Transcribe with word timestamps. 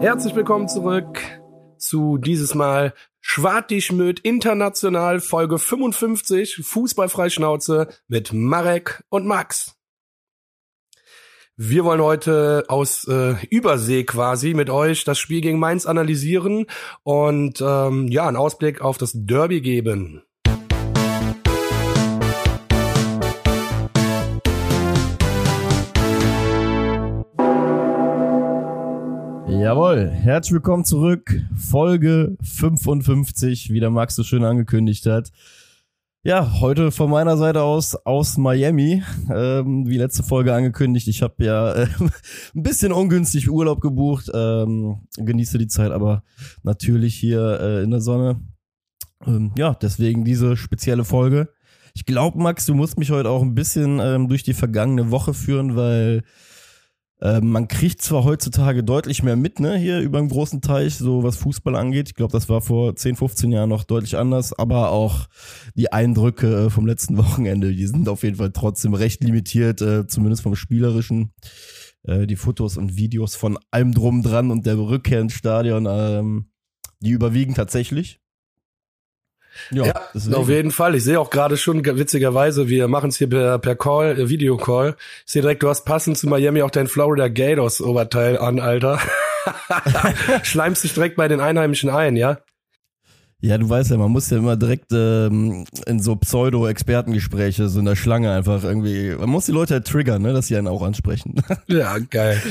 Herzlich 0.00 0.36
willkommen 0.36 0.68
zurück 0.68 1.18
zu 1.76 2.18
dieses 2.18 2.54
Mal 2.54 2.94
Schwartischmöd 3.20 4.20
International 4.20 5.18
Folge 5.18 5.58
55 5.58 6.60
Fußballfreischnauze 6.62 7.88
mit 8.06 8.32
Marek 8.32 9.02
und 9.08 9.26
Max. 9.26 9.76
Wir 11.56 11.84
wollen 11.84 12.00
heute 12.00 12.64
aus 12.68 13.08
äh, 13.08 13.34
Übersee 13.50 14.04
quasi 14.04 14.54
mit 14.54 14.70
euch 14.70 15.02
das 15.02 15.18
Spiel 15.18 15.40
gegen 15.40 15.58
Mainz 15.58 15.84
analysieren 15.84 16.66
und 17.02 17.60
ähm, 17.60 18.06
ja, 18.06 18.28
einen 18.28 18.36
Ausblick 18.36 18.80
auf 18.80 18.98
das 18.98 19.10
Derby 19.14 19.60
geben. 19.60 20.22
Jawohl, 29.58 30.08
herzlich 30.08 30.52
willkommen 30.52 30.84
zurück. 30.84 31.42
Folge 31.56 32.36
55, 32.42 33.72
wie 33.72 33.80
der 33.80 33.90
Max 33.90 34.14
so 34.14 34.22
schön 34.22 34.44
angekündigt 34.44 35.04
hat. 35.06 35.32
Ja, 36.22 36.60
heute 36.60 36.92
von 36.92 37.10
meiner 37.10 37.36
Seite 37.36 37.62
aus 37.62 37.96
aus 37.96 38.38
Miami. 38.38 39.02
Ähm, 39.34 39.88
wie 39.88 39.98
letzte 39.98 40.22
Folge 40.22 40.54
angekündigt, 40.54 41.08
ich 41.08 41.22
habe 41.22 41.44
ja 41.44 41.72
äh, 41.72 41.88
ein 42.54 42.62
bisschen 42.62 42.92
ungünstig 42.92 43.50
Urlaub 43.50 43.80
gebucht. 43.80 44.30
Ähm, 44.32 45.00
genieße 45.16 45.58
die 45.58 45.66
Zeit 45.66 45.90
aber 45.90 46.22
natürlich 46.62 47.16
hier 47.16 47.58
äh, 47.60 47.82
in 47.82 47.90
der 47.90 48.00
Sonne. 48.00 48.40
Ähm, 49.26 49.50
ja, 49.58 49.74
deswegen 49.74 50.24
diese 50.24 50.56
spezielle 50.56 51.04
Folge. 51.04 51.48
Ich 51.94 52.06
glaube, 52.06 52.38
Max, 52.38 52.64
du 52.64 52.74
musst 52.74 52.96
mich 52.96 53.10
heute 53.10 53.28
auch 53.28 53.42
ein 53.42 53.56
bisschen 53.56 53.98
ähm, 53.98 54.28
durch 54.28 54.44
die 54.44 54.54
vergangene 54.54 55.10
Woche 55.10 55.34
führen, 55.34 55.74
weil 55.74 56.22
ähm, 57.20 57.50
man 57.50 57.68
kriegt 57.68 58.00
zwar 58.02 58.24
heutzutage 58.24 58.84
deutlich 58.84 59.22
mehr 59.22 59.36
mit, 59.36 59.60
ne, 59.60 59.76
hier 59.76 60.00
über 60.00 60.18
den 60.18 60.28
großen 60.28 60.60
Teich, 60.60 60.96
so 60.96 61.22
was 61.22 61.36
Fußball 61.36 61.74
angeht. 61.74 62.08
Ich 62.08 62.14
glaube, 62.14 62.32
das 62.32 62.48
war 62.48 62.60
vor 62.60 62.94
10, 62.94 63.16
15 63.16 63.50
Jahren 63.50 63.68
noch 63.68 63.84
deutlich 63.84 64.16
anders, 64.16 64.52
aber 64.52 64.90
auch 64.90 65.28
die 65.74 65.92
Eindrücke 65.92 66.66
äh, 66.66 66.70
vom 66.70 66.86
letzten 66.86 67.16
Wochenende, 67.18 67.72
die 67.72 67.86
sind 67.86 68.08
auf 68.08 68.22
jeden 68.22 68.36
Fall 68.36 68.52
trotzdem 68.52 68.94
recht 68.94 69.22
limitiert, 69.22 69.80
äh, 69.82 70.06
zumindest 70.06 70.42
vom 70.42 70.54
Spielerischen. 70.54 71.32
Äh, 72.04 72.26
die 72.26 72.36
Fotos 72.36 72.76
und 72.76 72.96
Videos 72.96 73.34
von 73.34 73.58
allem 73.70 73.92
drum 73.92 74.22
dran 74.22 74.50
und 74.50 74.66
der 74.66 74.78
Rückkehr 74.78 75.20
ins 75.20 75.34
Stadion, 75.34 75.86
ähm, 75.88 76.50
die 77.00 77.10
überwiegen 77.10 77.54
tatsächlich. 77.54 78.20
Ja, 79.70 79.86
ja 79.86 80.34
auf 80.34 80.48
jeden 80.48 80.70
Fall. 80.70 80.94
Ich 80.94 81.04
sehe 81.04 81.20
auch 81.20 81.30
gerade 81.30 81.56
schon 81.56 81.84
witzigerweise, 81.84 82.68
wir 82.68 82.88
machen 82.88 83.10
es 83.10 83.18
hier 83.18 83.28
per, 83.28 83.58
per 83.58 83.76
Call, 83.76 84.18
äh, 84.18 84.28
Videocall. 84.28 84.96
Ich 85.26 85.32
sehe 85.32 85.42
direkt, 85.42 85.62
du 85.62 85.68
hast 85.68 85.84
passend 85.84 86.18
zu 86.18 86.28
Miami 86.28 86.62
auch 86.62 86.70
dein 86.70 86.86
Florida 86.86 87.28
Gators 87.28 87.80
Oberteil 87.80 88.38
an, 88.38 88.60
Alter. 88.60 88.98
Schleimst 90.42 90.84
dich 90.84 90.94
direkt 90.94 91.16
bei 91.16 91.28
den 91.28 91.40
Einheimischen 91.40 91.90
ein, 91.90 92.16
ja? 92.16 92.38
Ja, 93.40 93.56
du 93.56 93.68
weißt 93.68 93.92
ja, 93.92 93.96
man 93.98 94.10
muss 94.10 94.30
ja 94.30 94.38
immer 94.38 94.56
direkt 94.56 94.92
ähm, 94.92 95.64
in 95.86 96.00
so 96.00 96.16
Pseudo-Expertengespräche, 96.16 97.68
so 97.68 97.78
in 97.78 97.84
der 97.84 97.94
Schlange 97.94 98.32
einfach 98.32 98.64
irgendwie, 98.64 99.14
man 99.14 99.30
muss 99.30 99.46
die 99.46 99.52
Leute 99.52 99.74
halt 99.74 99.86
triggern, 99.86 100.22
ne, 100.22 100.32
dass 100.32 100.48
sie 100.48 100.56
einen 100.56 100.66
auch 100.66 100.82
ansprechen. 100.82 101.40
ja, 101.68 101.98
geil. 101.98 102.42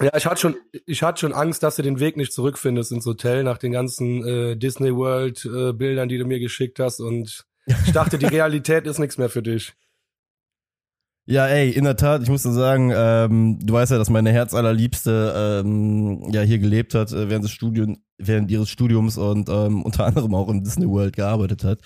Ja, 0.00 0.16
ich 0.16 0.26
hatte 0.26 0.40
schon, 0.40 0.56
ich 0.86 1.02
hatte 1.02 1.20
schon 1.20 1.32
Angst, 1.32 1.62
dass 1.62 1.76
du 1.76 1.82
den 1.82 2.00
Weg 2.00 2.16
nicht 2.16 2.32
zurückfindest 2.32 2.92
ins 2.92 3.06
Hotel 3.06 3.44
nach 3.44 3.58
den 3.58 3.72
ganzen 3.72 4.26
äh, 4.26 4.56
Disney 4.56 4.94
World 4.94 5.44
äh, 5.44 5.72
Bildern, 5.72 6.08
die 6.08 6.18
du 6.18 6.24
mir 6.24 6.40
geschickt 6.40 6.78
hast. 6.80 7.00
Und 7.00 7.44
ich 7.66 7.92
dachte, 7.92 8.18
die 8.18 8.26
Realität 8.38 8.86
ist 8.86 8.98
nichts 8.98 9.18
mehr 9.18 9.28
für 9.28 9.42
dich. 9.42 9.74
Ja, 11.24 11.46
ey, 11.46 11.70
in 11.70 11.84
der 11.84 11.96
Tat, 11.96 12.22
ich 12.22 12.28
muss 12.28 12.42
dir 12.42 12.52
sagen, 12.52 12.90
ähm, 12.92 13.58
du 13.62 13.74
weißt 13.74 13.92
ja, 13.92 13.98
dass 13.98 14.10
meine 14.10 14.32
Herzallerliebste 14.32 15.62
ähm, 15.64 16.28
ja 16.32 16.40
hier 16.40 16.58
gelebt 16.58 16.94
hat 16.94 17.12
äh, 17.12 17.28
während 17.28 17.44
des 17.44 17.52
Studiums, 17.52 17.98
während 18.18 18.50
ihres 18.50 18.68
Studiums 18.68 19.18
und 19.18 19.48
ähm, 19.48 19.82
unter 19.82 20.04
anderem 20.06 20.34
auch 20.34 20.48
in 20.48 20.64
Disney 20.64 20.88
World 20.88 21.14
gearbeitet 21.14 21.62
hat. 21.62 21.78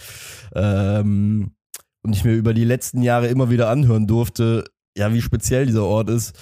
Ähm, 0.54 1.54
und 2.02 2.16
ich 2.16 2.24
mir 2.24 2.32
über 2.32 2.54
die 2.54 2.64
letzten 2.64 3.02
Jahre 3.02 3.26
immer 3.26 3.50
wieder 3.50 3.68
anhören 3.68 4.06
durfte, 4.06 4.64
ja, 4.96 5.12
wie 5.12 5.20
speziell 5.20 5.66
dieser 5.66 5.84
Ort 5.84 6.08
ist 6.08 6.38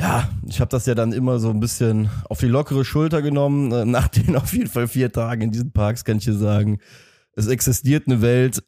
ja, 0.00 0.30
ich 0.48 0.60
habe 0.60 0.70
das 0.70 0.86
ja 0.86 0.94
dann 0.94 1.12
immer 1.12 1.38
so 1.38 1.50
ein 1.50 1.60
bisschen 1.60 2.08
auf 2.28 2.40
die 2.40 2.46
lockere 2.46 2.86
Schulter 2.86 3.20
genommen. 3.20 3.70
Äh, 3.70 3.84
nach 3.84 4.08
den 4.08 4.34
auf 4.36 4.52
jeden 4.52 4.70
Fall 4.70 4.88
vier 4.88 5.12
Tagen 5.12 5.42
in 5.42 5.52
diesen 5.52 5.72
Parks 5.72 6.04
kann 6.04 6.16
ich 6.16 6.24
dir 6.24 6.34
sagen, 6.34 6.78
es 7.34 7.46
existiert 7.46 8.06
eine 8.06 8.22
Welt 8.22 8.62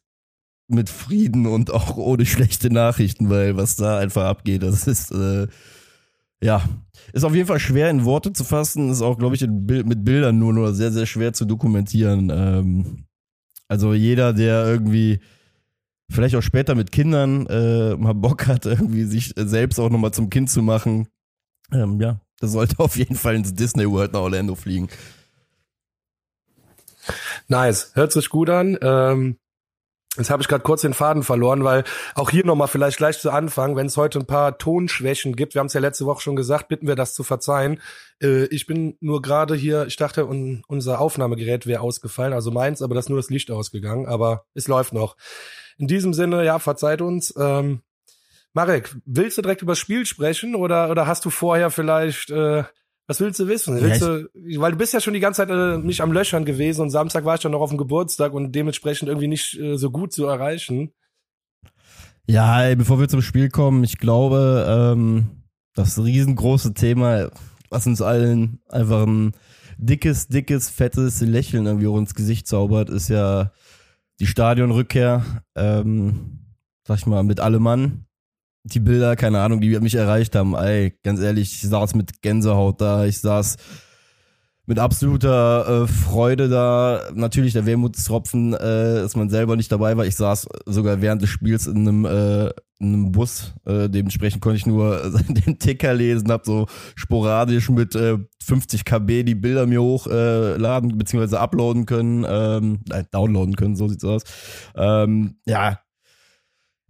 mit 0.67 0.89
Frieden 0.89 1.47
und 1.47 1.71
auch 1.71 1.97
ohne 1.97 2.25
schlechte 2.25 2.71
Nachrichten, 2.71 3.29
weil 3.29 3.57
was 3.57 3.75
da 3.75 3.97
einfach 3.97 4.25
abgeht, 4.25 4.63
das 4.63 4.87
ist 4.87 5.11
äh, 5.11 5.47
ja 6.41 6.63
ist 7.11 7.23
auf 7.23 7.35
jeden 7.35 7.47
Fall 7.47 7.59
schwer 7.59 7.89
in 7.89 8.05
Worte 8.05 8.31
zu 8.31 8.43
fassen. 8.43 8.89
Ist 8.89 9.01
auch, 9.01 9.17
glaube 9.17 9.35
ich, 9.35 9.41
mit 9.41 10.05
Bildern 10.05 10.37
nur 10.39 10.53
nur 10.53 10.73
sehr 10.73 10.91
sehr 10.91 11.05
schwer 11.05 11.33
zu 11.33 11.45
dokumentieren. 11.45 12.31
Ähm, 12.33 13.05
also 13.67 13.93
jeder, 13.93 14.33
der 14.33 14.65
irgendwie 14.67 15.19
vielleicht 16.09 16.35
auch 16.35 16.41
später 16.41 16.75
mit 16.75 16.91
Kindern 16.91 17.47
äh, 17.47 17.95
mal 17.95 18.13
Bock 18.13 18.47
hat, 18.47 18.65
irgendwie 18.65 19.03
sich 19.03 19.33
selbst 19.35 19.79
auch 19.79 19.89
nochmal 19.89 20.13
zum 20.13 20.29
Kind 20.29 20.49
zu 20.49 20.61
machen, 20.61 21.07
ähm, 21.73 21.99
ja, 21.99 22.19
das 22.39 22.51
sollte 22.51 22.79
auf 22.79 22.95
jeden 22.95 23.15
Fall 23.15 23.35
ins 23.35 23.53
Disney 23.53 23.89
World 23.89 24.13
nach 24.13 24.21
Orlando 24.21 24.55
fliegen. 24.55 24.89
Nice, 27.47 27.91
hört 27.95 28.11
sich 28.11 28.29
gut 28.29 28.49
an. 28.49 28.77
Ähm, 28.81 29.37
jetzt 30.17 30.29
habe 30.29 30.41
ich 30.41 30.47
gerade 30.47 30.63
kurz 30.63 30.81
den 30.81 30.93
Faden 30.93 31.23
verloren, 31.23 31.63
weil 31.63 31.83
auch 32.15 32.29
hier 32.29 32.45
nochmal 32.45 32.67
vielleicht 32.67 32.97
gleich 32.97 33.19
zu 33.19 33.31
Anfang, 33.31 33.75
wenn 33.75 33.87
es 33.87 33.97
heute 33.97 34.19
ein 34.19 34.25
paar 34.25 34.57
Tonschwächen 34.57 35.35
gibt, 35.35 35.53
wir 35.53 35.59
haben 35.59 35.67
es 35.67 35.73
ja 35.73 35.81
letzte 35.81 36.05
Woche 36.05 36.21
schon 36.21 36.35
gesagt, 36.35 36.67
bitten 36.67 36.87
wir 36.87 36.95
das 36.95 37.13
zu 37.13 37.23
verzeihen. 37.23 37.81
Äh, 38.21 38.45
ich 38.45 38.65
bin 38.65 38.97
nur 39.01 39.21
gerade 39.21 39.55
hier, 39.55 39.85
ich 39.87 39.97
dachte, 39.97 40.25
un, 40.25 40.63
unser 40.67 40.99
Aufnahmegerät 40.99 41.65
wäre 41.65 41.81
ausgefallen, 41.81 42.33
also 42.33 42.51
meins, 42.51 42.81
aber 42.81 42.95
das 42.95 43.05
ist 43.05 43.09
nur 43.09 43.19
das 43.19 43.29
Licht 43.29 43.51
ausgegangen, 43.51 44.05
aber 44.05 44.45
es 44.53 44.67
läuft 44.67 44.93
noch. 44.93 45.17
In 45.77 45.87
diesem 45.87 46.13
Sinne, 46.13 46.45
ja, 46.45 46.59
verzeiht 46.59 47.01
uns. 47.01 47.33
Ähm, 47.37 47.81
Marek, 48.53 48.95
willst 49.05 49.37
du 49.37 49.41
direkt 49.41 49.63
über 49.63 49.71
das 49.71 49.79
Spiel 49.79 50.05
sprechen 50.05 50.55
oder, 50.55 50.91
oder 50.91 51.07
hast 51.07 51.25
du 51.25 51.31
vorher 51.31 51.71
vielleicht, 51.71 52.29
äh, 52.29 52.63
was 53.07 53.19
willst 53.19 53.39
du 53.39 53.47
wissen? 53.47 53.81
Willst 53.81 54.01
ja, 54.01 54.19
du, 54.19 54.61
weil 54.61 54.73
du 54.73 54.77
bist 54.77 54.93
ja 54.93 55.01
schon 55.01 55.15
die 55.15 55.19
ganze 55.19 55.45
Zeit 55.45 55.49
äh, 55.49 55.77
nicht 55.79 56.01
am 56.01 56.11
Löchern 56.11 56.45
gewesen 56.45 56.81
und 56.81 56.89
Samstag 56.91 57.25
war 57.25 57.35
ich 57.35 57.41
dann 57.41 57.51
noch 57.51 57.61
auf 57.61 57.71
dem 57.71 57.79
Geburtstag 57.79 58.33
und 58.33 58.51
dementsprechend 58.51 59.09
irgendwie 59.09 59.27
nicht 59.27 59.59
äh, 59.59 59.75
so 59.77 59.89
gut 59.89 60.13
zu 60.13 60.27
erreichen. 60.27 60.93
Ja, 62.27 62.63
ey, 62.63 62.75
bevor 62.75 62.99
wir 62.99 63.09
zum 63.09 63.23
Spiel 63.23 63.49
kommen, 63.49 63.83
ich 63.83 63.97
glaube, 63.97 64.65
ähm, 64.69 65.43
das 65.73 66.01
riesengroße 66.01 66.75
Thema, 66.75 67.31
was 67.69 67.87
uns 67.87 68.01
allen 68.01 68.61
einfach 68.69 69.07
ein 69.07 69.33
dickes, 69.77 70.27
dickes, 70.27 70.69
fettes 70.69 71.21
Lächeln 71.21 71.65
irgendwie 71.65 71.87
ins 71.87 72.13
Gesicht 72.13 72.47
zaubert, 72.47 72.91
ist 72.91 73.09
ja 73.09 73.51
die 74.19 74.27
Stadionrückkehr, 74.27 75.43
ähm, 75.55 76.55
sag 76.87 76.99
ich 76.99 77.07
mal, 77.07 77.23
mit 77.23 77.39
allem 77.39 77.63
Mann 77.63 78.05
die 78.63 78.79
Bilder, 78.79 79.15
keine 79.15 79.41
Ahnung, 79.41 79.61
die 79.61 79.77
mich 79.79 79.95
erreicht 79.95 80.35
haben, 80.35 80.55
ey, 80.55 80.97
ganz 81.03 81.19
ehrlich, 81.19 81.53
ich 81.53 81.69
saß 81.69 81.95
mit 81.95 82.21
Gänsehaut 82.21 82.79
da, 82.79 83.05
ich 83.05 83.19
saß 83.19 83.57
mit 84.65 84.79
absoluter 84.79 85.83
äh, 85.83 85.87
Freude 85.87 86.47
da. 86.47 87.01
Natürlich 87.13 87.53
der 87.53 87.65
Wermutstropfen, 87.65 88.53
äh, 88.53 89.01
dass 89.01 89.15
man 89.15 89.29
selber 89.29 89.55
nicht 89.55 89.71
dabei 89.71 89.97
war. 89.97 90.05
Ich 90.05 90.15
saß 90.15 90.47
sogar 90.65 91.01
während 91.01 91.21
des 91.21 91.29
Spiels 91.29 91.67
in 91.67 91.79
einem, 91.79 92.05
äh, 92.05 92.45
in 92.79 92.93
einem 92.93 93.11
Bus. 93.11 93.53
Äh, 93.65 93.89
dementsprechend 93.89 94.41
konnte 94.41 94.57
ich 94.57 94.65
nur 94.65 95.11
den 95.27 95.59
Ticker 95.59 95.93
lesen, 95.93 96.31
hab 96.31 96.45
so 96.45 96.67
sporadisch 96.95 97.69
mit 97.69 97.95
äh, 97.95 98.17
50 98.41 98.85
KB 98.85 99.23
die 99.23 99.35
Bilder 99.35 99.65
mir 99.65 99.81
hochladen 99.81 100.91
äh, 100.91 100.93
bzw. 100.93 101.35
uploaden 101.35 101.85
können, 101.85 102.25
ähm, 102.27 102.79
äh, 102.89 103.03
downloaden 103.11 103.57
können, 103.57 103.75
so 103.75 103.89
sieht's 103.89 104.05
aus. 104.05 104.23
Ähm, 104.75 105.35
ja, 105.45 105.79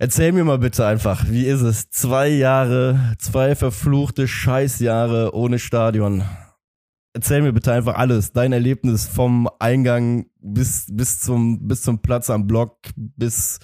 Erzähl 0.04 0.34
mir 0.34 0.44
mal 0.44 0.58
bitte 0.58 0.86
einfach, 0.86 1.30
wie 1.30 1.46
ist 1.46 1.62
es? 1.62 1.90
Zwei 1.90 2.28
Jahre, 2.28 3.14
zwei 3.20 3.56
verfluchte 3.56 4.28
Scheißjahre 4.28 5.34
ohne 5.34 5.60
Stadion. 5.60 6.26
Erzähl 7.14 7.42
mir 7.42 7.54
bitte 7.54 7.72
einfach 7.72 7.96
alles, 7.96 8.34
dein 8.34 8.52
Erlebnis 8.52 9.08
vom 9.08 9.50
Eingang 9.60 10.26
bis, 10.42 10.88
bis 10.92 11.22
zum, 11.22 11.70
bis 11.70 11.84
zum 11.84 12.02
Platz 12.02 12.30
am 12.30 12.48
Block, 12.48 12.80
bis, 12.98 13.60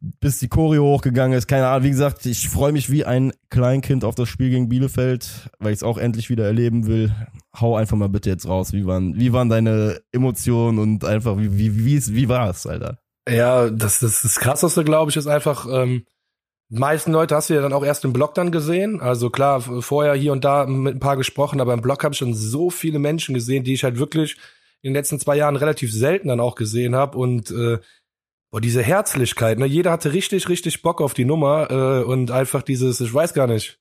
bis 0.00 0.38
die 0.38 0.46
Choreo 0.46 0.84
hochgegangen 0.84 1.36
ist. 1.36 1.48
Keine 1.48 1.66
Ahnung, 1.66 1.86
wie 1.86 1.90
gesagt, 1.90 2.24
ich 2.24 2.48
freue 2.48 2.70
mich 2.70 2.88
wie 2.88 3.04
ein 3.04 3.32
Kleinkind 3.48 4.04
auf 4.04 4.14
das 4.14 4.28
Spiel 4.28 4.50
gegen 4.50 4.68
Bielefeld, 4.68 5.50
weil 5.58 5.72
ich 5.72 5.78
es 5.78 5.82
auch 5.82 5.98
endlich 5.98 6.30
wieder 6.30 6.44
erleben 6.44 6.86
will. 6.86 7.12
Hau 7.60 7.74
einfach 7.74 7.96
mal 7.96 8.08
bitte 8.08 8.30
jetzt 8.30 8.46
raus. 8.46 8.72
Wie 8.72 8.86
waren, 8.86 9.18
wie 9.18 9.32
waren 9.32 9.48
deine 9.48 10.00
Emotionen 10.12 10.78
und 10.78 11.04
einfach, 11.04 11.36
wie, 11.36 11.58
wie, 11.58 11.84
wie, 11.84 12.14
wie 12.14 12.28
war 12.28 12.48
es, 12.48 12.64
Alter? 12.64 12.98
Ja, 13.30 13.70
das, 13.70 14.00
das, 14.00 14.22
das 14.22 14.36
krasseste, 14.36 14.84
glaube 14.84 15.10
ich, 15.10 15.16
ist 15.16 15.26
einfach, 15.26 15.66
ähm, 15.70 16.04
meisten 16.70 17.12
Leute 17.12 17.34
hast 17.34 17.50
du 17.50 17.54
ja 17.54 17.60
dann 17.60 17.72
auch 17.72 17.84
erst 17.84 18.04
im 18.04 18.12
Blog 18.12 18.34
dann 18.34 18.52
gesehen. 18.52 19.00
Also 19.00 19.28
klar, 19.28 19.60
vorher 19.60 20.14
hier 20.14 20.32
und 20.32 20.44
da 20.44 20.66
mit 20.66 20.96
ein 20.96 21.00
paar 21.00 21.16
gesprochen, 21.16 21.60
aber 21.60 21.74
im 21.74 21.82
Blog 21.82 22.02
habe 22.04 22.14
ich 22.14 22.18
schon 22.18 22.34
so 22.34 22.70
viele 22.70 22.98
Menschen 22.98 23.34
gesehen, 23.34 23.64
die 23.64 23.74
ich 23.74 23.84
halt 23.84 23.98
wirklich 23.98 24.36
in 24.82 24.90
den 24.90 24.94
letzten 24.94 25.18
zwei 25.18 25.36
Jahren 25.36 25.56
relativ 25.56 25.92
selten 25.92 26.28
dann 26.28 26.40
auch 26.40 26.54
gesehen 26.54 26.94
habe. 26.94 27.18
Und 27.18 27.50
äh, 27.50 27.78
boah, 28.50 28.60
diese 28.60 28.82
Herzlichkeit, 28.82 29.58
ne? 29.58 29.66
Jeder 29.66 29.90
hatte 29.90 30.12
richtig, 30.12 30.48
richtig 30.48 30.82
Bock 30.82 31.00
auf 31.00 31.12
die 31.12 31.24
Nummer 31.24 31.70
äh, 31.70 32.04
und 32.04 32.30
einfach 32.30 32.62
dieses, 32.62 33.00
ich 33.00 33.12
weiß 33.12 33.34
gar 33.34 33.46
nicht, 33.46 33.78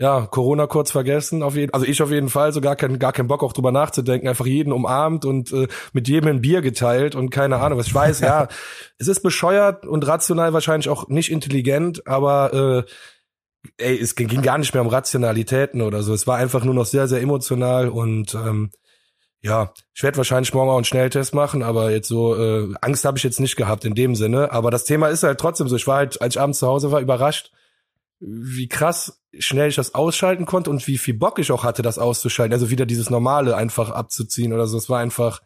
ja, 0.00 0.26
Corona 0.26 0.66
kurz 0.66 0.90
vergessen, 0.90 1.42
auf 1.42 1.54
jeden, 1.56 1.74
also 1.74 1.84
ich 1.84 2.00
auf 2.02 2.10
jeden 2.10 2.30
Fall, 2.30 2.54
so 2.54 2.62
gar 2.62 2.74
kein, 2.74 2.98
gar 2.98 3.12
kein 3.12 3.26
Bock 3.26 3.42
auch 3.42 3.52
drüber 3.52 3.70
nachzudenken, 3.70 4.28
einfach 4.28 4.46
jeden 4.46 4.72
umarmt 4.72 5.26
und 5.26 5.52
äh, 5.52 5.68
mit 5.92 6.08
jedem 6.08 6.30
ein 6.30 6.40
Bier 6.40 6.62
geteilt 6.62 7.14
und 7.14 7.28
keine 7.28 7.58
Ahnung, 7.58 7.78
was 7.78 7.88
ich 7.88 7.94
weiß, 7.94 8.20
ja, 8.20 8.48
es 8.98 9.08
ist 9.08 9.22
bescheuert 9.22 9.84
und 9.84 10.06
rational 10.06 10.54
wahrscheinlich 10.54 10.88
auch 10.88 11.08
nicht 11.08 11.30
intelligent, 11.30 12.06
aber 12.06 12.86
äh, 13.76 13.82
ey, 13.84 14.00
es 14.00 14.14
ging 14.14 14.40
gar 14.40 14.56
nicht 14.56 14.72
mehr 14.72 14.82
um 14.82 14.88
Rationalitäten 14.88 15.82
oder 15.82 16.02
so, 16.02 16.14
es 16.14 16.26
war 16.26 16.38
einfach 16.38 16.64
nur 16.64 16.74
noch 16.74 16.86
sehr, 16.86 17.06
sehr 17.06 17.20
emotional 17.20 17.90
und 17.90 18.34
ähm, 18.34 18.70
ja, 19.42 19.74
ich 19.94 20.02
werde 20.02 20.16
wahrscheinlich 20.16 20.54
morgen 20.54 20.70
auch 20.70 20.76
einen 20.76 20.84
Schnelltest 20.86 21.34
machen, 21.34 21.62
aber 21.62 21.90
jetzt 21.90 22.08
so 22.08 22.36
äh, 22.36 22.72
Angst 22.80 23.04
habe 23.04 23.18
ich 23.18 23.24
jetzt 23.24 23.40
nicht 23.40 23.56
gehabt 23.56 23.84
in 23.84 23.94
dem 23.94 24.14
Sinne. 24.14 24.52
Aber 24.52 24.70
das 24.70 24.84
Thema 24.84 25.08
ist 25.08 25.22
halt 25.22 25.40
trotzdem 25.40 25.66
so. 25.66 25.76
Ich 25.76 25.86
war 25.86 25.96
halt, 25.96 26.20
als 26.20 26.34
ich 26.34 26.40
abends 26.42 26.58
zu 26.58 26.66
Hause 26.66 26.92
war, 26.92 27.00
überrascht, 27.00 27.50
wie 28.20 28.68
krass 28.68 29.22
schnell 29.38 29.68
ich 29.68 29.76
das 29.76 29.94
ausschalten 29.94 30.44
konnte 30.44 30.70
und 30.70 30.86
wie 30.86 30.98
viel 30.98 31.14
Bock 31.14 31.38
ich 31.38 31.50
auch 31.52 31.64
hatte, 31.64 31.82
das 31.82 31.98
auszuschalten. 31.98 32.52
Also 32.52 32.70
wieder 32.70 32.86
dieses 32.86 33.10
Normale 33.10 33.56
einfach 33.56 33.90
abzuziehen 33.90 34.52
oder 34.52 34.66
so. 34.66 34.76
Es 34.76 34.90
war 34.90 35.00
einfach, 35.00 35.40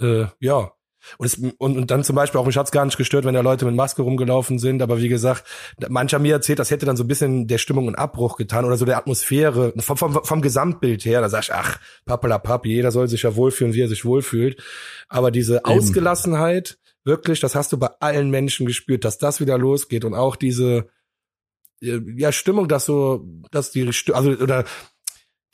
äh, 0.00 0.26
ja, 0.38 0.70
und, 1.18 1.26
es, 1.26 1.34
und, 1.36 1.76
und 1.76 1.90
dann 1.90 2.04
zum 2.04 2.16
Beispiel 2.16 2.40
auch, 2.40 2.46
mich 2.46 2.56
hat's 2.56 2.70
gar 2.70 2.84
nicht 2.84 2.96
gestört, 2.96 3.24
wenn 3.24 3.34
da 3.34 3.40
Leute 3.40 3.64
mit 3.64 3.74
Maske 3.74 4.02
rumgelaufen 4.02 4.58
sind, 4.58 4.80
aber 4.80 5.00
wie 5.00 5.08
gesagt, 5.08 5.44
mancher 5.88 6.18
mir 6.18 6.34
erzählt, 6.34 6.58
das 6.58 6.70
hätte 6.70 6.86
dann 6.86 6.96
so 6.96 7.04
ein 7.04 7.08
bisschen 7.08 7.46
der 7.46 7.58
Stimmung 7.58 7.86
einen 7.86 7.96
Abbruch 7.96 8.36
getan 8.36 8.64
oder 8.64 8.76
so 8.76 8.84
der 8.84 8.96
Atmosphäre, 8.96 9.74
vom, 9.78 9.96
vom, 9.96 10.24
vom 10.24 10.40
Gesamtbild 10.40 11.04
her, 11.04 11.20
da 11.20 11.28
sag 11.28 11.42
ich, 11.42 11.52
ach, 11.52 11.78
pappelapapp, 12.06 12.64
jeder 12.64 12.90
soll 12.90 13.08
sich 13.08 13.22
ja 13.22 13.36
wohlfühlen, 13.36 13.74
wie 13.74 13.82
er 13.82 13.88
sich 13.88 14.04
wohlfühlt. 14.04 14.62
Aber 15.08 15.30
diese 15.30 15.56
Eben. 15.56 15.64
Ausgelassenheit, 15.66 16.78
wirklich, 17.04 17.40
das 17.40 17.54
hast 17.54 17.72
du 17.72 17.78
bei 17.78 17.90
allen 18.00 18.30
Menschen 18.30 18.66
gespürt, 18.66 19.04
dass 19.04 19.18
das 19.18 19.40
wieder 19.40 19.58
losgeht 19.58 20.04
und 20.04 20.14
auch 20.14 20.36
diese, 20.36 20.88
ja, 21.80 22.32
Stimmung, 22.32 22.68
dass 22.68 22.86
so, 22.86 23.24
dass 23.50 23.70
die, 23.70 23.90
also, 24.12 24.30
oder 24.30 24.64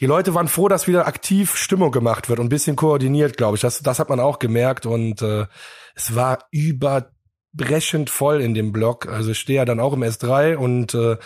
die 0.01 0.07
Leute 0.07 0.35
waren 0.35 0.49
froh, 0.49 0.69
dass 0.69 0.89
wieder 0.89 1.07
aktiv 1.07 1.57
Stimmung 1.57 1.93
gemacht 1.93 2.29
wird 2.29 2.41
und 2.41 2.47
ein 2.47 2.51
bisschen 2.51 2.77
koordiniert, 2.77 3.37
glaube 3.37 3.57
ich. 3.57 3.61
Das, 3.61 3.83
das 3.83 3.99
hat 3.99 4.09
man 4.09 4.21
auch 4.21 4.39
gemerkt 4.39 4.87
und 4.87 5.21
äh, 5.21 5.47
es 5.95 6.15
war 6.15 6.47
überbrechend 6.51 8.09
voll 8.09 8.41
in 8.41 8.55
dem 8.55 8.73
Block. 8.73 9.09
Also 9.09 9.33
ich 9.33 9.39
stehe 9.39 9.59
ja 9.59 9.65
dann 9.65 9.81
auch 9.81 9.93
im 9.93 10.03
S3 10.03 10.57
und 10.57 10.95
äh, 10.95 11.19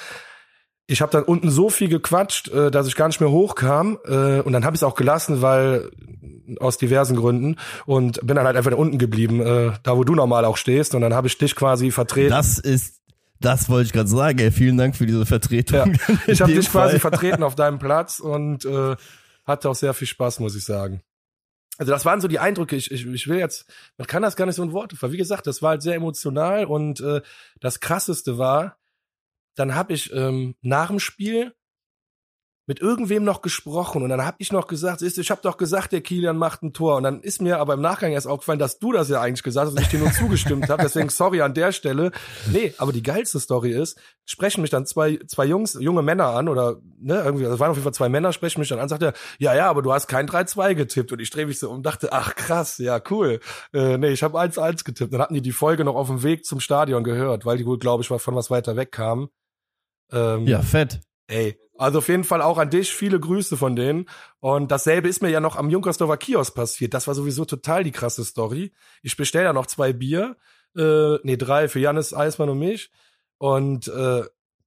ich 0.87 1.01
habe 1.01 1.13
dann 1.13 1.23
unten 1.23 1.51
so 1.51 1.71
viel 1.71 1.89
gequatscht, 1.89 2.49
äh, 2.49 2.71
dass 2.71 2.89
ich 2.89 2.97
gar 2.97 3.07
nicht 3.07 3.21
mehr 3.21 3.31
hochkam 3.31 3.99
äh, 4.05 4.41
und 4.41 4.53
dann 4.53 4.65
habe 4.65 4.75
ich 4.75 4.81
es 4.81 4.85
auch 4.85 4.97
gelassen, 4.97 5.41
weil 5.41 5.91
aus 6.59 6.77
diversen 6.77 7.17
Gründen 7.17 7.57
und 7.87 8.27
bin 8.27 8.37
dann 8.37 8.45
halt 8.45 8.57
einfach 8.57 8.73
unten 8.73 8.99
geblieben, 8.99 9.41
äh, 9.41 9.73
da 9.83 9.97
wo 9.97 10.05
du 10.05 10.15
normal 10.15 10.45
auch 10.45 10.57
stehst 10.57 10.95
und 10.97 11.01
dann 11.01 11.15
habe 11.15 11.29
ich 11.29 11.39
dich 11.39 11.55
quasi 11.55 11.93
vertreten. 11.93 12.31
Das 12.31 12.59
ist 12.59 13.04
das 13.45 13.69
wollte 13.69 13.87
ich 13.87 13.93
gerade 13.93 14.09
sagen, 14.09 14.39
ey. 14.39 14.51
Vielen 14.51 14.77
Dank 14.77 14.97
für 14.97 15.07
diese 15.07 15.27
Vertretung. 15.27 15.95
Ja, 15.95 16.17
ich 16.27 16.41
habe 16.41 16.53
dich 16.53 16.69
Fall. 16.69 16.89
quasi 16.89 17.01
vertreten 17.01 17.43
auf 17.43 17.55
deinem 17.55 17.79
Platz 17.79 18.21
und 18.21 18.65
äh, 18.65 18.97
hatte 19.45 19.71
auch 19.71 19.75
sehr 19.75 19.95
viel 19.95 20.09
Spaß, 20.09 20.41
muss 20.41 20.57
ich 20.57 20.65
sagen. 20.65 21.03
Also 21.77 21.93
das 21.93 22.05
waren 22.05 22.21
so 22.21 22.29
die 22.29 22.39
Eindrücke. 22.39 22.77
Ich, 22.77 22.91
ich, 22.91 23.07
ich 23.07 23.29
will 23.29 23.39
jetzt, 23.39 23.67
man 23.99 24.07
kann 24.07 24.23
das 24.23 24.37
gar 24.37 24.47
nicht 24.47 24.55
so 24.55 24.63
in 24.63 24.73
Worte 24.73 24.97
fassen. 24.97 25.13
Wie 25.13 25.19
gesagt, 25.19 25.47
das 25.47 25.61
war 25.61 25.71
halt 25.71 25.83
sehr 25.83 25.97
emotional 25.97 26.65
und 26.67 27.01
äh, 27.01 27.21
das 27.61 27.81
Krasseste 27.81 28.39
war, 28.39 28.79
dann 29.57 29.75
habe 29.75 29.93
ich 29.93 30.13
ähm, 30.13 30.55
nach 30.63 30.89
dem 30.89 31.01
Spiel 31.01 31.55
mit 32.67 32.81
irgendwem 32.81 33.25
noch 33.25 33.43
gesprochen 33.43 34.03
und 34.03 34.09
dann 34.09 34.25
habe 34.25 34.37
ich 34.41 34.53
noch 34.53 34.67
gesagt, 34.67 35.01
siehst 35.01 35.17
du, 35.17 35.21
ich 35.21 35.31
habe 35.31 35.43
doch 35.43 35.57
gesagt, 35.57 35.93
der 35.93 36.01
Kilian 36.01 36.37
macht 36.37 36.63
ein 36.63 36.73
Tor 36.73 36.97
und 36.97 37.03
dann 37.03 37.21
ist 37.21 37.41
mir 37.41 37.59
aber 37.59 37.75
im 37.75 37.81
Nachgang 37.81 38.13
erst 38.13 38.27
aufgefallen, 38.27 38.59
dass 38.59 38.79
du 38.79 38.93
das 38.93 39.09
ja 39.09 39.21
eigentlich 39.21 39.43
gesagt 39.43 39.67
hast 39.67 39.77
und 39.77 39.83
ich 39.83 39.89
dir 39.89 40.01
nur 40.01 40.13
zugestimmt 40.13 40.69
habe, 40.69 40.83
deswegen 40.83 41.11
sorry 41.11 41.43
an 41.43 41.55
der 41.55 41.73
Stelle. 41.73 42.11
Nee, 42.51 42.75
aber 42.79 42.93
die 42.93 43.03
geilste 43.03 43.39
Story 43.39 43.71
ist, 43.71 43.99
sprechen 44.25 44.63
mich 44.63 44.71
dann 44.71 44.87
zwei 44.87 45.19
zwei 45.27 45.45
Jungs, 45.45 45.77
junge 45.79 46.03
Männer 46.03 46.29
an 46.29 46.49
oder 46.49 46.81
ne, 46.99 47.23
irgendwie, 47.25 47.45
das 47.45 47.61
waren 47.61 47.71
auf 47.71 47.77
jeden 47.77 47.85
Fall 47.85 47.95
zwei 47.95 48.09
Männer, 48.09 48.33
sprechen 48.33 48.61
mich 48.61 48.69
dann 48.69 48.79
an, 48.79 48.89
sagt 48.89 49.03
er, 49.03 49.13
ja, 49.39 49.55
ja, 49.55 49.69
aber 49.69 49.83
du 49.83 49.93
hast 49.93 50.09
kein 50.09 50.27
3-2 50.29 50.75
getippt 50.75 51.13
und 51.13 51.21
ich 51.21 51.31
drehe 51.31 51.47
mich 51.47 51.59
so 51.59 51.71
um 51.71 51.85
und 51.85 51.87
dachte, 51.87 52.13
ach 52.13 52.35
krass, 52.35 52.79
ja, 52.79 53.01
cool. 53.11 53.41
Äh, 53.73 53.99
nee, 53.99 54.09
ich 54.09 54.23
habe 54.23 54.39
1-1 54.39 54.85
getippt. 54.85 55.13
Dann 55.13 55.21
hatten 55.21 55.35
die 55.35 55.43
die 55.43 55.53
Folge 55.53 55.85
noch 55.85 55.95
auf 55.95 56.09
dem 56.09 56.23
Weg 56.23 56.45
zum 56.45 56.61
Stadion 56.61 57.05
gehört, 57.05 57.45
weil 57.45 57.59
die 57.59 57.67
wohl, 57.67 57.79
glaube 57.79 58.03
ich, 58.03 58.09
von 58.09 58.35
was 58.35 58.51
weiter 58.51 58.77
weg 58.77 58.91
kamen. 58.91 59.29
Ähm, 60.11 60.47
ja, 60.47 60.63
fett. 60.63 61.01
Ey, 61.27 61.59
also 61.77 61.99
auf 61.99 62.09
jeden 62.09 62.25
Fall 62.25 62.43
auch 62.43 62.59
an 62.59 62.71
dich 62.71 62.93
viele 62.93 63.19
Grüße 63.19 63.57
von 63.57 63.77
denen. 63.77 64.07
Und 64.41 64.71
dasselbe 64.71 65.09
ist 65.09 65.23
mir 65.23 65.31
ja 65.31 65.41
noch 65.41 65.57
am 65.57 65.71
Junkersdorfer 65.71 66.17
Kiosk 66.17 66.55
passiert. 66.55 66.95
Das 66.95 67.07
war 67.07 67.15
sowieso 67.15 67.45
total 67.45 67.85
die 67.85 67.93
krasse 67.93 68.25
Story. 68.25 68.73
Ich 69.03 69.17
bestelle 69.17 69.47
ja 69.47 69.53
noch 69.53 69.67
zwei 69.67 69.93
Bier, 69.93 70.37
äh, 70.77 71.17
nee, 71.23 71.37
drei 71.37 71.69
für 71.69 71.81
Janis, 71.81 72.15
Eismann 72.15 72.51
und 72.51 72.59
mich. 72.59 72.91
Und 73.39 73.89
äh, 73.89 74.23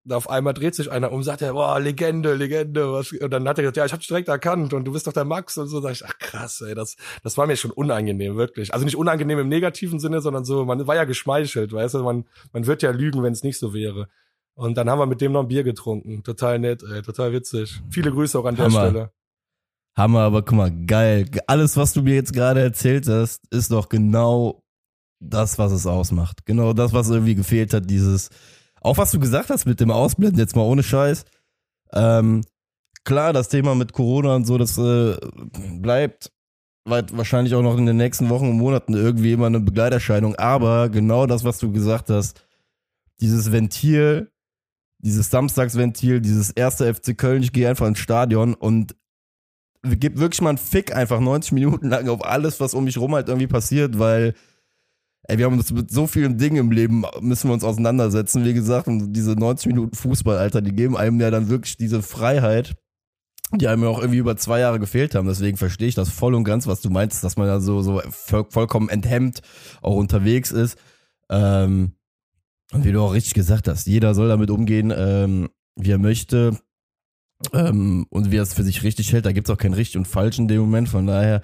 auf 0.10 0.30
einmal 0.30 0.54
dreht 0.54 0.76
sich 0.76 0.92
einer 0.92 1.12
um, 1.12 1.24
sagt 1.24 1.42
er, 1.42 1.54
boah, 1.54 1.80
Legende, 1.80 2.34
Legende. 2.34 2.92
Was? 2.94 3.12
Und 3.12 3.30
dann 3.32 3.48
hat 3.48 3.58
er 3.58 3.64
gesagt, 3.64 3.78
ja, 3.78 3.86
ich 3.86 3.94
hab 3.94 4.00
dich 4.00 4.08
direkt 4.08 4.28
erkannt 4.28 4.74
und 4.74 4.86
du 4.86 4.94
bist 4.94 5.08
doch 5.08 5.14
der 5.14 5.26
Max 5.26 5.58
und 5.58 5.68
so. 5.68 5.82
Sag 5.82 5.92
ich, 5.94 6.06
ach 6.06 6.18
krass, 6.20 6.62
ey, 6.62 6.76
das, 6.76 6.96
das 7.24 7.38
war 7.38 7.48
mir 7.48 7.58
schon 7.58 7.72
unangenehm, 7.72 8.38
wirklich. 8.38 8.74
Also 8.74 8.86
nicht 8.86 8.96
unangenehm 8.96 9.40
im 9.40 9.50
negativen 9.50 10.00
Sinne, 10.00 10.22
sondern 10.22 10.46
so, 10.46 10.66
man 10.66 10.88
war 10.88 10.96
ja 10.96 11.04
geschmeichelt, 11.04 11.74
weißt 11.74 11.96
du, 11.96 12.04
man, 12.04 12.26
man 12.54 12.68
wird 12.68 12.82
ja 12.84 12.92
lügen, 12.92 13.24
wenn 13.24 13.34
es 13.34 13.44
nicht 13.44 13.60
so 13.60 13.74
wäre. 13.74 14.08
Und 14.58 14.76
dann 14.76 14.90
haben 14.90 14.98
wir 14.98 15.06
mit 15.06 15.22
dem 15.22 15.34
noch 15.34 15.42
ein 15.42 15.48
Bier 15.48 15.64
getrunken. 15.64 16.24
Total 16.24 16.58
nett, 16.58 16.82
ey, 16.82 17.04
total 17.04 17.32
witzig. 17.32 17.80
Viele 17.92 18.12
Grüße 18.12 18.40
auch 18.40 18.46
an 18.46 18.58
Hammer. 18.58 18.82
der 18.82 18.90
Stelle. 18.90 19.12
Hammer, 19.96 20.22
aber 20.22 20.42
guck 20.42 20.58
mal, 20.58 20.72
geil. 20.86 21.30
Alles, 21.46 21.78
was 21.78 21.94
du 21.94 22.02
mir 22.02 22.16
jetzt 22.16 22.34
gerade 22.34 22.62
erzählt 22.62 23.08
hast, 23.08 23.42
ist 23.52 23.72
doch 23.72 23.88
genau 23.88 24.64
das, 25.20 25.60
was 25.60 25.72
es 25.72 25.86
ausmacht. 25.86 26.44
Genau 26.48 26.74
das, 26.74 26.92
was 26.92 27.10
irgendwie 27.10 27.36
gefehlt 27.36 27.72
hat, 27.72 27.88
dieses, 27.88 28.30
auch 28.82 28.98
was 28.98 29.12
du 29.12 29.20
gesagt 29.20 29.52
hast 29.52 29.68
mit 29.68 29.80
dem 29.80 29.92
Ausblenden, 29.92 30.40
jetzt 30.40 30.56
mal 30.56 30.64
ohne 30.64 30.82
Scheiß. 30.82 31.26
Ähm, 31.94 32.44
klar, 33.04 33.34
das 33.34 33.50
Thema 33.50 33.76
mit 33.76 33.94
Corona 33.94 34.36
und 34.36 34.46
so, 34.46 34.58
das 34.58 34.76
äh, 34.80 35.18
bleibt 35.80 36.32
wahrscheinlich 36.84 37.54
auch 37.54 37.62
noch 37.62 37.78
in 37.78 37.86
den 37.86 37.98
nächsten 37.98 38.30
Wochen 38.30 38.50
und 38.50 38.58
Monaten 38.58 38.96
irgendwie 38.96 39.34
immer 39.34 39.46
eine 39.48 39.60
Begleiterscheinung. 39.60 40.36
Aber 40.36 40.90
genau 40.90 41.28
das, 41.28 41.44
was 41.44 41.60
du 41.60 41.72
gesagt 41.72 42.10
hast, 42.10 42.44
dieses 43.20 43.52
Ventil, 43.52 44.32
dieses 45.08 45.30
Samstagsventil, 45.30 46.20
dieses 46.20 46.52
erste 46.52 46.94
FC 46.94 47.18
Köln, 47.18 47.42
ich 47.42 47.54
gehe 47.54 47.70
einfach 47.70 47.88
ins 47.88 48.00
Stadion 48.00 48.54
und 48.54 48.94
gebe 49.84 50.20
wirklich 50.20 50.42
mal 50.42 50.50
einen 50.50 50.58
Fick 50.58 50.94
einfach 50.94 51.22
90 51.22 51.54
Minuten 51.54 51.88
lang 51.88 52.10
auf 52.10 52.26
alles, 52.26 52.60
was 52.60 52.74
um 52.74 52.84
mich 52.84 52.98
rum 52.98 53.16
halt 53.16 53.30
irgendwie 53.30 53.48
passiert, 53.48 53.98
weil 53.98 54.34
ey, 55.24 55.38
wir 55.38 55.46
haben 55.46 55.58
uns 55.58 55.72
mit 55.72 55.90
so 55.92 56.08
vielen 56.08 56.38
Dingen 56.38 56.58
im 56.58 56.72
Leben 56.72 57.06
müssen 57.22 57.50
wir 57.50 57.54
uns 57.54 57.64
auseinandersetzen, 57.64 58.44
wie 58.44 58.54
gesagt, 58.54 58.88
und 58.88 59.14
diese 59.14 59.32
90 59.32 59.68
Minuten 59.68 59.96
Fußball, 59.96 60.38
Alter, 60.38 60.62
die 60.62 60.74
geben 60.74 60.98
einem 60.98 61.22
ja 61.22 61.32
dann 61.32 61.50
wirklich 61.50 61.78
diese 61.78 62.02
Freiheit, 62.02 62.76
die 63.54 63.68
einem 63.70 63.84
ja 63.84 63.90
auch 63.90 64.00
irgendwie 64.00 64.20
über 64.20 64.36
zwei 64.36 64.60
Jahre 64.60 64.80
gefehlt 64.80 65.16
haben. 65.16 65.28
Deswegen 65.28 65.56
verstehe 65.56 65.88
ich 65.88 65.96
das 65.96 66.10
voll 66.10 66.36
und 66.36 66.44
ganz, 66.44 66.68
was 66.68 66.82
du 66.82 66.90
meinst, 66.90 67.24
dass 67.24 67.38
man 67.38 67.48
da 67.48 67.62
so, 67.62 67.82
so 67.82 68.02
vollkommen 68.12 68.90
enthemmt 68.90 69.42
auch 69.82 69.96
unterwegs 69.96 70.52
ist. 70.52 70.78
Ähm, 71.30 71.94
und 72.74 72.86
wie 72.86 72.92
du 72.92 73.02
auch 73.02 73.14
richtig 73.14 73.34
gesagt 73.34 73.68
hast, 73.68 73.88
jeder 73.88 74.14
soll 74.14 74.28
damit 74.28 74.50
umgehen, 74.50 74.94
ähm, 74.96 75.50
wie 75.76 75.92
er 75.92 75.98
möchte 75.98 76.58
ähm, 77.54 78.06
und 78.10 78.32
wie 78.32 78.38
er 78.38 78.44
es 78.44 78.54
für 78.54 78.64
sich 78.64 78.84
richtig 78.84 79.14
hält. 79.14 79.26
Da 79.26 79.32
gibt's 79.32 79.50
auch 79.50 79.58
kein 79.58 79.74
richtig 79.74 79.98
und 79.98 80.08
falsch 80.08 80.40
in 80.40 80.48
dem 80.48 80.62
Moment. 80.62 80.90
Von 80.90 81.08
daher, 81.08 81.42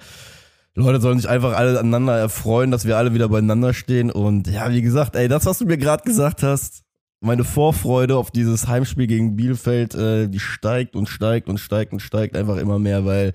Leute 0.74 1.00
sollen 1.00 1.18
sich 1.18 1.28
einfach 1.28 1.56
alle 1.56 1.78
aneinander 1.78 2.18
erfreuen, 2.18 2.70
dass 2.70 2.84
wir 2.84 2.96
alle 2.96 3.14
wieder 3.14 3.28
beieinander 3.28 3.72
stehen. 3.72 4.10
Und 4.10 4.48
ja, 4.48 4.70
wie 4.70 4.82
gesagt, 4.82 5.16
ey, 5.16 5.28
das, 5.28 5.46
was 5.46 5.58
du 5.58 5.66
mir 5.66 5.78
gerade 5.78 6.04
gesagt 6.04 6.42
hast, 6.42 6.82
meine 7.20 7.44
Vorfreude 7.44 8.16
auf 8.16 8.30
dieses 8.30 8.68
Heimspiel 8.68 9.06
gegen 9.06 9.36
Bielefeld, 9.36 9.94
äh, 9.94 10.28
die 10.28 10.40
steigt 10.40 10.94
und 10.94 11.08
steigt 11.08 11.48
und 11.48 11.58
steigt 11.58 11.92
und 11.92 12.00
steigt 12.00 12.36
einfach 12.36 12.58
immer 12.58 12.78
mehr, 12.78 13.04
weil 13.04 13.32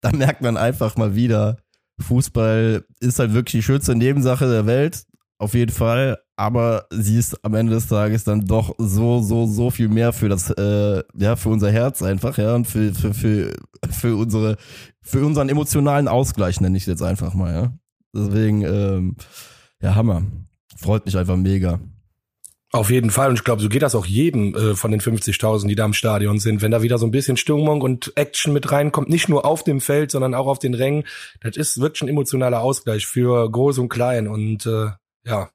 da 0.00 0.12
merkt 0.12 0.40
man 0.40 0.56
einfach 0.56 0.96
mal 0.96 1.14
wieder, 1.14 1.58
Fußball 2.00 2.84
ist 3.00 3.18
halt 3.18 3.34
wirklich 3.34 3.60
die 3.60 3.62
schönste 3.62 3.94
Nebensache 3.94 4.48
der 4.48 4.64
Welt, 4.66 5.04
auf 5.36 5.52
jeden 5.52 5.72
Fall 5.72 6.18
aber 6.40 6.86
sie 6.90 7.18
ist 7.18 7.44
am 7.44 7.52
Ende 7.52 7.74
des 7.74 7.86
Tages 7.86 8.24
dann 8.24 8.46
doch 8.46 8.74
so, 8.78 9.20
so, 9.20 9.44
so 9.44 9.70
viel 9.70 9.88
mehr 9.88 10.14
für 10.14 10.30
das, 10.30 10.50
äh, 10.50 11.02
ja, 11.14 11.36
für 11.36 11.50
unser 11.50 11.70
Herz 11.70 12.02
einfach, 12.02 12.38
ja, 12.38 12.54
und 12.54 12.66
für, 12.66 12.94
für, 12.94 13.12
für, 13.12 13.52
für 13.90 14.16
unsere, 14.16 14.56
für 15.02 15.22
unseren 15.26 15.50
emotionalen 15.50 16.08
Ausgleich, 16.08 16.58
nenne 16.62 16.78
ich 16.78 16.84
es 16.84 16.86
jetzt 16.86 17.02
einfach 17.02 17.34
mal, 17.34 17.52
ja. 17.52 17.72
Deswegen, 18.14 18.62
ähm, 18.62 19.16
ja, 19.82 19.94
Hammer. 19.94 20.22
Freut 20.78 21.04
mich 21.04 21.18
einfach 21.18 21.36
mega. 21.36 21.78
Auf 22.72 22.90
jeden 22.90 23.10
Fall. 23.10 23.28
Und 23.28 23.34
ich 23.34 23.44
glaube, 23.44 23.60
so 23.60 23.68
geht 23.68 23.82
das 23.82 23.94
auch 23.94 24.06
jedem 24.06 24.54
äh, 24.54 24.74
von 24.74 24.92
den 24.92 25.00
50.000, 25.02 25.66
die 25.66 25.74
da 25.74 25.84
im 25.84 25.92
Stadion 25.92 26.38
sind. 26.38 26.62
Wenn 26.62 26.70
da 26.70 26.80
wieder 26.80 26.96
so 26.96 27.06
ein 27.06 27.10
bisschen 27.10 27.36
Stimmung 27.36 27.82
und 27.82 28.16
Action 28.16 28.54
mit 28.54 28.72
reinkommt, 28.72 29.10
nicht 29.10 29.28
nur 29.28 29.44
auf 29.44 29.62
dem 29.62 29.82
Feld, 29.82 30.10
sondern 30.10 30.34
auch 30.34 30.46
auf 30.46 30.58
den 30.58 30.72
Rängen, 30.72 31.04
das 31.42 31.58
ist 31.58 31.80
wirklich 31.80 32.00
ein 32.02 32.08
emotionaler 32.08 32.60
Ausgleich 32.60 33.06
für 33.06 33.50
Groß 33.50 33.78
und 33.78 33.90
Klein. 33.90 34.26
Und 34.26 34.64
äh, 34.64 34.90
ja, 35.26 35.50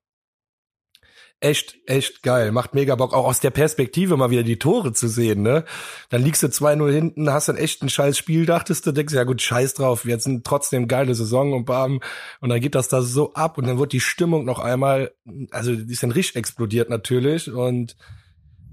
echt, 1.39 1.77
echt 1.86 2.24
geil. 2.24 2.51
Macht 2.51 2.74
mega 2.74 2.96
Bock, 2.96 3.13
auch 3.13 3.25
aus 3.25 3.39
der 3.39 3.51
Perspektive 3.51 4.18
mal 4.18 4.30
wieder 4.30 4.44
die 4.44 4.58
Tore 4.60 4.94
zu 4.94 5.08
sehen, 5.08 5.42
ne? 5.42 5.65
Dann 6.10 6.24
liegst 6.24 6.44
du 6.44 6.48
2-0 6.48 6.92
hinten, 6.92 7.32
hast 7.32 7.50
dann 7.50 7.58
echt 7.58 7.84
ein 7.84 7.89
scheiß 7.89 8.18
Spiel, 8.18 8.46
dachtest 8.46 8.86
du, 8.86 8.92
denkst, 8.92 9.13
ja 9.13 9.24
gut, 9.24 9.42
scheiß 9.42 9.74
drauf, 9.74 10.06
jetzt 10.06 10.24
sind 10.24 10.46
trotzdem 10.46 10.88
geile 10.88 11.13
Saison 11.15 11.54
und 11.54 11.65
bam. 11.65 12.00
Und 12.42 12.50
dann 12.50 12.60
geht 12.60 12.75
das 12.75 12.88
da 12.88 13.01
so 13.01 13.34
ab 13.34 13.58
und 13.58 13.68
dann 13.68 13.80
wird 13.80 13.94
die 13.94 14.00
Stimmung 14.00 14.46
noch 14.46 14.60
einmal, 14.60 15.12
also 15.51 15.75
die 15.75 15.92
ist 15.92 16.04
dann 16.04 16.12
richtig 16.12 16.36
explodiert 16.36 16.89
natürlich 16.89 17.51
und 17.51 17.96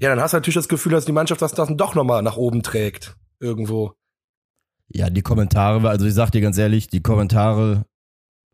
ja, 0.01 0.09
dann 0.09 0.21
hast 0.21 0.33
du 0.33 0.39
natürlich 0.39 0.57
das 0.57 0.69
Gefühl, 0.69 0.93
dass 0.93 1.05
die 1.05 1.13
Mannschaft 1.13 1.43
das 1.43 1.53
dann 1.53 1.77
doch 1.77 1.95
nochmal 1.95 2.23
nach 2.23 2.37
oben 2.37 2.63
trägt. 2.63 3.17
Irgendwo. 3.39 3.93
Ja, 4.89 5.11
die 5.11 5.23
Kommentare, 5.23 5.89
also 5.89 6.07
ich 6.07 6.15
sag 6.15 6.31
dir 6.31 6.41
ganz 6.41 6.59
ehrlich, 6.59 6.89
die 6.89 7.03
Kommentare 7.03 7.87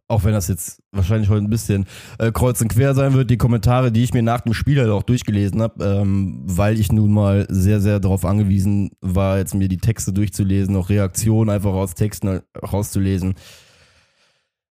auch 0.08 0.24
wenn 0.24 0.32
das 0.32 0.48
jetzt 0.48 0.82
wahrscheinlich 0.90 1.28
heute 1.28 1.44
ein 1.44 1.50
bisschen 1.50 1.86
äh, 2.18 2.32
kreuz 2.32 2.60
und 2.62 2.68
quer 2.68 2.94
sein 2.94 3.12
wird, 3.12 3.30
die 3.30 3.36
Kommentare, 3.36 3.92
die 3.92 4.02
ich 4.02 4.14
mir 4.14 4.22
nach 4.22 4.40
dem 4.40 4.54
Spiel 4.54 4.80
halt 4.80 4.90
auch 4.90 5.02
durchgelesen 5.02 5.60
habe, 5.60 5.84
ähm, 5.84 6.40
weil 6.44 6.80
ich 6.80 6.90
nun 6.90 7.12
mal 7.12 7.46
sehr, 7.50 7.80
sehr 7.82 8.00
darauf 8.00 8.24
angewiesen 8.24 8.90
war, 9.02 9.36
jetzt 9.36 9.54
mir 9.54 9.68
die 9.68 9.76
Texte 9.76 10.14
durchzulesen, 10.14 10.74
auch 10.76 10.88
Reaktionen 10.88 11.50
einfach 11.50 11.74
aus 11.74 11.94
Texten 11.94 12.40
rauszulesen. 12.60 13.34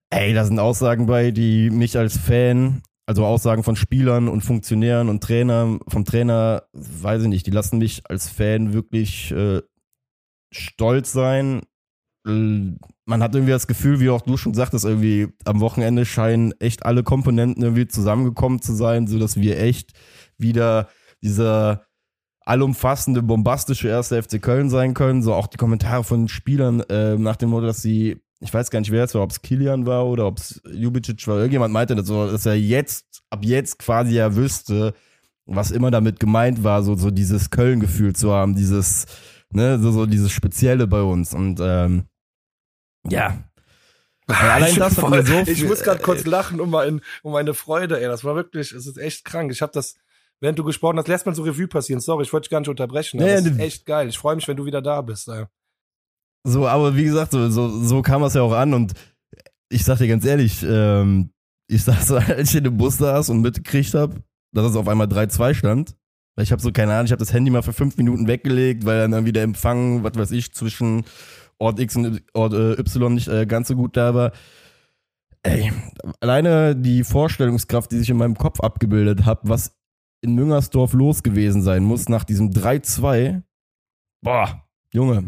Ey, 0.10 0.34
da 0.34 0.46
sind 0.46 0.60
Aussagen 0.60 1.06
bei, 1.06 1.32
die 1.32 1.70
mich 1.70 1.98
als 1.98 2.18
Fan, 2.18 2.82
also 3.06 3.26
Aussagen 3.26 3.64
von 3.64 3.76
Spielern 3.76 4.30
und 4.30 4.42
Funktionären 4.42 5.10
und 5.10 5.22
Trainern, 5.22 5.80
vom 5.90 6.06
Trainer, 6.06 6.64
weiß 6.72 7.24
ich 7.24 7.28
nicht, 7.28 7.46
die 7.46 7.52
lassen 7.52 7.80
mich 7.80 8.10
als 8.10 8.30
Fan 8.30 8.72
wirklich 8.72 9.32
äh, 9.32 9.62
stolz 10.54 11.12
sein, 11.12 11.64
man 12.26 13.22
hat 13.22 13.36
irgendwie 13.36 13.52
das 13.52 13.68
Gefühl, 13.68 14.00
wie 14.00 14.10
auch 14.10 14.22
du 14.22 14.36
schon 14.36 14.56
sagtest, 14.56 14.84
irgendwie 14.84 15.28
am 15.46 15.60
Wochenende 15.60 16.06
scheinen 16.06 16.54
echt 16.60 16.86
alle 16.86 17.04
Komponenten 17.04 17.62
irgendwie 17.62 17.88
zusammengekommen 17.88 18.62
zu 18.62 18.74
sein, 18.74 19.06
so 19.06 19.20
dass 19.20 19.38
wir 19.38 19.60
echt 19.60 19.92
wieder 20.38 20.90
dieser 21.22 21.86
allumfassende, 22.42 23.22
bombastische 23.22 23.88
erste 23.88 24.22
FC 24.22 24.42
Köln 24.42 24.70
sein 24.70 24.94
können. 24.94 25.22
So 25.22 25.34
auch 25.34 25.48
die 25.48 25.58
Kommentare 25.58 26.04
von 26.04 26.28
Spielern 26.28 26.82
äh, 26.82 27.16
nach 27.16 27.36
dem 27.36 27.50
Motto, 27.50 27.68
dass 27.68 27.82
sie, 27.82 28.22
ich 28.40 28.54
weiß 28.54 28.72
gar 28.72 28.80
nicht, 28.80 28.92
wer 28.92 29.04
es 29.04 29.14
war, 29.14 29.22
ob 29.22 29.32
es 29.32 29.42
Kilian 29.42 29.86
war 29.86 30.06
oder 30.08 30.26
ob 30.26 30.40
es 30.40 30.62
Jubicic 30.72 31.28
war. 31.28 31.38
Irgendjemand 31.38 31.74
meinte, 31.74 31.96
dass, 31.96 32.08
dass 32.08 32.46
er 32.46 32.56
jetzt, 32.56 33.24
ab 33.30 33.44
jetzt 33.44 33.80
quasi 33.80 34.16
ja 34.16 34.36
wüsste, 34.36 34.94
was 35.46 35.70
immer 35.70 35.92
damit 35.92 36.20
gemeint 36.20 36.64
war, 36.64 36.84
so, 36.84 36.96
so 36.96 37.12
dieses 37.12 37.52
Köln-Gefühl 37.52 38.14
zu 38.16 38.32
haben, 38.32 38.56
dieses, 38.56 39.06
ne, 39.52 39.80
so, 39.80 39.92
so 39.92 40.06
dieses 40.08 40.32
Spezielle 40.32 40.88
bei 40.88 41.02
uns. 41.02 41.34
Und 41.34 41.60
ähm, 41.62 42.06
ja. 43.10 43.38
Allein 44.28 44.72
ich, 44.72 44.78
das 44.78 44.96
voll, 44.96 45.24
so 45.26 45.34
ich 45.46 45.64
muss 45.64 45.84
gerade 45.84 46.02
kurz 46.02 46.26
lachen 46.26 46.60
um, 46.60 46.72
mein, 46.72 47.02
um 47.22 47.34
meine 47.34 47.54
Freude, 47.54 48.02
ey. 48.02 48.08
Das 48.08 48.24
war 48.24 48.36
wirklich, 48.36 48.72
es 48.72 48.88
ist 48.88 48.98
echt 48.98 49.24
krank. 49.24 49.52
Ich 49.52 49.62
habe 49.62 49.72
das, 49.72 49.96
während 50.40 50.58
du 50.58 50.64
gesprochen 50.64 50.98
hast, 50.98 51.08
lässt 51.08 51.26
man 51.28 51.36
so 51.36 51.44
Revue 51.44 51.68
passieren. 51.68 52.00
Sorry, 52.00 52.24
ich 52.24 52.34
wollte 52.34 52.46
dich 52.46 52.52
gar 52.52 52.60
nicht 52.60 52.70
unterbrechen. 52.70 53.20
Nee, 53.20 53.36
das 53.36 53.46
ist 53.46 53.60
echt 53.60 53.86
geil. 53.86 54.08
Ich 54.08 54.18
freue 54.18 54.36
mich, 54.36 54.48
wenn 54.48 54.58
du 54.58 54.66
wieder 54.66 54.82
da 54.82 55.02
bist. 55.02 55.28
Ey. 55.28 55.46
So, 56.44 56.68
aber 56.68 56.96
wie 56.96 57.04
gesagt, 57.04 57.32
so, 57.32 57.50
so, 57.50 57.70
so 57.84 58.02
kam 58.02 58.24
es 58.24 58.34
ja 58.34 58.42
auch 58.42 58.54
an 58.54 58.74
und 58.74 58.94
ich 59.70 59.84
sag 59.84 60.00
dir 60.00 60.08
ganz 60.08 60.26
ehrlich, 60.26 60.64
ähm, 60.68 61.32
ich 61.68 61.84
saß, 61.84 62.12
als 62.14 62.50
ich 62.50 62.56
in 62.56 62.64
dem 62.64 62.78
Bus 62.78 62.98
saß 62.98 63.30
und 63.30 63.42
mitgekriegt 63.42 63.94
habe, 63.94 64.24
dass 64.54 64.72
es 64.72 64.76
auf 64.76 64.88
einmal 64.88 65.08
3-2 65.08 65.54
stand. 65.54 65.96
Ich 66.38 66.52
habe 66.52 66.62
so 66.62 66.72
keine 66.72 66.94
Ahnung, 66.94 67.06
ich 67.06 67.12
habe 67.12 67.20
das 67.20 67.32
Handy 67.32 67.50
mal 67.50 67.62
für 67.62 67.74
fünf 67.74 67.96
Minuten 67.98 68.28
weggelegt, 68.28 68.86
weil 68.86 69.00
dann 69.00 69.14
irgendwie 69.14 69.32
der 69.34 69.44
Empfang, 69.44 70.04
was 70.04 70.16
weiß 70.16 70.32
ich, 70.32 70.54
zwischen 70.54 71.06
Ort 71.60 71.80
X 71.80 71.96
und 71.96 72.22
Ort 72.34 72.54
äh, 72.54 72.74
Y 72.80 73.14
nicht 73.14 73.28
äh, 73.28 73.46
ganz 73.46 73.68
so 73.68 73.76
gut 73.76 73.96
da 73.98 74.14
war. 74.14 74.32
Ey, 75.44 75.72
alleine 76.22 76.76
die 76.76 77.04
Vorstellungskraft, 77.04 77.92
die 77.92 78.00
sich 78.00 78.10
in 78.10 78.18
meinem 78.18 78.36
Kopf 78.36 78.60
abgebildet 78.62 79.26
hat, 79.26 79.40
was 79.44 79.76
in 80.22 80.34
Müngersdorf 80.34 80.94
los 80.94 81.22
gewesen 81.22 81.62
sein 81.62 81.84
muss 81.84 82.10
nach 82.10 82.24
diesem 82.24 82.50
3-2. 82.50 83.44
Boah, 84.22 84.66
Junge, 84.92 85.24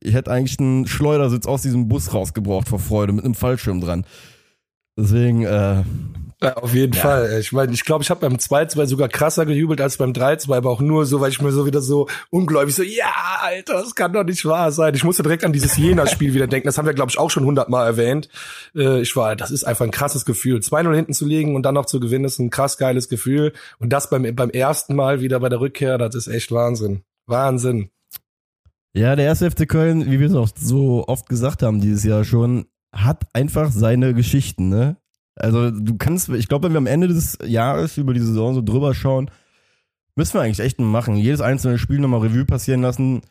ich 0.00 0.12
hätte 0.12 0.30
eigentlich 0.30 0.58
einen 0.60 0.86
Schleudersitz 0.86 1.46
aus 1.46 1.62
diesem 1.62 1.88
Bus 1.88 2.12
rausgebraucht 2.12 2.68
vor 2.68 2.78
Freude 2.78 3.12
mit 3.12 3.24
einem 3.24 3.34
Fallschirm 3.34 3.80
dran. 3.80 4.04
Deswegen, 4.98 5.44
äh, 5.44 5.82
ja, 6.40 6.56
auf 6.56 6.72
jeden 6.72 6.92
ja. 6.92 7.02
Fall. 7.02 7.38
Ich 7.40 7.50
meine, 7.50 7.72
ich 7.72 7.84
glaube, 7.84 8.04
ich 8.04 8.10
habe 8.10 8.20
beim 8.20 8.36
2-2 8.36 8.86
sogar 8.86 9.08
krasser 9.08 9.44
gejubelt 9.44 9.80
als 9.80 9.96
beim 9.96 10.12
3-2, 10.12 10.54
aber 10.54 10.70
auch 10.70 10.80
nur 10.80 11.04
so, 11.04 11.20
weil 11.20 11.30
ich 11.30 11.42
mir 11.42 11.50
so 11.50 11.66
wieder 11.66 11.80
so 11.80 12.08
ungläubig 12.30 12.76
so, 12.76 12.84
ja, 12.84 13.12
Alter, 13.42 13.74
das 13.74 13.96
kann 13.96 14.12
doch 14.12 14.22
nicht 14.22 14.44
wahr 14.44 14.70
sein. 14.70 14.94
Ich 14.94 15.02
musste 15.02 15.24
direkt 15.24 15.44
an 15.44 15.52
dieses 15.52 15.76
Jena-Spiel 15.76 16.34
wieder 16.34 16.46
denken. 16.46 16.68
Das 16.68 16.78
haben 16.78 16.86
wir, 16.86 16.94
glaube 16.94 17.10
ich, 17.10 17.18
auch 17.18 17.30
schon 17.30 17.44
hundertmal 17.44 17.86
erwähnt. 17.86 18.28
Äh, 18.76 19.00
ich 19.00 19.16
war, 19.16 19.34
das 19.34 19.50
ist 19.50 19.64
einfach 19.64 19.84
ein 19.84 19.90
krasses 19.90 20.24
Gefühl. 20.24 20.60
2-0 20.60 20.94
hinten 20.94 21.12
zu 21.12 21.26
liegen 21.26 21.56
und 21.56 21.64
dann 21.64 21.74
noch 21.74 21.86
zu 21.86 21.98
gewinnen, 21.98 22.24
ist 22.24 22.38
ein 22.38 22.50
krass 22.50 22.78
geiles 22.78 23.08
Gefühl. 23.08 23.52
Und 23.80 23.92
das 23.92 24.08
beim, 24.08 24.34
beim 24.36 24.50
ersten 24.50 24.94
Mal 24.94 25.20
wieder 25.20 25.40
bei 25.40 25.48
der 25.48 25.60
Rückkehr, 25.60 25.98
das 25.98 26.14
ist 26.14 26.28
echt 26.28 26.52
Wahnsinn. 26.52 27.02
Wahnsinn. 27.26 27.90
Ja, 28.94 29.16
der 29.16 29.26
erste 29.26 29.50
FC 29.50 29.68
Köln, 29.68 30.10
wie 30.10 30.20
wir 30.20 30.28
es 30.28 30.34
auch 30.34 30.48
so 30.56 31.04
oft 31.08 31.28
gesagt 31.28 31.62
haben 31.64 31.80
dieses 31.80 32.04
Jahr 32.04 32.24
schon, 32.24 32.66
hat 32.92 33.26
einfach 33.32 33.70
seine 33.70 34.14
Geschichten, 34.14 34.68
ne? 34.68 34.96
Also 35.38 35.70
du 35.70 35.96
kannst, 35.96 36.28
ich 36.30 36.48
glaube, 36.48 36.66
wenn 36.66 36.72
wir 36.72 36.78
am 36.78 36.86
Ende 36.86 37.08
des 37.08 37.38
Jahres 37.44 37.96
über 37.96 38.14
die 38.14 38.20
Saison 38.20 38.54
so 38.54 38.62
drüber 38.62 38.94
schauen, 38.94 39.30
müssen 40.16 40.34
wir 40.34 40.42
eigentlich 40.42 40.60
echt 40.60 40.80
machen. 40.80 41.16
Jedes 41.16 41.40
einzelne 41.40 41.78
Spiel 41.78 42.00
nochmal 42.00 42.20
Revue 42.20 42.44
passieren 42.44 42.82
lassen. 42.82 43.22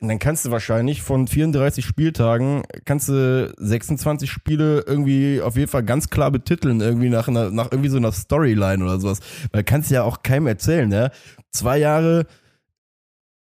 Und 0.00 0.08
dann 0.08 0.18
kannst 0.18 0.44
du 0.44 0.50
wahrscheinlich 0.50 1.02
von 1.02 1.26
34 1.26 1.84
Spieltagen, 1.84 2.62
kannst 2.84 3.08
du 3.08 3.52
26 3.56 4.30
Spiele 4.30 4.84
irgendwie 4.86 5.40
auf 5.40 5.56
jeden 5.56 5.70
Fall 5.70 5.82
ganz 5.82 6.10
klar 6.10 6.30
betiteln, 6.30 6.80
irgendwie 6.80 7.08
nach, 7.08 7.28
einer, 7.28 7.50
nach 7.50 7.72
irgendwie 7.72 7.88
so 7.88 7.96
einer 7.96 8.12
Storyline 8.12 8.84
oder 8.84 8.98
sowas. 9.00 9.20
Weil 9.52 9.64
kannst 9.64 9.90
du 9.90 9.94
ja 9.94 10.02
auch 10.02 10.22
keinem 10.22 10.46
erzählen, 10.46 10.88
ne? 10.88 11.10
Zwei 11.52 11.78
Jahre 11.78 12.26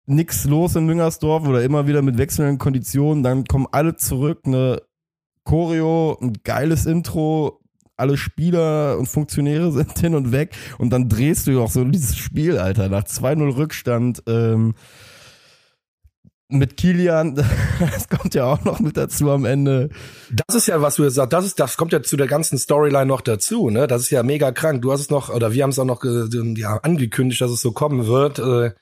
nix 0.06 0.44
los 0.44 0.76
in 0.76 0.86
Müngersdorf 0.86 1.46
oder 1.46 1.62
immer 1.62 1.86
wieder 1.86 2.00
mit 2.00 2.16
wechselnden 2.16 2.58
Konditionen, 2.58 3.22
dann 3.22 3.44
kommen 3.44 3.66
alle 3.72 3.96
zurück, 3.96 4.42
eine 4.44 4.80
Choreo, 5.44 6.16
ein 6.20 6.32
geiles 6.44 6.86
Intro, 6.86 7.60
alle 7.96 8.16
Spieler 8.16 8.98
und 8.98 9.06
Funktionäre 9.06 9.72
sind 9.72 9.98
hin 9.98 10.14
und 10.14 10.32
weg 10.32 10.54
und 10.78 10.90
dann 10.90 11.08
drehst 11.08 11.46
du 11.46 11.60
auch 11.60 11.70
so 11.70 11.84
dieses 11.84 12.16
Spiel, 12.16 12.58
Alter, 12.58 12.88
nach 12.88 13.04
2-0 13.04 13.56
Rückstand 13.56 14.22
ähm, 14.26 14.74
mit 16.48 16.76
Kilian, 16.76 17.34
das 17.80 18.08
kommt 18.08 18.34
ja 18.34 18.44
auch 18.44 18.64
noch 18.64 18.78
mit 18.78 18.96
dazu 18.96 19.30
am 19.30 19.44
Ende. 19.44 19.90
Das 20.30 20.56
ist 20.56 20.68
ja, 20.68 20.80
was 20.80 20.94
du 20.96 21.04
jetzt 21.04 21.14
sagst, 21.14 21.32
das 21.32 21.44
ist, 21.44 21.58
das 21.58 21.76
kommt 21.76 21.92
ja 21.92 22.02
zu 22.02 22.16
der 22.16 22.28
ganzen 22.28 22.56
Storyline 22.58 23.06
noch 23.06 23.20
dazu, 23.20 23.70
ne? 23.70 23.86
Das 23.86 24.02
ist 24.02 24.10
ja 24.10 24.22
mega 24.22 24.52
krank. 24.52 24.82
Du 24.82 24.92
hast 24.92 25.00
es 25.00 25.10
noch, 25.10 25.28
oder 25.28 25.52
wir 25.52 25.62
haben 25.64 25.70
es 25.70 25.78
auch 25.78 25.84
noch 25.84 26.04
ja, 26.04 26.76
angekündigt, 26.78 27.40
dass 27.40 27.50
es 27.50 27.60
so 27.60 27.72
kommen 27.72 28.06
wird. 28.06 28.38
Äh, 28.38 28.74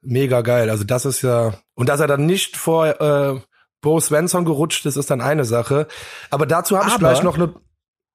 mega 0.00 0.42
geil. 0.42 0.70
Also 0.70 0.84
das 0.84 1.04
ist 1.04 1.22
ja, 1.22 1.54
und 1.74 1.88
dass 1.88 2.00
er 2.00 2.06
dann 2.06 2.26
nicht 2.26 2.56
vor 2.56 3.00
äh, 3.00 3.40
Bo 3.80 3.98
Svensson 3.98 4.44
gerutscht 4.44 4.86
ist, 4.86 4.96
ist 4.96 5.10
dann 5.10 5.20
eine 5.20 5.44
Sache. 5.44 5.88
Aber 6.30 6.46
dazu 6.46 6.78
habe 6.78 6.88
ich 6.88 6.98
gleich 6.98 7.22
noch 7.22 7.36
eine 7.36 7.52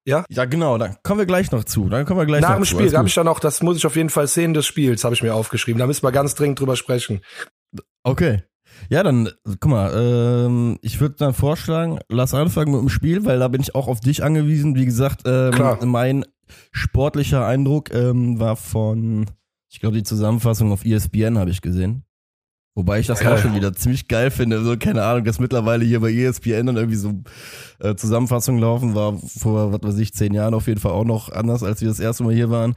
ja? 0.08 0.24
Ja, 0.30 0.46
genau, 0.46 0.78
dann 0.78 0.96
kommen 1.02 1.20
wir 1.20 1.26
gleich 1.26 1.52
noch 1.52 1.64
zu. 1.64 1.88
Dann 1.88 2.06
kommen 2.06 2.18
wir 2.18 2.26
gleich 2.26 2.40
Nach 2.40 2.56
dem 2.56 2.64
Spiel 2.64 2.96
habe 2.96 3.06
ich 3.06 3.14
dann 3.14 3.26
noch, 3.26 3.38
das 3.40 3.62
muss 3.62 3.76
ich 3.76 3.86
auf 3.86 3.94
jeden 3.94 4.10
Fall 4.10 4.26
sehen 4.26 4.54
des 4.54 4.66
Spiels, 4.66 5.04
habe 5.04 5.14
ich 5.14 5.22
mir 5.22 5.34
aufgeschrieben. 5.34 5.78
Da 5.78 5.86
müssen 5.86 6.02
wir 6.02 6.12
ganz 6.12 6.34
dringend 6.34 6.58
drüber 6.58 6.76
sprechen. 6.76 7.20
Okay. 8.02 8.42
Ja, 8.88 9.02
dann, 9.02 9.30
guck 9.44 9.66
mal, 9.66 9.92
ähm, 9.94 10.78
ich 10.82 11.00
würde 11.00 11.16
dann 11.18 11.34
vorschlagen, 11.34 11.98
lass 12.08 12.32
anfangen 12.32 12.72
mit 12.72 12.80
dem 12.80 12.88
Spiel, 12.88 13.24
weil 13.24 13.38
da 13.38 13.48
bin 13.48 13.60
ich 13.60 13.74
auch 13.74 13.88
auf 13.88 14.00
dich 14.00 14.22
angewiesen. 14.22 14.76
Wie 14.76 14.84
gesagt, 14.84 15.22
ähm, 15.26 15.50
Klar. 15.52 15.84
mein 15.84 16.24
sportlicher 16.72 17.46
Eindruck 17.46 17.92
ähm, 17.92 18.40
war 18.40 18.56
von, 18.56 19.26
ich 19.68 19.80
glaube, 19.80 19.96
die 19.96 20.04
Zusammenfassung 20.04 20.72
auf 20.72 20.84
ESPN 20.84 21.38
habe 21.38 21.50
ich 21.50 21.60
gesehen. 21.60 22.04
Wobei 22.78 23.00
ich 23.00 23.08
das 23.08 23.26
auch 23.26 23.38
schon 23.38 23.56
wieder 23.56 23.72
ziemlich 23.74 24.06
geil 24.06 24.30
finde. 24.30 24.62
So, 24.62 24.76
keine 24.76 25.02
Ahnung, 25.02 25.24
dass 25.24 25.40
mittlerweile 25.40 25.84
hier 25.84 25.98
bei 25.98 26.12
ESPN 26.12 26.66
dann 26.66 26.76
irgendwie 26.76 26.94
so 26.96 27.12
äh, 27.80 27.96
Zusammenfassungen 27.96 28.60
laufen, 28.60 28.94
war 28.94 29.18
vor, 29.18 29.72
was 29.72 29.80
weiß 29.82 29.98
ich, 29.98 30.14
zehn 30.14 30.32
Jahren 30.32 30.54
auf 30.54 30.68
jeden 30.68 30.78
Fall 30.78 30.92
auch 30.92 31.04
noch 31.04 31.32
anders, 31.32 31.64
als 31.64 31.80
wir 31.80 31.88
das 31.88 31.98
erste 31.98 32.22
Mal 32.22 32.34
hier 32.34 32.50
waren. 32.50 32.76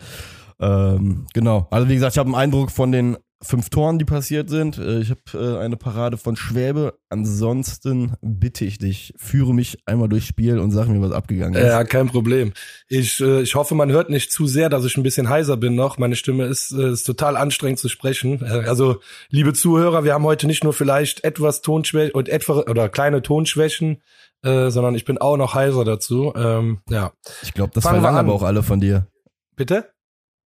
Ähm, 0.59 1.27
genau. 1.35 1.67
Also 1.69 1.87
wie 1.87 1.93
gesagt, 1.93 2.15
ich 2.15 2.17
habe 2.17 2.29
einen 2.29 2.35
Eindruck 2.35 2.71
von 2.71 2.91
den 2.91 3.15
fünf 3.41 3.69
Toren, 3.69 3.99
die 3.99 4.05
passiert 4.05 4.49
sind. 4.49 4.77
Äh, 4.77 4.99
ich 4.99 5.09
habe 5.09 5.21
äh, 5.33 5.63
eine 5.63 5.77
Parade 5.77 6.17
von 6.17 6.35
Schwäbe. 6.35 6.93
Ansonsten 7.09 8.13
bitte 8.21 8.65
ich 8.65 8.77
dich, 8.77 9.13
führe 9.17 9.53
mich 9.53 9.79
einmal 9.85 10.09
durchs 10.09 10.27
Spiel 10.27 10.59
und 10.59 10.71
sag 10.71 10.87
mir, 10.87 11.01
was 11.01 11.11
abgegangen 11.11 11.55
ist. 11.55 11.67
Ja, 11.67 11.83
kein 11.83 12.07
Problem. 12.07 12.53
Ich, 12.87 13.19
äh, 13.19 13.41
ich 13.41 13.55
hoffe, 13.55 13.75
man 13.75 13.91
hört 13.91 14.09
nicht 14.09 14.31
zu 14.31 14.47
sehr, 14.47 14.69
dass 14.69 14.85
ich 14.85 14.97
ein 14.97 15.03
bisschen 15.03 15.29
heiser 15.29 15.57
bin 15.57 15.75
noch. 15.75 15.97
Meine 15.97 16.15
Stimme 16.15 16.45
ist, 16.45 16.71
ist 16.71 17.03
total 17.03 17.35
anstrengend 17.37 17.79
zu 17.79 17.89
sprechen. 17.89 18.43
Also, 18.43 18.99
liebe 19.29 19.53
Zuhörer, 19.53 20.03
wir 20.03 20.13
haben 20.13 20.23
heute 20.23 20.47
nicht 20.47 20.63
nur 20.63 20.73
vielleicht 20.73 21.23
etwas 21.23 21.61
Tonschwächen 21.61 22.13
und 22.13 22.29
etwa 22.29 22.59
oder 22.61 22.89
kleine 22.89 23.21
Tonschwächen, 23.21 24.01
äh, 24.43 24.69
sondern 24.69 24.95
ich 24.95 25.05
bin 25.05 25.17
auch 25.17 25.37
noch 25.37 25.53
heiser 25.53 25.83
dazu. 25.85 26.33
Ähm, 26.35 26.81
ja. 26.89 27.11
Ich 27.43 27.53
glaube, 27.53 27.71
das 27.73 27.83
verlangen 27.83 28.17
aber 28.17 28.33
auch 28.33 28.43
alle 28.43 28.63
von 28.63 28.79
dir. 28.79 29.07
Bitte? 29.55 29.90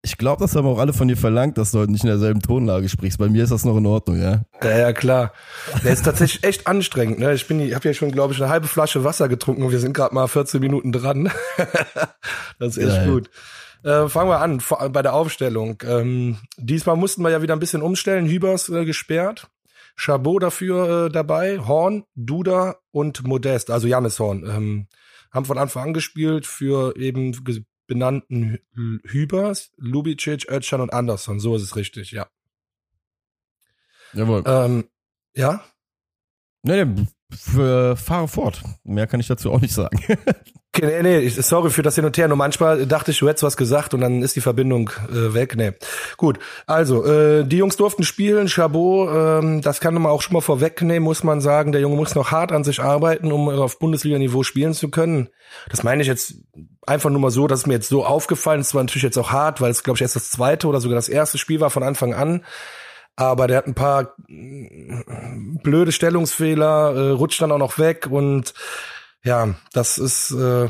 Ich 0.05 0.17
glaube, 0.17 0.41
das 0.41 0.53
haben 0.53 0.67
auch 0.67 0.79
alle 0.79 0.91
von 0.91 1.07
dir 1.07 1.15
verlangt, 1.15 1.57
dass 1.57 1.72
du 1.72 1.79
heute 1.79 1.91
nicht 1.93 2.03
in 2.03 2.10
derselben 2.10 2.41
Tonlage 2.41 2.89
sprichst. 2.89 3.17
Bei 3.17 3.29
mir 3.29 3.41
ist 3.41 3.51
das 3.51 3.63
noch 3.63 3.77
in 3.77 3.86
Ordnung, 3.86 4.22
ja. 4.22 4.41
Ja, 4.62 4.77
ja 4.77 4.93
klar. 4.93 5.31
Der 5.81 5.93
ist 5.93 6.03
tatsächlich 6.03 6.43
echt 6.43 6.67
anstrengend. 6.67 7.19
Ne? 7.19 7.33
Ich 7.33 7.48
bin, 7.48 7.62
ich 7.62 7.74
habe 7.74 7.88
ja 7.88 7.93
schon, 7.93 8.12
glaube 8.12 8.33
ich, 8.33 8.41
eine 8.41 8.51
halbe 8.51 8.67
Flasche 8.67 9.05
Wasser 9.05 9.29
getrunken 9.29 9.63
und 9.63 9.72
wir 9.72 9.79
sind 9.79 9.93
gerade 9.93 10.13
mal 10.13 10.27
14 10.27 10.60
Minuten 10.60 10.91
dran. 10.91 11.31
das 12.60 12.75
ist 12.75 12.86
echt 12.86 12.98
ja, 12.98 13.05
gut. 13.05 13.29
Äh, 13.83 14.10
fangen 14.10 14.29
wir 14.29 14.41
an 14.41 14.62
bei 14.91 15.01
der 15.01 15.13
Aufstellung. 15.13 15.81
Ähm, 15.88 16.38
diesmal 16.57 16.98
mussten 16.98 17.22
wir 17.22 17.29
ja 17.29 17.41
wieder 17.41 17.55
ein 17.55 17.62
bisschen 17.62 17.81
umstellen. 17.81 18.27
Hübers 18.27 18.67
äh, 18.67 18.83
gesperrt. 18.83 19.48
Chabot 19.95 20.43
dafür 20.43 21.05
äh, 21.05 21.10
dabei, 21.12 21.60
Horn, 21.60 22.03
Duda 22.15 22.75
und 22.91 23.25
Modest, 23.25 23.69
also 23.69 23.88
Janis 23.88 24.19
Horn, 24.19 24.43
ähm, 24.43 24.88
haben 25.31 25.45
von 25.45 25.57
Anfang 25.57 25.83
an 25.83 25.93
gespielt 25.93 26.45
für 26.45 26.98
eben 26.98 27.33
benannten 27.88 28.60
Hübers, 29.04 29.72
Lubicic, 29.78 30.50
Özcan 30.50 30.82
und 30.82 30.94
Anderson. 30.94 31.40
So 31.40 31.56
ist 31.56 31.63
es 31.63 31.75
richtig, 31.75 32.12
ja. 32.12 32.28
Jawohl. 34.13 34.44
Ähm, 34.46 34.90
ja? 35.34 35.63
Nee, 36.63 36.86
nee, 36.86 37.06
fahre 37.38 38.28
fort. 38.28 38.62
Mehr 38.84 39.08
kann 39.08 39.20
ich 39.20 39.28
dazu 39.28 39.52
auch 39.52 39.62
nicht 39.62 39.74
sagen. 39.74 40.00
okay, 40.75 41.02
nee, 41.04 41.20
nee, 41.20 41.30
sorry 41.30 41.70
für 41.70 41.82
das 41.82 41.96
Hin 41.96 42.06
und 42.06 42.18
Her. 42.18 42.28
Nur 42.28 42.38
manchmal 42.38 42.86
dachte 42.86 43.12
ich, 43.12 43.20
du 43.20 43.28
hättest 43.28 43.44
was 43.44 43.58
gesagt 43.58 43.94
und 43.94 44.02
dann 44.02 44.22
ist 44.22 44.36
die 44.36 44.42
Verbindung 44.42 44.90
äh, 45.10 45.34
weg. 45.34 45.56
Nee. 45.56 45.74
Gut, 46.18 46.40
also, 46.66 47.06
äh, 47.06 47.46
die 47.46 47.58
Jungs 47.58 47.78
durften 47.78 48.04
spielen. 48.04 48.48
Chabot, 48.48 49.10
ähm, 49.13 49.62
das 49.62 49.80
kann 49.80 49.94
man 49.94 50.06
auch 50.08 50.22
schon 50.22 50.34
mal 50.34 50.42
vorwegnehmen, 50.42 51.04
muss 51.04 51.24
man 51.24 51.42
sagen. 51.42 51.72
Der 51.72 51.82
Junge 51.82 51.96
muss 51.96 52.16
noch 52.16 52.32
hart 52.32 52.52
an 52.52 52.63
sich 52.63 52.82
arbeiten, 52.82 53.32
um 53.32 53.50
auf 53.50 53.80
Bundesliga-Niveau 53.80 54.44
spielen 54.44 54.74
zu 54.74 54.90
können. 54.90 55.30
Das 55.70 55.84
meine 55.84 56.02
ich 56.02 56.08
jetzt 56.08 56.36
einfach 56.86 57.10
nur 57.10 57.20
mal 57.20 57.32
so, 57.32 57.48
dass 57.48 57.60
es 57.60 57.66
mir 57.68 57.74
jetzt 57.74 57.90
so 57.90 58.06
aufgefallen 58.06 58.62
ist. 58.62 58.68
Es 58.68 58.75
war 58.75 58.84
natürlich 58.84 59.04
jetzt 59.04 59.18
auch 59.18 59.32
hart, 59.32 59.62
weil 59.62 59.72
es, 59.72 59.84
glaube 59.84 59.98
ich, 59.98 60.02
erst 60.02 60.16
das 60.16 60.32
zweite 60.32 60.68
oder 60.68 60.82
sogar 60.82 60.96
das 60.96 61.10
erste 61.10 61.38
Spiel 61.38 61.60
war 61.60 61.70
von 61.70 61.84
Anfang 61.84 62.13
an 62.13 62.44
aber 63.16 63.48
der 63.48 63.58
hat 63.58 63.68
ein 63.68 63.75
paar 63.75 64.16
blöde 65.63 65.92
Stellungsfehler, 65.92 66.96
äh, 66.96 67.10
rutscht 67.12 67.42
dann 67.42 67.52
auch 67.52 67.58
noch 67.58 67.78
weg 67.78 68.08
und 68.10 68.54
ja, 69.24 69.56
das 69.72 69.98
ist 69.98 70.32
äh, 70.32 70.68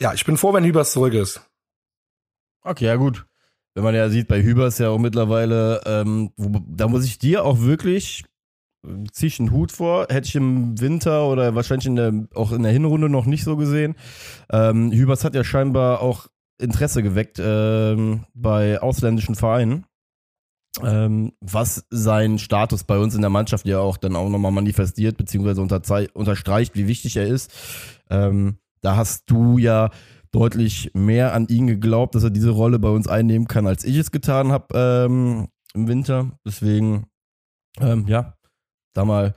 ja, 0.00 0.12
ich 0.12 0.24
bin 0.24 0.36
froh, 0.36 0.52
wenn 0.52 0.64
Hübers 0.64 0.92
zurück 0.92 1.14
ist. 1.14 1.40
Okay, 2.62 2.86
ja 2.86 2.96
gut. 2.96 3.24
Wenn 3.74 3.84
man 3.84 3.94
ja 3.94 4.08
sieht, 4.08 4.28
bei 4.28 4.42
Hübers 4.42 4.78
ja 4.78 4.88
auch 4.88 4.98
mittlerweile, 4.98 5.80
ähm, 5.84 6.32
wo, 6.36 6.60
da 6.66 6.88
muss 6.88 7.04
ich 7.04 7.18
dir 7.18 7.44
auch 7.44 7.60
wirklich 7.60 8.24
ziehe 9.12 9.28
ich 9.28 9.40
einen 9.40 9.50
Hut 9.50 9.72
vor. 9.72 10.06
Hätte 10.08 10.28
ich 10.28 10.36
im 10.36 10.80
Winter 10.80 11.26
oder 11.28 11.54
wahrscheinlich 11.54 11.86
in 11.86 11.96
der, 11.96 12.12
auch 12.34 12.52
in 12.52 12.62
der 12.62 12.72
Hinrunde 12.72 13.08
noch 13.08 13.26
nicht 13.26 13.44
so 13.44 13.56
gesehen. 13.56 13.96
Ähm, 14.50 14.92
Hübers 14.92 15.24
hat 15.24 15.34
ja 15.34 15.44
scheinbar 15.44 16.00
auch 16.00 16.28
Interesse 16.58 17.02
geweckt 17.02 17.38
ähm, 17.42 18.24
bei 18.34 18.80
ausländischen 18.80 19.34
Vereinen 19.34 19.84
ähm, 20.82 21.32
was 21.40 21.86
sein 21.90 22.38
Status 22.38 22.84
bei 22.84 22.98
uns 22.98 23.14
in 23.14 23.20
der 23.20 23.30
Mannschaft 23.30 23.66
ja 23.66 23.78
auch 23.78 23.96
dann 23.96 24.16
auch 24.16 24.28
nochmal 24.28 24.52
manifestiert, 24.52 25.16
beziehungsweise 25.16 25.60
unterstreicht, 25.60 26.74
wie 26.74 26.86
wichtig 26.86 27.16
er 27.16 27.26
ist. 27.26 27.52
Ähm, 28.10 28.58
da 28.80 28.96
hast 28.96 29.30
du 29.30 29.58
ja 29.58 29.90
deutlich 30.32 30.90
mehr 30.94 31.32
an 31.32 31.48
ihn 31.48 31.66
geglaubt, 31.66 32.14
dass 32.14 32.24
er 32.24 32.30
diese 32.30 32.50
Rolle 32.50 32.78
bei 32.78 32.90
uns 32.90 33.08
einnehmen 33.08 33.48
kann, 33.48 33.66
als 33.66 33.84
ich 33.84 33.96
es 33.96 34.10
getan 34.10 34.52
habe 34.52 34.66
ähm, 34.74 35.48
im 35.74 35.88
Winter. 35.88 36.38
Deswegen, 36.44 37.06
ähm, 37.80 38.06
ja, 38.06 38.34
da 38.92 39.04
mal 39.04 39.34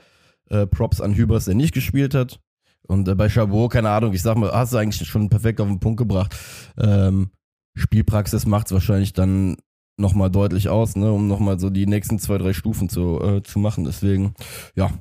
äh, 0.50 0.68
Props 0.68 1.00
an 1.00 1.16
Hübers, 1.16 1.46
der 1.46 1.56
nicht 1.56 1.74
gespielt 1.74 2.14
hat. 2.14 2.40
Und 2.88 3.08
äh, 3.08 3.16
bei 3.16 3.30
Chabot, 3.30 3.72
keine 3.72 3.92
Ahnung, 3.92 4.14
ich 4.14 4.22
sag 4.22 4.36
mal, 4.36 4.52
hast 4.52 4.74
du 4.74 4.78
eigentlich 4.78 5.08
schon 5.08 5.30
perfekt 5.30 5.62
auf 5.62 5.68
den 5.68 5.80
Punkt 5.80 5.98
gebracht. 5.98 6.36
Ähm, 6.78 7.30
Spielpraxis 7.76 8.46
macht 8.46 8.68
es 8.68 8.74
wahrscheinlich 8.74 9.14
dann 9.14 9.58
nochmal 10.00 10.30
deutlich 10.30 10.70
aus, 10.70 10.96
ne, 10.96 11.12
um 11.12 11.28
nochmal 11.28 11.60
so 11.60 11.70
die 11.70 11.86
nächsten 11.86 12.20
zwei, 12.20 12.38
drei 12.38 12.54
Stufen 12.54 12.90
zu, 12.90 13.20
äh, 13.22 13.44
zu 13.44 13.60
machen. 13.60 13.84
Deswegen, 13.84 14.34
ja. 14.76 14.92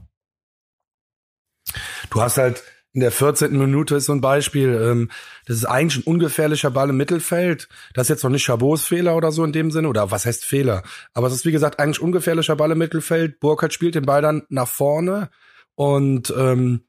Du 2.11 2.21
hast 2.21 2.39
halt 2.39 2.63
in 2.95 3.01
der 3.01 3.13
14. 3.13 3.57
Minute 3.57 3.97
ist 3.97 4.07
so 4.07 4.13
ein 4.13 4.21
Beispiel, 4.21 4.75
ähm, 4.75 5.11
das 5.47 5.59
ist 5.59 5.67
eigentlich 5.67 6.05
ein 6.05 6.11
ungefährlicher 6.11 6.71
Ball 6.71 6.91
im 6.91 6.97
Mittelfeld. 6.97 7.69
Das 7.95 8.07
ist 8.07 8.09
jetzt 8.09 8.25
noch 8.25 8.31
nicht 8.31 8.47
Chabots 8.47 8.85
Fehler 8.85 9.15
oder 9.15 9.31
so 9.31 9.45
in 9.45 9.53
dem 9.53 9.71
Sinne, 9.71 9.89
oder 9.89 10.11
was 10.11 10.27
heißt 10.27 10.45
Fehler? 10.45 10.83
Aber 11.13 11.27
es 11.27 11.35
ist 11.35 11.45
wie 11.45 11.53
gesagt 11.53 11.79
eigentlich 11.79 12.01
ungefährlicher 12.01 12.57
Ball 12.57 12.73
im 12.73 12.79
Mittelfeld. 12.79 13.41
Burkhardt 13.41 13.75
spielt 13.75 13.95
den 13.95 14.07
Ball 14.07 14.23
dann 14.23 14.43
nach 14.49 14.69
vorne 14.69 15.31
und 15.75 16.33
ähm, 16.37 16.81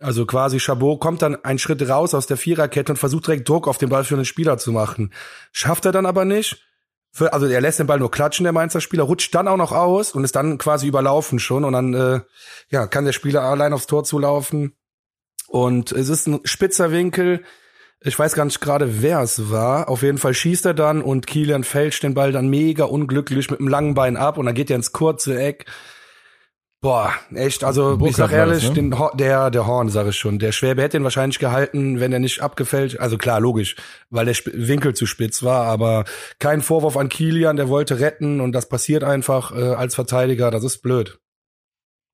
also 0.00 0.26
quasi 0.26 0.60
Chabot 0.60 1.00
kommt 1.00 1.22
dann 1.22 1.44
einen 1.44 1.58
Schritt 1.58 1.86
raus 1.88 2.14
aus 2.14 2.26
der 2.26 2.36
Viererkette 2.36 2.92
und 2.92 2.98
versucht 2.98 3.26
direkt 3.26 3.48
Druck 3.48 3.66
auf 3.66 3.78
den 3.78 3.88
Ball 3.88 4.04
für 4.04 4.14
einen 4.14 4.24
Spieler 4.24 4.56
zu 4.56 4.70
machen. 4.70 5.12
Schafft 5.52 5.84
er 5.86 5.92
dann 5.92 6.06
aber 6.06 6.24
nicht 6.24 6.64
für, 7.10 7.32
also 7.32 7.46
er 7.46 7.60
lässt 7.60 7.78
den 7.78 7.86
Ball 7.86 7.98
nur 7.98 8.10
klatschen, 8.10 8.44
der 8.44 8.52
Mainzer 8.52 8.80
Spieler, 8.80 9.04
rutscht 9.04 9.34
dann 9.34 9.48
auch 9.48 9.56
noch 9.56 9.72
aus 9.72 10.12
und 10.12 10.24
ist 10.24 10.36
dann 10.36 10.58
quasi 10.58 10.86
überlaufen 10.86 11.38
schon 11.38 11.64
und 11.64 11.72
dann 11.72 11.94
äh, 11.94 12.20
ja, 12.70 12.86
kann 12.86 13.04
der 13.04 13.12
Spieler 13.12 13.42
allein 13.42 13.72
aufs 13.72 13.86
Tor 13.86 14.04
zulaufen. 14.04 14.74
Und 15.48 15.92
es 15.92 16.10
ist 16.10 16.26
ein 16.26 16.40
spitzer 16.44 16.92
Winkel. 16.92 17.42
Ich 18.00 18.18
weiß 18.18 18.34
gar 18.34 18.44
nicht 18.44 18.60
gerade, 18.60 19.02
wer 19.02 19.20
es 19.22 19.50
war. 19.50 19.88
Auf 19.88 20.02
jeden 20.02 20.18
Fall 20.18 20.34
schießt 20.34 20.66
er 20.66 20.74
dann 20.74 21.02
und 21.02 21.26
Kilian 21.26 21.64
fälscht 21.64 22.02
den 22.02 22.14
Ball 22.14 22.32
dann 22.32 22.48
mega 22.48 22.84
unglücklich 22.84 23.50
mit 23.50 23.58
dem 23.58 23.68
langen 23.68 23.94
Bein 23.94 24.16
ab 24.16 24.38
und 24.38 24.46
dann 24.46 24.54
geht 24.54 24.70
er 24.70 24.76
ins 24.76 24.92
kurze 24.92 25.40
Eck. 25.40 25.64
Boah, 26.80 27.12
echt, 27.34 27.64
also 27.64 27.96
Burkhardt 27.96 28.10
ich 28.10 28.16
sag 28.16 28.32
ehrlich, 28.32 28.60
das, 28.60 28.76
ne? 28.76 28.90
den, 28.90 28.94
der, 29.14 29.50
der 29.50 29.66
Horn, 29.66 29.88
sag 29.88 30.06
ich 30.06 30.16
schon. 30.16 30.38
Der 30.38 30.52
Schwäbe 30.52 30.80
hätte 30.80 30.96
ihn 30.96 31.02
wahrscheinlich 31.02 31.40
gehalten, 31.40 31.98
wenn 31.98 32.12
er 32.12 32.20
nicht 32.20 32.40
abgefällt, 32.40 33.00
also 33.00 33.18
klar, 33.18 33.40
logisch, 33.40 33.74
weil 34.10 34.26
der 34.26 34.36
Winkel 34.52 34.94
zu 34.94 35.04
spitz 35.04 35.42
war, 35.42 35.64
aber 35.64 36.04
kein 36.38 36.62
Vorwurf 36.62 36.96
an 36.96 37.08
Kilian, 37.08 37.56
der 37.56 37.68
wollte 37.68 37.98
retten 37.98 38.40
und 38.40 38.52
das 38.52 38.68
passiert 38.68 39.02
einfach 39.02 39.50
äh, 39.56 39.74
als 39.74 39.96
Verteidiger, 39.96 40.52
das 40.52 40.62
ist 40.62 40.78
blöd. 40.78 41.18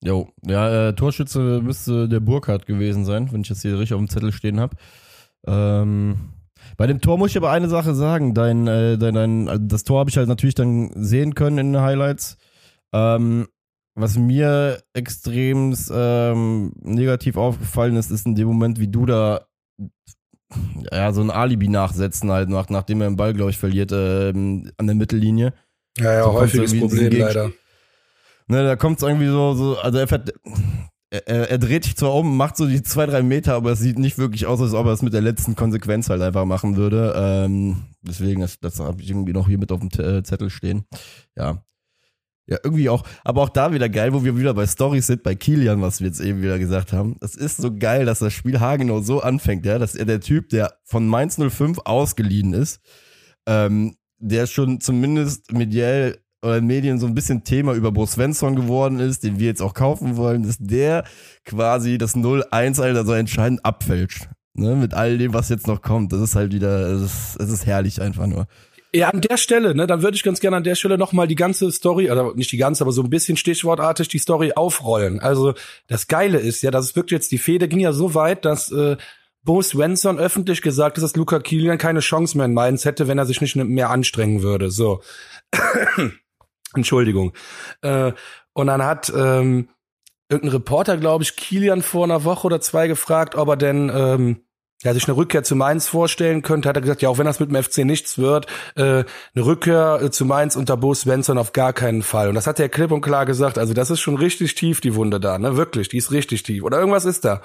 Jo, 0.03 0.29
ja, 0.46 0.88
äh, 0.88 0.94
Torschütze 0.94 1.61
müsste 1.62 2.09
der 2.09 2.20
Burkhardt 2.20 2.64
gewesen 2.64 3.05
sein, 3.05 3.31
wenn 3.33 3.42
ich 3.42 3.50
jetzt 3.50 3.62
hier 3.62 3.79
richtig 3.79 3.94
auf 3.94 4.00
dem 4.00 4.09
Zettel 4.09 4.33
stehen 4.33 4.61
habe. 4.61 4.77
Ähm, 5.46 6.33
bei 6.79 6.87
dem 6.87 7.03
Tor 7.03 7.18
muss 7.18 7.31
ich 7.31 7.37
aber 7.37 7.50
eine 7.50 7.68
Sache 7.68 7.94
sagen, 7.94 8.33
dein, 8.33 8.66
äh, 8.66 8.96
dein, 8.96 9.14
dein, 9.14 9.68
das 9.68 9.85
Tor 9.85 10.00
habe 10.00 10.09
ich 10.09 10.16
halt 10.16 10.29
natürlich 10.29 10.55
dann 10.55 10.90
sehen 10.94 11.35
können 11.35 11.59
in 11.59 11.72
den 11.74 11.83
Highlights. 11.83 12.38
Ähm, 12.94 13.48
was 13.94 14.16
mir 14.16 14.83
extrem 14.92 15.74
ähm, 15.90 16.72
negativ 16.80 17.37
aufgefallen 17.37 17.96
ist, 17.96 18.11
ist 18.11 18.26
in 18.26 18.35
dem 18.35 18.48
Moment, 18.48 18.80
wie 18.80 18.88
du 18.88 19.07
da 19.07 19.46
ja, 20.92 21.12
so 21.12 21.20
ein 21.20 21.30
Alibi 21.30 21.68
nachsetzen 21.68 22.30
halt, 22.30 22.48
nach, 22.48 22.68
nachdem 22.68 23.00
er 23.00 23.09
den 23.09 23.16
Ball, 23.16 23.35
glaube 23.35 23.50
ich, 23.50 23.59
verliert 23.59 23.92
ähm, 23.92 24.70
an 24.76 24.87
der 24.87 24.96
Mittellinie. 24.96 25.52
Ja, 25.98 26.12
ja, 26.12 26.24
so 26.24 26.33
häufiges 26.33 26.78
Problem 26.78 27.12
leider. 27.12 27.52
Ne, 28.46 28.62
da 28.62 28.76
kommt 28.76 28.98
es 28.98 29.02
irgendwie 29.02 29.28
so, 29.28 29.54
so, 29.54 29.78
also 29.78 29.98
er, 29.98 30.07
fährt, 30.07 30.35
er, 31.11 31.50
er, 31.50 31.59
dreht 31.59 31.85
sich 31.85 31.96
zwar 31.96 32.14
um, 32.14 32.37
macht 32.37 32.57
so 32.57 32.66
die 32.66 32.83
zwei, 32.83 33.07
drei 33.07 33.22
Meter, 33.22 33.54
aber 33.54 33.72
es 33.72 33.78
sieht 33.78 33.98
nicht 33.98 34.18
wirklich 34.18 34.46
aus, 34.46 34.61
als 34.61 34.74
ob 34.74 34.87
er 34.87 34.92
es 34.92 35.02
mit 35.02 35.14
der 35.14 35.22
letzten 35.22 35.54
Konsequenz 35.54 36.11
halt 36.11 36.20
einfach 36.20 36.44
machen 36.44 36.76
würde. 36.76 37.14
Ähm, 37.16 37.85
deswegen, 38.02 38.42
das, 38.42 38.61
das 38.61 38.80
habe 38.80 39.00
ich 39.00 39.09
irgendwie 39.09 39.33
noch 39.33 39.48
hier 39.48 39.59
mit 39.59 39.72
auf 39.72 39.80
dem 39.80 39.88
äh, 39.98 40.22
Zettel 40.22 40.50
stehen. 40.50 40.85
Ja, 41.37 41.64
ja, 42.46 42.59
irgendwie 42.62 42.88
auch, 42.90 43.04
aber 43.24 43.42
auch 43.42 43.48
da 43.48 43.72
wieder 43.72 43.88
geil, 43.88 44.12
wo 44.12 44.22
wir 44.22 44.37
wieder 44.37 44.52
bei 44.52 44.66
Stories 44.66 45.07
sind, 45.07 45.22
bei 45.22 45.35
Kilian, 45.35 45.80
was 45.80 46.00
wir 46.00 46.09
jetzt 46.09 46.20
eben 46.20 46.42
wieder 46.42 46.59
gesagt 46.59 46.92
haben. 46.92 47.16
Es 47.20 47.35
ist 47.35 47.57
so 47.57 47.74
geil, 47.74 48.04
dass 48.04 48.18
das 48.18 48.33
Spiel 48.33 48.61
Hagenau 48.61 49.00
so 49.00 49.20
anfängt, 49.20 49.64
ja, 49.64 49.78
dass 49.78 49.94
er 49.94 50.04
der 50.04 50.20
Typ, 50.20 50.50
der 50.50 50.74
von 50.85 51.07
Mainz 51.09 51.38
05 51.38 51.78
ausgeliehen 51.85 52.52
ist, 52.52 52.80
ähm, 53.46 53.96
der 54.18 54.46
schon 54.46 54.80
zumindest 54.80 55.52
mediell 55.52 56.18
oder 56.42 56.59
in 56.59 56.66
Medien 56.66 56.98
so 56.98 57.07
ein 57.07 57.14
bisschen 57.14 57.44
Thema 57.44 57.72
über 57.72 57.90
Bo 57.90 58.04
Svensson 58.04 58.54
geworden 58.54 59.00
ist, 59.00 59.24
den 59.24 59.38
wir 59.38 59.46
jetzt 59.46 59.62
auch 59.62 59.72
kaufen 59.72 60.16
wollen, 60.16 60.42
dass 60.42 60.59
der 60.59 61.04
quasi 61.46 61.96
das 61.96 62.14
0-1 62.14 62.80
Alter 62.83 63.07
so 63.07 63.12
entscheidend 63.14 63.64
abfälscht. 63.64 64.28
Ne, 64.57 64.76
mit 64.76 64.94
all 64.94 65.18
dem, 65.18 65.35
was 65.35 65.48
jetzt 65.48 65.66
noch 65.66 65.83
kommt. 65.83 66.12
Das 66.12 66.20
ist 66.20 66.37
halt 66.37 66.52
wieder, 66.52 66.92
es 66.92 67.02
ist, 67.02 67.40
es 67.40 67.50
ist 67.50 67.66
herrlich 67.66 68.00
einfach 68.00 68.28
nur. 68.28 68.46
Ja, 68.94 69.09
an 69.09 69.20
der 69.20 69.38
Stelle, 69.38 69.74
ne, 69.74 69.88
dann 69.88 70.02
würde 70.02 70.14
ich 70.14 70.22
ganz 70.22 70.38
gerne 70.38 70.57
an 70.57 70.62
der 70.62 70.76
Stelle 70.76 70.96
nochmal 70.96 71.26
die 71.26 71.35
ganze 71.35 71.72
Story, 71.72 72.12
oder 72.12 72.33
nicht 72.37 72.52
die 72.52 72.57
ganze, 72.57 72.85
aber 72.85 72.92
so 72.92 73.02
ein 73.02 73.11
bisschen 73.11 73.37
stichwortartig 73.37 74.07
die 74.07 74.20
Story 74.20 74.52
aufrollen. 74.54 75.18
Also 75.18 75.54
das 75.88 76.07
Geile 76.07 76.38
ist 76.38 76.62
ja, 76.62 76.70
dass 76.70 76.85
es 76.85 76.96
wirklich 76.96 77.18
jetzt 77.18 77.33
die 77.33 77.38
Fehde 77.38 77.66
ging 77.66 77.80
ja 77.80 77.92
so 77.92 78.14
weit, 78.14 78.44
dass 78.44 78.70
äh, 78.70 78.96
Bo 79.42 79.61
Svensson 79.61 80.20
öffentlich 80.20 80.62
gesagt 80.62 80.96
hat, 80.96 81.02
dass 81.02 81.16
Luca 81.16 81.40
Kilian 81.40 81.76
keine 81.76 81.98
Chance 81.98 82.37
mehr 82.37 82.46
in 82.46 82.54
Mainz 82.54 82.85
hätte, 82.85 83.09
wenn 83.09 83.18
er 83.18 83.26
sich 83.26 83.40
nicht 83.40 83.57
mehr 83.57 83.90
anstrengen 83.90 84.42
würde. 84.42 84.70
So. 84.70 85.02
Entschuldigung. 86.76 87.33
Äh, 87.83 88.12
und 88.52 88.68
dann 88.68 88.85
hat 88.85 89.12
ähm, 89.14 89.70
irgendein 90.28 90.52
Reporter, 90.52 90.98
glaube 90.98 91.24
ich, 91.24 91.35
Kilian 91.35 91.83
vor 91.83 92.04
einer 92.04 92.22
Woche 92.22 92.46
oder 92.46 92.61
zwei 92.61 92.87
gefragt, 92.87 93.35
ob 93.35 93.48
er 93.48 93.57
denn 93.57 93.90
ähm, 93.92 94.43
ja, 94.83 94.93
sich 94.93 95.07
eine 95.07 95.17
Rückkehr 95.17 95.43
zu 95.43 95.57
Mainz 95.57 95.87
vorstellen 95.87 96.43
könnte, 96.43 96.69
hat 96.69 96.77
er 96.77 96.83
gesagt, 96.83 97.03
ja, 97.03 97.09
auch 97.09 97.19
wenn 97.19 97.27
das 97.27 97.41
mit 97.41 97.51
dem 97.51 97.63
FC 97.63 97.79
nichts 97.79 98.19
wird, 98.19 98.47
äh, 98.77 98.83
eine 98.83 99.07
Rückkehr 99.37 100.01
äh, 100.03 100.11
zu 100.11 100.27
Mainz 100.27 100.57
unter 100.57 100.77
Bo 100.77 100.93
Svensson 100.95 101.39
auf 101.39 101.53
gar 101.53 101.73
keinen 101.73 102.03
Fall. 102.03 102.29
Und 102.29 102.35
das 102.35 102.47
hat 102.47 102.61
er 102.61 102.69
klipp 102.69 102.91
und 102.91 103.01
klar 103.01 103.25
gesagt. 103.25 103.57
Also 103.57 103.73
das 103.73 103.91
ist 103.91 104.01
schon 104.01 104.17
richtig 104.17 104.55
tief, 104.55 104.81
die 104.81 104.95
Wunde 104.95 105.21
da, 105.21 105.39
ne? 105.39 105.57
Wirklich, 105.57 105.89
die 105.89 105.99
ist 105.99 106.11
richtig 106.11 106.43
tief. 106.43 106.63
Oder 106.63 106.79
irgendwas 106.79 107.05
ist 107.05 107.25
da. 107.25 107.41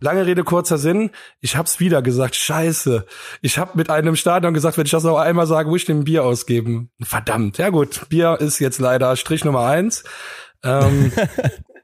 Lange 0.00 0.26
Rede, 0.26 0.44
kurzer 0.44 0.78
Sinn. 0.78 1.10
Ich 1.40 1.56
hab's 1.56 1.80
wieder 1.80 2.02
gesagt. 2.02 2.36
Scheiße. 2.36 3.04
Ich 3.40 3.58
hab 3.58 3.74
mit 3.74 3.90
einem 3.90 4.14
Stadion 4.14 4.54
gesagt, 4.54 4.78
wenn 4.78 4.84
ich 4.84 4.92
das 4.92 5.02
noch 5.02 5.18
einmal 5.18 5.46
sage, 5.46 5.68
muss 5.68 5.80
ich 5.80 5.86
dem 5.86 6.04
Bier 6.04 6.22
ausgeben. 6.22 6.90
Verdammt. 7.02 7.58
Ja 7.58 7.70
gut, 7.70 8.08
Bier 8.08 8.36
ist 8.40 8.60
jetzt 8.60 8.78
leider 8.78 9.16
Strich 9.16 9.44
Nummer 9.44 9.66
eins. 9.66 10.04
Ähm, 10.62 11.10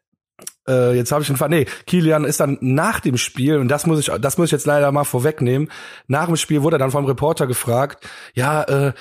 äh, 0.69 0.97
jetzt 0.97 1.13
habe 1.13 1.23
ich 1.23 1.29
den 1.29 1.37
Fall. 1.37 1.49
Nee, 1.49 1.67
Kilian 1.87 2.25
ist 2.25 2.41
dann 2.41 2.59
nach 2.61 3.01
dem 3.01 3.17
Spiel, 3.17 3.59
und 3.59 3.69
das 3.69 3.87
muss 3.87 3.99
ich, 4.01 4.07
das 4.21 4.39
muss 4.39 4.47
ich 4.47 4.53
jetzt 4.53 4.67
leider 4.67 4.91
mal 4.93 5.05
vorwegnehmen, 5.05 5.71
nach 6.07 6.27
dem 6.27 6.37
Spiel 6.37 6.63
wurde 6.63 6.77
er 6.77 6.79
dann 6.79 6.91
vom 6.91 7.05
Reporter 7.05 7.47
gefragt, 7.47 8.07
ja, 8.35 8.63
äh, 8.63 8.93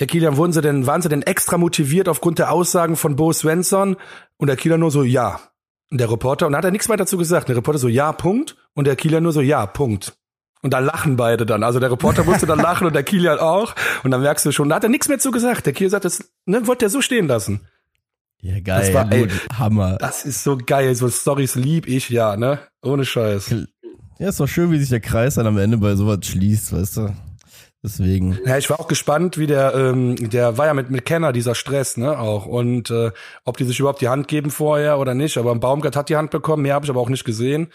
Herr 0.00 0.06
Kilian, 0.06 0.38
wurden 0.38 0.52
Sie 0.52 0.62
denn, 0.62 0.86
waren 0.86 1.02
Sie 1.02 1.10
denn 1.10 1.20
extra 1.20 1.58
motiviert 1.58 2.08
aufgrund 2.08 2.38
der 2.38 2.50
Aussagen 2.50 2.96
von 2.96 3.16
Bo 3.16 3.34
Svensson? 3.34 3.96
Und 4.38 4.46
der 4.46 4.56
Kilian 4.56 4.80
nur 4.80 4.90
so, 4.90 5.02
ja. 5.02 5.40
Und 5.90 6.00
der 6.00 6.10
Reporter, 6.10 6.46
und 6.46 6.52
da 6.52 6.58
hat 6.58 6.64
er 6.64 6.70
nichts 6.70 6.88
weiter 6.88 7.04
dazu 7.04 7.18
gesagt. 7.18 7.50
Der 7.50 7.56
Reporter 7.56 7.78
so, 7.78 7.86
ja, 7.86 8.10
Punkt. 8.12 8.56
Und 8.72 8.86
der 8.86 8.96
Kilian 8.96 9.22
nur 9.22 9.32
so, 9.32 9.42
ja, 9.42 9.66
Punkt. 9.66 10.14
Und 10.62 10.72
da 10.72 10.78
lachen 10.78 11.16
beide 11.16 11.44
dann. 11.44 11.62
Also 11.62 11.80
der 11.80 11.90
Reporter 11.90 12.24
musste 12.24 12.46
dann 12.46 12.60
lachen 12.60 12.86
und 12.86 12.94
der 12.94 13.02
Kilian 13.02 13.38
auch. 13.38 13.74
Und 14.02 14.10
dann 14.10 14.22
merkst 14.22 14.46
du 14.46 14.52
schon, 14.52 14.70
da 14.70 14.76
hat 14.76 14.84
er 14.84 14.88
nichts 14.88 15.08
mehr 15.08 15.18
zu 15.18 15.32
gesagt. 15.32 15.66
Der 15.66 15.74
Kilian 15.74 15.90
sagt, 15.90 16.06
das 16.06 16.32
ne, 16.46 16.66
wollte 16.66 16.86
er 16.86 16.90
so 16.90 17.02
stehen 17.02 17.26
lassen. 17.26 17.66
Ja, 18.42 18.60
geil. 18.60 18.80
Das 18.80 18.94
war, 18.94 19.12
ey, 19.12 19.28
Hammer. 19.58 19.96
Das 19.98 20.24
ist 20.24 20.42
so 20.42 20.56
geil. 20.56 20.94
So 20.94 21.10
Stories 21.10 21.54
lieb 21.54 21.86
ich 21.86 22.08
ja, 22.08 22.36
ne? 22.36 22.58
Ohne 22.82 23.04
Scheiß. 23.04 23.54
Ja, 24.18 24.28
ist 24.28 24.40
doch 24.40 24.48
schön, 24.48 24.70
wie 24.70 24.78
sich 24.78 24.88
der 24.88 25.00
Kreis 25.00 25.34
dann 25.34 25.46
am 25.46 25.58
Ende 25.58 25.78
bei 25.78 25.94
sowas 25.94 26.18
schließt, 26.22 26.72
weißt 26.72 26.96
du? 26.98 27.14
Deswegen. 27.82 28.38
Ja, 28.44 28.58
ich 28.58 28.68
war 28.68 28.78
auch 28.78 28.88
gespannt, 28.88 29.38
wie 29.38 29.46
der, 29.46 29.74
ähm, 29.74 30.16
der 30.16 30.58
war 30.58 30.66
ja 30.66 30.74
mit, 30.74 30.90
mit 30.90 31.06
Kenner, 31.06 31.32
dieser 31.32 31.54
Stress, 31.54 31.96
ne, 31.96 32.18
auch. 32.18 32.44
Und 32.44 32.90
äh, 32.90 33.10
ob 33.44 33.56
die 33.56 33.64
sich 33.64 33.80
überhaupt 33.80 34.02
die 34.02 34.08
Hand 34.08 34.28
geben 34.28 34.50
vorher 34.50 34.98
oder 34.98 35.14
nicht. 35.14 35.38
Aber 35.38 35.54
Baumgart 35.54 35.96
hat 35.96 36.10
die 36.10 36.16
Hand 36.16 36.30
bekommen, 36.30 36.62
mehr 36.62 36.74
habe 36.74 36.84
ich 36.84 36.90
aber 36.90 37.00
auch 37.00 37.08
nicht 37.08 37.24
gesehen. 37.24 37.68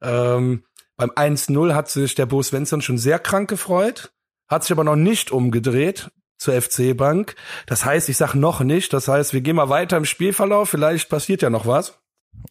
Ähm, 0.00 0.64
beim 0.96 1.10
1-0 1.10 1.74
hat 1.74 1.90
sich 1.90 2.14
der 2.14 2.26
Bo 2.26 2.42
Svensson 2.42 2.80
schon 2.80 2.96
sehr 2.96 3.18
krank 3.18 3.50
gefreut, 3.50 4.12
hat 4.48 4.64
sich 4.64 4.72
aber 4.72 4.84
noch 4.84 4.96
nicht 4.96 5.30
umgedreht 5.30 6.10
zur 6.40 6.60
FC-Bank. 6.60 7.34
Das 7.66 7.84
heißt, 7.84 8.08
ich 8.08 8.16
sag 8.16 8.34
noch 8.34 8.60
nicht. 8.60 8.92
Das 8.92 9.06
heißt, 9.08 9.32
wir 9.34 9.42
gehen 9.42 9.56
mal 9.56 9.68
weiter 9.68 9.96
im 9.96 10.04
Spielverlauf. 10.06 10.70
Vielleicht 10.70 11.08
passiert 11.08 11.42
ja 11.42 11.50
noch 11.50 11.66
was. 11.66 11.98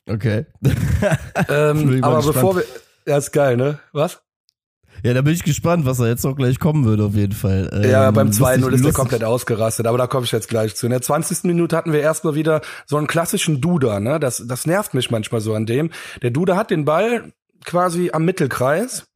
Okay. 0.07 0.45
Ähm, 1.47 2.03
aber 2.03 2.17
gespannt. 2.17 2.25
bevor 2.35 2.55
wir, 2.57 2.63
ja, 3.05 3.17
ist 3.17 3.31
geil, 3.31 3.55
ne? 3.57 3.79
Was? 3.93 4.21
Ja, 5.03 5.13
da 5.13 5.21
bin 5.21 5.33
ich 5.33 5.43
gespannt, 5.43 5.85
was 5.85 5.97
da 5.97 6.07
jetzt 6.07 6.25
noch 6.25 6.35
gleich 6.35 6.59
kommen 6.59 6.83
wird, 6.85 6.99
auf 6.99 7.15
jeden 7.15 7.31
Fall. 7.33 7.69
Ja, 7.89 8.09
Ähm, 8.09 8.13
beim 8.13 8.29
2-0 8.31 8.31
lustig- 8.31 8.55
ist 8.57 8.61
der 8.63 8.69
lustig- 8.71 8.93
komplett 8.93 9.23
ausgerastet, 9.23 9.87
aber 9.87 9.97
da 9.97 10.07
komme 10.07 10.25
ich 10.25 10.31
jetzt 10.33 10.49
gleich 10.49 10.75
zu. 10.75 10.85
In 10.85 10.91
der 10.91 11.01
20. 11.01 11.45
Minute 11.45 11.75
hatten 11.77 11.93
wir 11.93 12.01
erstmal 12.01 12.35
wieder 12.35 12.61
so 12.85 12.97
einen 12.97 13.07
klassischen 13.07 13.61
Duda, 13.61 13.99
ne? 14.01 14.19
Das, 14.19 14.43
das 14.45 14.65
nervt 14.67 14.93
mich 14.93 15.09
manchmal 15.09 15.39
so 15.41 15.53
an 15.55 15.65
dem. 15.65 15.91
Der 16.21 16.31
Duda 16.31 16.57
hat 16.57 16.69
den 16.69 16.83
Ball 16.83 17.31
quasi 17.63 18.09
am 18.11 18.25
Mittelkreis 18.25 19.07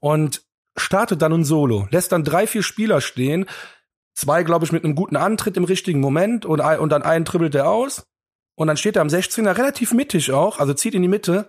und 0.00 0.42
startet 0.76 1.22
dann 1.22 1.32
ein 1.32 1.44
Solo, 1.44 1.88
lässt 1.90 2.12
dann 2.12 2.22
drei, 2.22 2.46
vier 2.46 2.62
Spieler 2.62 3.00
stehen, 3.00 3.46
zwei, 4.16 4.42
glaube 4.42 4.64
ich, 4.64 4.72
mit 4.72 4.82
einem 4.82 4.96
guten 4.96 5.16
Antritt 5.16 5.56
im 5.56 5.64
richtigen 5.64 6.00
Moment 6.00 6.44
und, 6.44 6.60
ein, 6.60 6.80
und 6.80 6.90
dann 6.90 7.02
einen 7.02 7.24
dribbelt 7.24 7.54
er 7.54 7.70
aus 7.70 8.06
und 8.56 8.66
dann 8.66 8.76
steht 8.76 8.96
er 8.96 9.02
am 9.02 9.08
16er 9.08 9.56
relativ 9.56 9.92
mittig 9.92 10.32
auch, 10.32 10.58
also 10.58 10.74
zieht 10.74 10.94
in 10.94 11.02
die 11.02 11.08
Mitte, 11.08 11.48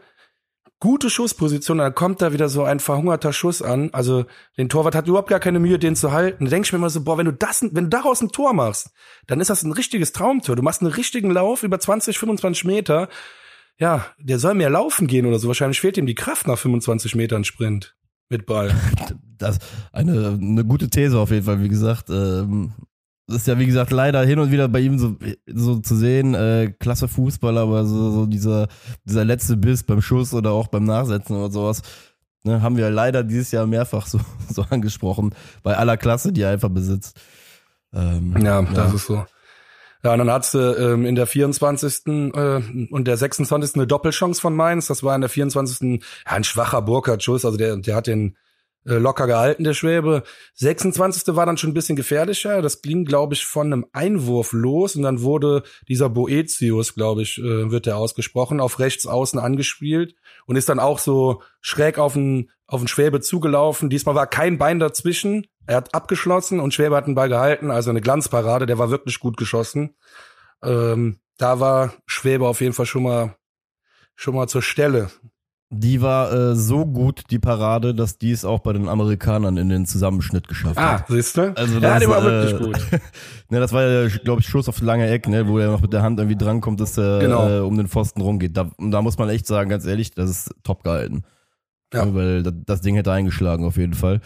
gute 0.80 1.10
Schussposition, 1.10 1.80
dann 1.80 1.96
kommt 1.96 2.22
da 2.22 2.34
wieder 2.34 2.50
so 2.50 2.64
ein 2.64 2.80
verhungerter 2.80 3.34
Schuss 3.34 3.62
an. 3.62 3.90
Also 3.94 4.26
den 4.58 4.70
Torwart 4.70 4.94
hat 4.94 5.08
überhaupt 5.08 5.30
gar 5.30 5.40
keine 5.40 5.60
Mühe, 5.60 5.80
den 5.80 5.96
zu 5.96 6.12
halten. 6.12 6.46
Da 6.46 6.52
denke 6.52 6.68
ich 6.68 6.74
mir 6.74 6.78
immer 6.78 6.92
so, 6.92 7.04
boah, 7.04 7.18
wenn 7.18 7.26
du 7.26 7.34
das, 7.34 7.64
wenn 7.64 7.86
du 7.86 7.90
daraus 7.90 8.22
ein 8.22 8.30
Tor 8.30 8.54
machst, 8.54 8.92
dann 9.26 9.42
ist 9.42 9.50
das 9.50 9.64
ein 9.64 9.72
richtiges 9.72 10.12
Traumtor. 10.14 10.56
Du 10.56 10.62
machst 10.62 10.82
einen 10.82 10.92
richtigen 10.92 11.32
Lauf 11.32 11.64
über 11.64 11.80
20, 11.80 12.20
25 12.20 12.66
Meter. 12.66 13.10
Ja, 13.80 14.06
der 14.20 14.38
soll 14.38 14.54
mehr 14.54 14.70
laufen 14.70 15.08
gehen 15.08 15.26
oder 15.26 15.40
so. 15.40 15.48
Wahrscheinlich 15.48 15.82
fehlt 15.82 15.98
ihm 15.98 16.06
die 16.06 16.16
Kraft 16.16 16.48
nach 16.48 16.60
25 16.60 17.16
Metern 17.16 17.44
Sprint 17.44 17.97
mit 18.30 18.46
Ball. 18.46 18.74
Das 19.40 19.60
eine, 19.92 20.40
eine 20.42 20.66
gute 20.66 20.90
These 20.90 21.16
auf 21.16 21.30
jeden 21.30 21.46
Fall, 21.46 21.62
wie 21.62 21.70
gesagt. 21.70 22.10
Ähm, 22.10 22.72
das 23.28 23.38
ist 23.38 23.48
ja, 23.48 23.60
wie 23.60 23.68
gesagt, 23.68 23.92
leider 23.92 24.26
hin 24.26 24.40
und 24.40 24.52
wieder 24.52 24.68
bei 24.68 24.80
ihm 24.80 24.98
so, 24.98 25.16
so 25.46 25.78
zu 25.78 25.96
sehen, 25.96 26.34
äh, 26.34 26.74
klasse 26.80 27.08
Fußballer, 27.08 27.62
aber 27.62 27.86
so, 27.86 28.10
so 28.10 28.26
dieser, 28.26 28.68
dieser 29.04 29.26
letzte 29.26 29.56
Biss 29.56 29.84
beim 29.84 30.02
Schuss 30.02 30.34
oder 30.34 30.54
auch 30.54 30.70
beim 30.70 30.86
Nachsetzen 30.86 31.36
oder 31.36 31.52
sowas, 31.52 31.84
ne, 32.44 32.64
haben 32.64 32.78
wir 32.78 32.90
leider 32.90 33.24
dieses 33.24 33.52
Jahr 33.52 33.68
mehrfach 33.68 34.08
so, 34.08 34.20
so 34.50 34.64
angesprochen, 34.70 35.36
bei 35.62 35.78
aller 35.78 35.98
Klasse, 35.98 36.34
die 36.34 36.42
er 36.42 36.50
einfach 36.50 36.70
besitzt. 36.70 37.20
Ähm, 37.94 38.36
Ja, 38.42 38.62
das 38.64 38.94
ist 38.96 39.06
so. 39.06 39.24
Ja, 40.04 40.14
und 40.14 40.20
dann 40.20 40.32
hat 40.32 40.46
sie 40.46 40.60
ähm, 40.60 41.06
in 41.06 41.16
der 41.16 41.28
24. 41.28 42.08
Äh, 42.08 42.88
und 42.92 43.08
der 43.08 43.18
26. 43.18 43.76
eine 43.76 43.88
Doppelchance 43.88 44.40
von 44.40 44.56
Mainz. 44.56 44.88
Das 44.88 45.04
war 45.04 45.16
in 45.16 45.22
der 45.22 45.30
24. 45.30 46.00
Ja, 46.26 46.32
ein 46.32 46.44
schwacher 46.44 46.82
Burkhardt-Schuss. 46.82 47.46
Also 47.46 47.58
der, 47.58 47.78
der 47.78 47.96
hat 47.96 48.08
den 48.08 48.38
äh, 48.88 48.96
locker 48.96 49.28
gehalten, 49.28 49.64
der 49.64 49.74
Schwäbe. 49.74 50.24
26. 50.54 51.36
war 51.36 51.46
dann 51.46 51.58
schon 51.58 51.72
ein 51.72 51.74
bisschen 51.74 51.96
gefährlicher. 51.96 52.62
Das 52.62 52.82
ging, 52.82 53.06
glaube 53.06 53.34
ich, 53.34 53.46
von 53.46 53.68
einem 53.68 53.86
Einwurf 53.92 54.54
los. 54.54 54.96
Und 54.96 55.04
dann 55.04 55.22
wurde 55.22 55.64
dieser 55.88 56.10
Boetius, 56.10 56.96
glaube 56.96 57.24
ich, 57.24 57.38
äh, 57.38 57.70
wird 57.70 57.86
der 57.86 57.98
ausgesprochen, 57.98 58.60
auf 58.60 58.80
rechts 58.80 59.06
außen 59.06 59.40
angespielt 59.40 60.16
und 60.46 60.56
ist 60.56 60.70
dann 60.70 60.80
auch 60.80 61.00
so 61.00 61.42
schräg 61.60 61.98
auf 61.98 62.14
den, 62.14 62.50
auf 62.68 62.82
den 62.82 62.88
Schwäbe 62.88 63.22
zugelaufen. 63.22 63.90
Diesmal 63.90 64.16
war 64.16 64.28
kein 64.28 64.58
Bein 64.58 64.80
dazwischen. 64.80 65.48
Er 65.66 65.78
hat 65.78 65.94
abgeschlossen 65.96 66.60
und 66.60 66.74
Schwäbe 66.74 66.96
hat 66.96 67.08
den 67.08 67.16
Ball 67.16 67.30
gehalten. 67.30 67.72
Also 67.72 67.90
eine 67.90 68.02
Glanzparade. 68.02 68.66
Der 68.66 68.78
war 68.78 68.90
wirklich 68.90 69.20
gut 69.20 69.38
geschossen. 69.38 69.96
Ähm, 70.64 71.20
da 71.38 71.60
war 71.60 71.94
Schwäbe 72.06 72.48
auf 72.48 72.62
jeden 72.62 72.74
Fall 72.74 72.86
schon 72.86 73.04
mal, 73.04 73.36
schon 74.16 74.36
mal 74.36 74.48
zur 74.48 74.62
Stelle. 74.62 75.10
Die 75.70 76.02
war 76.02 76.32
äh, 76.32 76.56
so 76.56 76.86
gut, 76.86 77.24
die 77.30 77.40
Parade, 77.40 77.94
dass 77.94 78.18
die 78.18 78.32
es 78.32 78.46
auch 78.46 78.60
bei 78.60 78.72
den 78.72 78.88
Amerikanern 78.88 79.58
in 79.58 79.68
den 79.68 79.86
Zusammenschnitt 79.86 80.48
geschafft 80.48 80.78
hat. 80.80 81.02
Ah, 81.02 81.06
siehst 81.10 81.36
du? 81.36 81.54
Also 81.58 81.74
ja, 81.80 81.80
das, 81.82 82.00
der 82.00 82.10
war 82.10 82.20
äh, 82.20 82.24
wirklich 82.24 82.58
gut. 82.58 83.02
ne, 83.50 83.60
das 83.60 83.74
war 83.74 83.84
ja, 83.84 84.08
glaube 84.24 84.40
ich, 84.40 84.48
Schuss 84.48 84.70
auf 84.70 84.80
lange 84.82 85.10
Eck, 85.10 85.28
ne, 85.28 85.46
wo 85.48 85.60
er 85.60 85.70
noch 85.70 85.82
mit 85.82 85.92
der 85.92 86.04
Hand 86.04 86.20
irgendwie 86.20 86.38
drankommt, 86.38 86.80
dass 86.80 86.98
er 86.98 87.20
Genau. 87.20 87.50
äh, 87.50 87.60
um 87.60 87.76
den 87.76 87.88
Pfosten 87.88 88.22
rumgeht. 88.22 88.56
Da, 88.56 88.72
da 88.78 89.02
muss 89.02 89.18
man 89.18 89.28
echt 89.28 89.46
sagen, 89.46 89.70
ganz 89.70 89.86
ehrlich, 89.86 90.12
das 90.12 90.30
ist 90.30 90.56
top 90.64 90.84
gehalten. 90.84 91.24
Ja. 91.94 92.06
Ne, 92.06 92.16
Weil 92.16 92.44
das, 92.44 92.82
Ding 92.82 92.96
hätte 92.96 93.12
eingeschlagen 93.12 93.66
auf 93.66 93.78
jeden 93.78 93.94
Fall. 93.94 94.22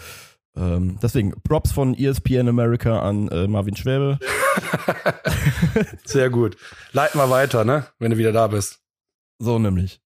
Ähm, 0.56 1.00
deswegen 1.02 1.34
Props 1.44 1.72
von 1.72 1.94
ESPN 1.94 2.50
America 2.50 3.00
an 3.02 3.30
äh, 3.30 3.48
Marvin 3.48 3.76
Schwäbe. 3.76 4.20
Sehr 6.04 6.30
gut. 6.30 6.58
Leiten 6.92 7.20
wir 7.20 7.30
weiter, 7.30 7.64
ne? 7.64 7.86
Wenn 8.00 8.12
du 8.12 8.18
wieder 8.18 8.34
da 8.34 8.48
bist. 8.48 8.80
So 9.40 9.60
nämlich. 9.60 10.02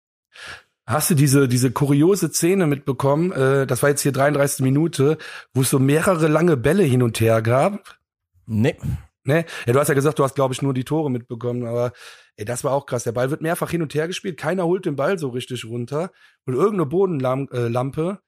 Hast 0.87 1.09
du 1.09 1.15
diese, 1.15 1.47
diese 1.47 1.71
kuriose 1.71 2.29
Szene 2.29 2.67
mitbekommen? 2.67 3.31
Äh, 3.31 3.65
das 3.65 3.81
war 3.81 3.89
jetzt 3.89 4.01
hier 4.01 4.11
33. 4.11 4.63
Minute, 4.63 5.17
wo 5.53 5.61
es 5.61 5.69
so 5.71 5.79
mehrere 5.79 6.27
lange 6.27 6.57
Bälle 6.57 6.83
hin 6.83 7.01
und 7.01 7.19
her 7.19 7.41
gab. 7.41 7.97
Nee. 8.45 8.77
Ne? 9.23 9.45
Ja, 9.65 9.73
du 9.73 9.79
hast 9.79 9.87
ja 9.87 9.95
gesagt, 9.95 10.19
du 10.19 10.23
hast, 10.23 10.35
glaube 10.35 10.53
ich, 10.53 10.61
nur 10.61 10.75
die 10.75 10.83
Tore 10.83 11.09
mitbekommen, 11.09 11.65
aber 11.65 11.91
ey, 12.37 12.45
das 12.45 12.63
war 12.63 12.73
auch 12.73 12.85
krass. 12.85 13.03
Der 13.03 13.11
Ball 13.11 13.31
wird 13.31 13.41
mehrfach 13.41 13.71
hin 13.71 13.81
und 13.81 13.93
her 13.93 14.07
gespielt, 14.07 14.37
keiner 14.37 14.65
holt 14.65 14.85
den 14.85 14.95
Ball 14.95 15.17
so 15.17 15.29
richtig 15.29 15.65
runter. 15.65 16.11
Und 16.45 16.53
irgendeine 16.53 16.85
Bodenlampe, 16.85 17.55
äh, 17.55 17.67
Lampe, 17.67 18.19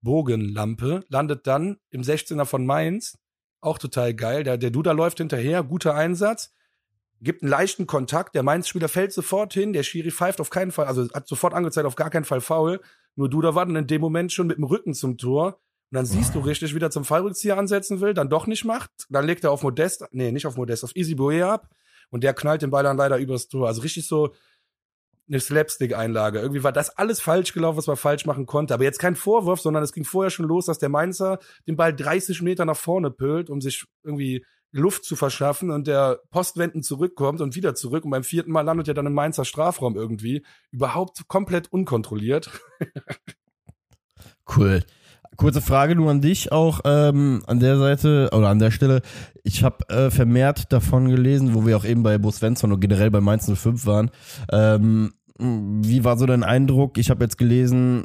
Bogenlampe, 0.00 1.04
landet 1.08 1.46
dann 1.46 1.78
im 1.90 2.02
16er 2.02 2.44
von 2.44 2.66
Mainz. 2.66 3.18
Auch 3.60 3.78
total 3.78 4.14
geil. 4.14 4.42
Der, 4.42 4.58
der 4.58 4.70
Duda 4.70 4.92
läuft 4.92 5.18
hinterher, 5.18 5.62
guter 5.62 5.94
Einsatz, 5.94 6.52
gibt 7.20 7.42
einen 7.42 7.50
leichten 7.50 7.86
Kontakt. 7.86 8.34
Der 8.34 8.42
Mainz-Spieler 8.42 8.88
fällt 8.88 9.12
sofort 9.12 9.54
hin, 9.54 9.72
der 9.72 9.84
Schiri 9.84 10.10
pfeift 10.10 10.40
auf 10.40 10.50
keinen 10.50 10.72
Fall, 10.72 10.86
also 10.86 11.08
hat 11.14 11.28
sofort 11.28 11.54
angezeigt, 11.54 11.86
auf 11.86 11.94
gar 11.94 12.10
keinen 12.10 12.24
Fall 12.24 12.40
faul. 12.40 12.80
Nur 13.14 13.28
Duda 13.28 13.54
war 13.54 13.66
dann 13.66 13.76
in 13.76 13.86
dem 13.86 14.00
Moment 14.00 14.32
schon 14.32 14.46
mit 14.46 14.56
dem 14.56 14.64
Rücken 14.64 14.94
zum 14.94 15.18
Tor. 15.18 15.60
Und 15.90 15.96
dann 15.96 16.06
siehst 16.06 16.34
du 16.34 16.40
richtig, 16.40 16.74
wie 16.74 16.80
er 16.80 16.90
zum 16.90 17.04
Fallrückzieher 17.04 17.58
ansetzen 17.58 18.00
will, 18.00 18.14
dann 18.14 18.30
doch 18.30 18.46
nicht 18.46 18.64
macht. 18.64 18.90
Dann 19.10 19.26
legt 19.26 19.44
er 19.44 19.52
auf 19.52 19.62
Modest, 19.62 20.06
nee, 20.10 20.32
nicht 20.32 20.46
auf 20.46 20.56
Modest, 20.56 20.84
auf 20.84 20.96
Easy 20.96 21.14
Boe 21.14 21.46
ab. 21.46 21.68
Und 22.12 22.22
der 22.22 22.34
knallt 22.34 22.62
den 22.62 22.70
Ball 22.70 22.84
dann 22.84 22.96
leider 22.96 23.16
übers 23.16 23.48
Tor. 23.48 23.66
Also 23.66 23.80
richtig 23.82 24.06
so 24.06 24.32
eine 25.28 25.40
Slapstick-Einlage. 25.40 26.40
Irgendwie 26.40 26.62
war 26.62 26.72
das 26.72 26.96
alles 26.98 27.20
falsch 27.20 27.54
gelaufen, 27.54 27.78
was 27.78 27.86
man 27.86 27.96
falsch 27.96 28.26
machen 28.26 28.44
konnte. 28.44 28.74
Aber 28.74 28.84
jetzt 28.84 28.98
kein 28.98 29.16
Vorwurf, 29.16 29.60
sondern 29.60 29.82
es 29.82 29.92
ging 29.92 30.04
vorher 30.04 30.30
schon 30.30 30.46
los, 30.46 30.66
dass 30.66 30.78
der 30.78 30.90
Mainzer 30.90 31.38
den 31.66 31.76
Ball 31.76 31.96
30 31.96 32.42
Meter 32.42 32.66
nach 32.66 32.76
vorne 32.76 33.10
pölt, 33.10 33.48
um 33.48 33.60
sich 33.60 33.86
irgendwie 34.04 34.44
Luft 34.72 35.04
zu 35.04 35.16
verschaffen 35.16 35.70
und 35.70 35.86
der 35.86 36.20
Postwenden 36.30 36.82
zurückkommt 36.82 37.40
und 37.40 37.56
wieder 37.56 37.74
zurück. 37.74 38.04
Und 38.04 38.10
beim 38.10 38.24
vierten 38.24 38.52
Mal 38.52 38.62
landet 38.62 38.88
er 38.88 38.94
dann 38.94 39.06
im 39.06 39.14
Mainzer 39.14 39.44
Strafraum 39.44 39.96
irgendwie. 39.96 40.44
Überhaupt 40.70 41.28
komplett 41.28 41.72
unkontrolliert. 41.72 42.50
Cool. 44.56 44.82
Kurze 45.36 45.62
Frage 45.62 45.94
nur 45.94 46.10
an 46.10 46.20
dich 46.20 46.52
auch 46.52 46.80
ähm, 46.84 47.42
an 47.46 47.58
der 47.58 47.78
Seite 47.78 48.30
oder 48.32 48.48
an 48.48 48.58
der 48.58 48.70
Stelle. 48.70 49.00
Ich 49.42 49.64
habe 49.64 49.88
äh, 49.88 50.10
vermehrt 50.10 50.72
davon 50.72 51.08
gelesen, 51.08 51.54
wo 51.54 51.66
wir 51.66 51.76
auch 51.76 51.84
eben 51.84 52.02
bei 52.02 52.18
Bo 52.18 52.30
Svensson 52.30 52.72
und 52.72 52.80
generell 52.80 53.10
bei 53.10 53.20
Mainz 53.20 53.50
05 53.50 53.86
waren. 53.86 54.10
Ähm, 54.50 55.12
wie 55.38 56.04
war 56.04 56.18
so 56.18 56.26
dein 56.26 56.44
Eindruck? 56.44 56.98
Ich 56.98 57.10
habe 57.10 57.24
jetzt 57.24 57.38
gelesen, 57.38 58.04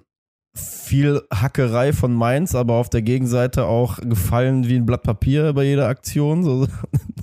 viel 0.55 1.21
Hackerei 1.31 1.93
von 1.93 2.13
Mainz, 2.13 2.55
aber 2.55 2.75
auf 2.75 2.89
der 2.89 3.01
Gegenseite 3.01 3.65
auch 3.65 3.97
gefallen 3.97 4.67
wie 4.67 4.75
ein 4.75 4.85
Blatt 4.85 5.03
Papier 5.03 5.53
bei 5.53 5.65
jeder 5.65 5.87
Aktion. 5.87 6.43
So, 6.43 6.67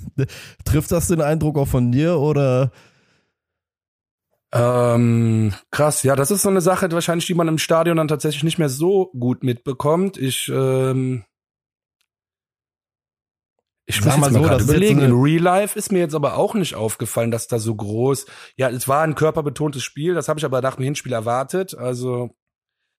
trifft 0.65 0.91
das 0.91 1.07
den 1.07 1.21
Eindruck 1.21 1.57
auch 1.57 1.67
von 1.67 1.91
dir 1.91 2.19
oder? 2.19 2.71
Ähm, 4.55 5.53
krass, 5.69 6.03
ja, 6.03 6.15
das 6.15 6.31
ist 6.31 6.41
so 6.41 6.49
eine 6.49 6.61
Sache, 6.61 6.89
wahrscheinlich, 6.91 7.25
die 7.25 7.33
man 7.33 7.49
im 7.49 7.57
Stadion 7.57 7.97
dann 7.97 8.07
tatsächlich 8.07 8.43
nicht 8.43 8.57
mehr 8.57 8.69
so 8.69 9.11
gut 9.19 9.43
mitbekommt. 9.43 10.17
Ich, 10.17 10.49
ähm, 10.53 11.25
Ich 13.87 14.01
sag 14.01 14.17
mal 14.17 14.31
so, 14.31 14.47
das 14.47 14.63
überlegen. 14.63 15.01
In 15.01 15.11
Real 15.11 15.43
Life 15.43 15.77
ist 15.77 15.91
mir 15.91 15.99
jetzt 15.99 16.15
aber 16.15 16.37
auch 16.37 16.55
nicht 16.55 16.73
aufgefallen, 16.73 17.31
dass 17.31 17.47
da 17.47 17.59
so 17.59 17.75
groß. 17.75 18.25
Ja, 18.55 18.69
es 18.69 18.87
war 18.87 19.03
ein 19.03 19.13
körperbetontes 19.13 19.83
Spiel. 19.83 20.15
Das 20.15 20.27
habe 20.27 20.39
ich 20.39 20.45
aber 20.45 20.61
nach 20.61 20.75
dem 20.75 20.85
Hinspiel 20.85 21.13
erwartet. 21.13 21.77
Also 21.77 22.31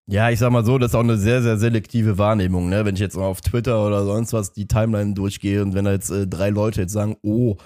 ja, 0.09 0.29
ich 0.29 0.39
sag 0.39 0.51
mal 0.51 0.63
so, 0.63 0.77
das 0.77 0.91
ist 0.91 0.95
auch 0.95 1.01
eine 1.01 1.17
sehr, 1.17 1.41
sehr 1.41 1.57
selektive 1.57 2.17
Wahrnehmung, 2.17 2.69
ne? 2.69 2.85
Wenn 2.85 2.95
ich 2.95 3.01
jetzt 3.01 3.17
mal 3.17 3.25
auf 3.25 3.41
Twitter 3.41 3.85
oder 3.85 4.05
sonst 4.05 4.31
was 4.31 4.53
die 4.53 4.65
Timeline 4.65 5.13
durchgehe 5.13 5.61
und 5.61 5.73
wenn 5.73 5.83
da 5.83 5.91
jetzt 5.91 6.09
äh, 6.09 6.25
drei 6.25 6.49
Leute 6.49 6.79
jetzt 6.81 6.93
sagen, 6.93 7.17
oh, 7.23 7.57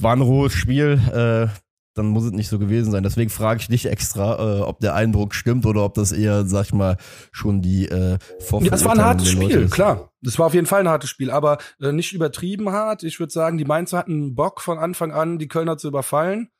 war 0.00 0.16
ein 0.16 0.24
hohes 0.24 0.54
Spiel, 0.54 0.98
äh, 1.12 1.48
dann 1.96 2.06
muss 2.06 2.24
es 2.24 2.32
nicht 2.32 2.48
so 2.48 2.58
gewesen 2.58 2.92
sein. 2.92 3.02
Deswegen 3.02 3.30
frage 3.30 3.60
ich 3.60 3.68
dich 3.68 3.86
extra, 3.86 4.58
äh, 4.58 4.60
ob 4.60 4.80
der 4.80 4.94
Eindruck 4.94 5.34
stimmt 5.34 5.64
oder 5.66 5.82
ob 5.84 5.94
das 5.94 6.12
eher, 6.12 6.44
sag 6.44 6.66
ich 6.66 6.72
mal, 6.72 6.96
schon 7.32 7.62
die 7.62 7.86
äh, 7.86 8.18
Ja, 8.50 8.70
das 8.70 8.84
war 8.84 8.92
ein 8.92 9.04
hartes 9.04 9.30
Spiel, 9.30 9.68
klar. 9.68 10.12
Das 10.20 10.38
war 10.38 10.46
auf 10.46 10.54
jeden 10.54 10.66
Fall 10.66 10.80
ein 10.80 10.88
hartes 10.88 11.10
Spiel, 11.10 11.30
aber 11.30 11.58
äh, 11.80 11.92
nicht 11.92 12.12
übertrieben 12.12 12.70
hart. 12.70 13.02
Ich 13.02 13.18
würde 13.18 13.32
sagen, 13.32 13.58
die 13.58 13.64
Mainzer 13.64 13.98
hatten 13.98 14.34
Bock 14.34 14.60
von 14.60 14.78
Anfang 14.78 15.12
an, 15.12 15.38
die 15.38 15.48
Kölner 15.48 15.78
zu 15.78 15.88
überfallen. 15.88 16.50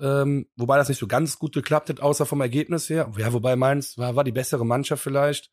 Ähm, 0.00 0.46
wobei 0.56 0.78
das 0.78 0.88
nicht 0.88 0.98
so 0.98 1.06
ganz 1.06 1.38
gut 1.38 1.52
geklappt 1.52 1.90
hat, 1.90 2.00
außer 2.00 2.26
vom 2.26 2.40
Ergebnis 2.40 2.88
her. 2.88 3.12
Ja, 3.18 3.32
wobei 3.32 3.54
Mainz 3.54 3.98
war, 3.98 4.16
war 4.16 4.24
die 4.24 4.32
bessere 4.32 4.64
Mannschaft 4.64 5.02
vielleicht 5.02 5.50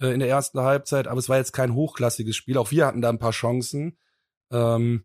äh, 0.00 0.08
in 0.08 0.20
der 0.20 0.28
ersten 0.28 0.60
Halbzeit, 0.60 1.06
aber 1.06 1.18
es 1.18 1.28
war 1.28 1.36
jetzt 1.36 1.52
kein 1.52 1.74
hochklassiges 1.74 2.34
Spiel. 2.34 2.56
Auch 2.56 2.70
wir 2.70 2.86
hatten 2.86 3.02
da 3.02 3.10
ein 3.10 3.18
paar 3.18 3.32
Chancen. 3.32 3.98
Ähm, 4.50 5.04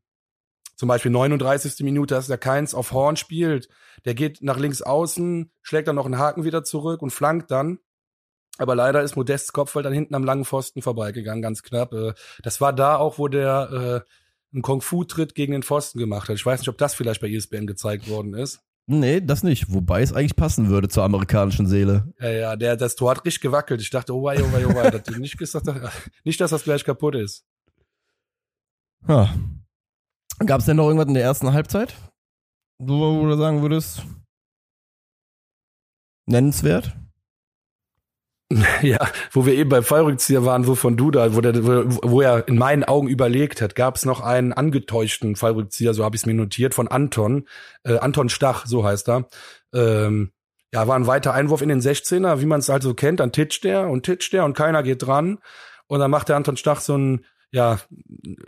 zum 0.76 0.88
Beispiel 0.88 1.12
39. 1.12 1.84
Minute, 1.84 2.16
dass 2.16 2.28
der 2.28 2.38
Keins 2.38 2.74
auf 2.74 2.92
Horn 2.92 3.16
spielt. 3.16 3.70
Der 4.06 4.14
geht 4.14 4.42
nach 4.42 4.60
links 4.60 4.82
außen, 4.82 5.52
schlägt 5.62 5.88
dann 5.88 5.96
noch 5.96 6.06
einen 6.06 6.18
Haken 6.18 6.44
wieder 6.44 6.64
zurück 6.64 7.02
und 7.02 7.12
flankt 7.12 7.52
dann. 7.52 7.80
Aber 8.58 8.76
leider 8.76 9.02
ist 9.02 9.16
Modests 9.16 9.52
Kopfball 9.52 9.84
dann 9.84 9.94
hinten 9.94 10.16
am 10.16 10.24
langen 10.24 10.46
Pfosten 10.46 10.82
vorbeigegangen, 10.82 11.42
ganz 11.42 11.64
knapp. 11.64 11.94
Äh, 11.94 12.14
das 12.42 12.62
war 12.62 12.74
da 12.74 12.98
auch, 12.98 13.18
wo 13.18 13.28
der 13.28 14.04
äh, 14.06 14.12
einen 14.54 14.62
Kung-Fu-Tritt 14.62 15.36
gegen 15.36 15.52
den 15.52 15.64
Pfosten 15.64 16.00
gemacht 16.00 16.30
hat. 16.30 16.36
Ich 16.36 16.46
weiß 16.46 16.62
nicht, 16.62 16.70
ob 16.70 16.78
das 16.78 16.94
vielleicht 16.94 17.22
bei 17.22 17.30
ESPN 17.30 17.68
gezeigt 17.68 18.08
worden 18.10 18.34
ist. 18.34 18.62
Nee, 18.88 19.20
das 19.20 19.44
nicht. 19.44 19.74
Wobei 19.74 20.02
es 20.02 20.14
eigentlich 20.14 20.36
passen 20.36 20.70
würde 20.70 20.88
zur 20.88 21.04
amerikanischen 21.04 21.66
Seele. 21.66 22.14
Ja, 22.20 22.30
ja, 22.30 22.56
der, 22.56 22.78
das 22.78 22.96
Tor 22.96 23.12
hat 23.12 23.26
richtig 23.26 23.42
gewackelt. 23.42 23.82
Ich 23.82 23.90
dachte, 23.90 24.14
oh 24.14 24.24
wei, 24.24 24.42
oh 24.42 24.54
wei, 24.54 24.66
oh 24.68 24.76
wei. 24.76 25.18
nicht, 25.18 25.38
gesagt, 25.38 25.68
nicht, 26.24 26.40
dass 26.40 26.52
das 26.52 26.64
gleich 26.64 26.84
kaputt 26.84 27.16
ist. 27.16 27.46
Ja. 29.08 29.34
Gab 30.40 30.60
es 30.60 30.66
denn 30.66 30.78
noch 30.78 30.88
irgendwas 30.88 31.08
in 31.08 31.14
der 31.14 31.24
ersten 31.24 31.54
Halbzeit? 31.54 31.96
Wo 32.80 33.26
du 33.26 33.38
sagen 33.38 33.62
würdest, 33.62 34.04
nennenswert? 36.26 36.96
Ja, 38.82 39.00
wo 39.32 39.48
wir 39.48 39.54
eben 39.54 39.72
beim 39.72 39.84
Fallrückzieher 39.84 40.46
waren, 40.46 40.68
wovon 40.68 40.98
du 40.98 41.10
da, 41.10 41.36
wo, 41.36 41.42
der, 41.42 41.56
wo 41.66 42.22
er 42.22 42.48
in 42.48 42.58
meinen 42.58 42.84
Augen 42.84 43.08
überlegt 43.08 43.60
hat, 43.60 43.76
gab 43.76 43.96
es 43.96 44.06
noch 44.06 44.22
einen 44.22 44.54
angetäuschten 44.54 45.36
Fallrückzieher, 45.36 45.96
so 45.96 46.04
habe 46.04 46.16
ich 46.16 46.22
es 46.22 46.26
mir 46.28 46.36
notiert, 46.36 46.76
von 46.76 46.88
Anton, 46.88 47.48
äh, 47.84 47.98
Anton 47.98 48.30
Stach, 48.30 48.68
so 48.68 48.86
heißt 48.86 49.10
er. 49.10 49.28
Ähm, 49.74 50.32
ja, 50.72 50.88
war 50.88 50.96
ein 50.96 51.08
weiter 51.08 51.34
Einwurf 51.34 51.64
in 51.64 51.70
den 51.70 51.82
16er, 51.82 52.40
wie 52.40 52.46
man 52.46 52.60
es 52.60 52.70
halt 52.70 52.84
so 52.84 52.94
kennt, 52.94 53.20
dann 53.20 53.32
titscht 53.32 53.64
der 53.64 53.90
und 53.90 54.04
titscht 54.04 54.32
der 54.32 54.46
und 54.46 54.56
keiner 54.56 54.84
geht 54.84 55.06
dran. 55.06 55.40
Und 55.88 56.00
dann 56.00 56.12
macht 56.12 56.30
der 56.30 56.36
Anton 56.36 56.58
Stach 56.58 56.82
so 56.82 56.98
ein, 56.98 57.26
ja, 57.52 57.80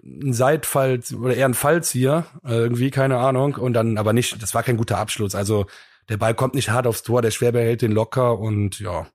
ein 0.03 0.33
Seitfall 0.33 0.99
oder 1.19 1.35
eher 1.35 1.47
ein 1.47 1.53
Fallzieher, 1.53 2.25
äh, 2.43 2.53
irgendwie, 2.53 2.91
keine 2.91 3.17
Ahnung. 3.17 3.55
Und 3.55 3.73
dann, 3.73 3.97
aber 3.97 4.13
nicht, 4.13 4.41
das 4.41 4.53
war 4.53 4.63
kein 4.63 4.77
guter 4.77 4.97
Abschluss. 4.97 5.35
Also 5.35 5.65
der 6.09 6.17
Ball 6.17 6.33
kommt 6.33 6.55
nicht 6.55 6.69
hart 6.69 6.87
aufs 6.87 7.03
Tor, 7.03 7.21
der 7.21 7.31
Schwerbe 7.31 7.59
hält 7.59 7.81
den 7.81 7.91
locker 7.91 8.39
und 8.39 8.79
ja, 8.79 9.07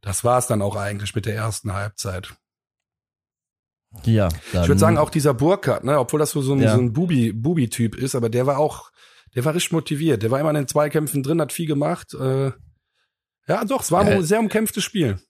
das 0.00 0.24
war 0.24 0.38
es 0.38 0.46
dann 0.46 0.62
auch 0.62 0.76
eigentlich 0.76 1.14
mit 1.14 1.26
der 1.26 1.34
ersten 1.34 1.72
Halbzeit. 1.72 2.34
Ja. 4.04 4.28
Ich 4.52 4.54
würde 4.54 4.78
sagen, 4.78 4.98
auch 4.98 5.10
dieser 5.10 5.34
Burkhardt, 5.34 5.84
ne, 5.84 5.98
obwohl 5.98 6.18
das 6.18 6.30
so, 6.30 6.40
so 6.40 6.54
ein, 6.54 6.60
ja. 6.60 6.74
so 6.74 6.80
ein 6.80 6.92
Bubi, 6.92 7.32
Bubi-Typ 7.32 7.94
ist, 7.94 8.14
aber 8.14 8.28
der 8.28 8.46
war 8.46 8.58
auch, 8.58 8.90
der 9.34 9.44
war 9.44 9.54
richtig 9.54 9.72
motiviert. 9.72 10.22
Der 10.22 10.30
war 10.30 10.40
immer 10.40 10.50
in 10.50 10.56
den 10.56 10.68
Zweikämpfen 10.68 11.22
drin, 11.22 11.40
hat 11.40 11.52
viel 11.52 11.66
gemacht. 11.66 12.14
Äh, 12.14 12.52
ja, 13.46 13.64
doch, 13.64 13.82
es 13.82 13.92
war 13.92 14.06
äh, 14.06 14.14
ein 14.14 14.24
sehr 14.24 14.40
umkämpftes 14.40 14.82
Spiel. 14.82 15.20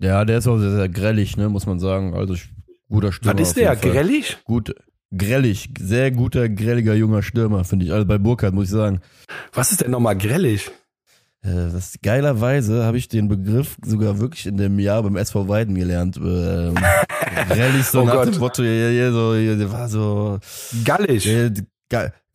Ja, 0.00 0.24
der 0.24 0.38
ist 0.38 0.46
auch 0.46 0.58
sehr, 0.58 0.70
sehr 0.70 0.88
grellig, 0.88 1.36
ne, 1.36 1.48
muss 1.48 1.66
man 1.66 1.80
sagen. 1.80 2.14
Also 2.14 2.34
guter 2.88 3.12
Stürmer. 3.12 3.38
Was 3.38 3.48
ist 3.48 3.56
der? 3.56 3.74
Grellig? 3.76 4.38
Gut, 4.44 4.74
grellig. 5.16 5.70
Sehr 5.78 6.10
guter, 6.10 6.48
grelliger 6.48 6.94
junger 6.94 7.22
Stürmer, 7.22 7.64
finde 7.64 7.86
ich. 7.86 7.92
Also 7.92 8.06
bei 8.06 8.18
Burkhardt, 8.18 8.54
muss 8.54 8.66
ich 8.66 8.70
sagen. 8.70 9.00
Was 9.52 9.72
ist 9.72 9.80
denn 9.80 9.90
nochmal 9.90 10.16
grellig? 10.16 10.70
Äh, 11.42 11.72
was 11.72 11.94
geilerweise 12.02 12.84
habe 12.84 12.98
ich 12.98 13.08
den 13.08 13.28
Begriff 13.28 13.76
sogar 13.84 14.18
wirklich 14.18 14.46
in 14.46 14.56
dem 14.56 14.78
Jahr 14.78 15.02
beim 15.02 15.16
SV 15.16 15.48
Weiden 15.48 15.74
gelernt. 15.74 16.16
Ähm, 16.16 16.74
grellig 17.48 17.84
so 17.84 18.02
oh 18.02 18.04
nach 18.04 18.14
Gott. 18.14 18.34
dem 18.34 18.38
Motto, 18.40 18.62
ja, 18.62 18.90
ja, 18.90 19.12
so, 19.12 19.34
ja, 19.34 19.72
war 19.72 19.88
so 19.88 20.38
gallig. 20.84 21.24
Ja, 21.24 21.48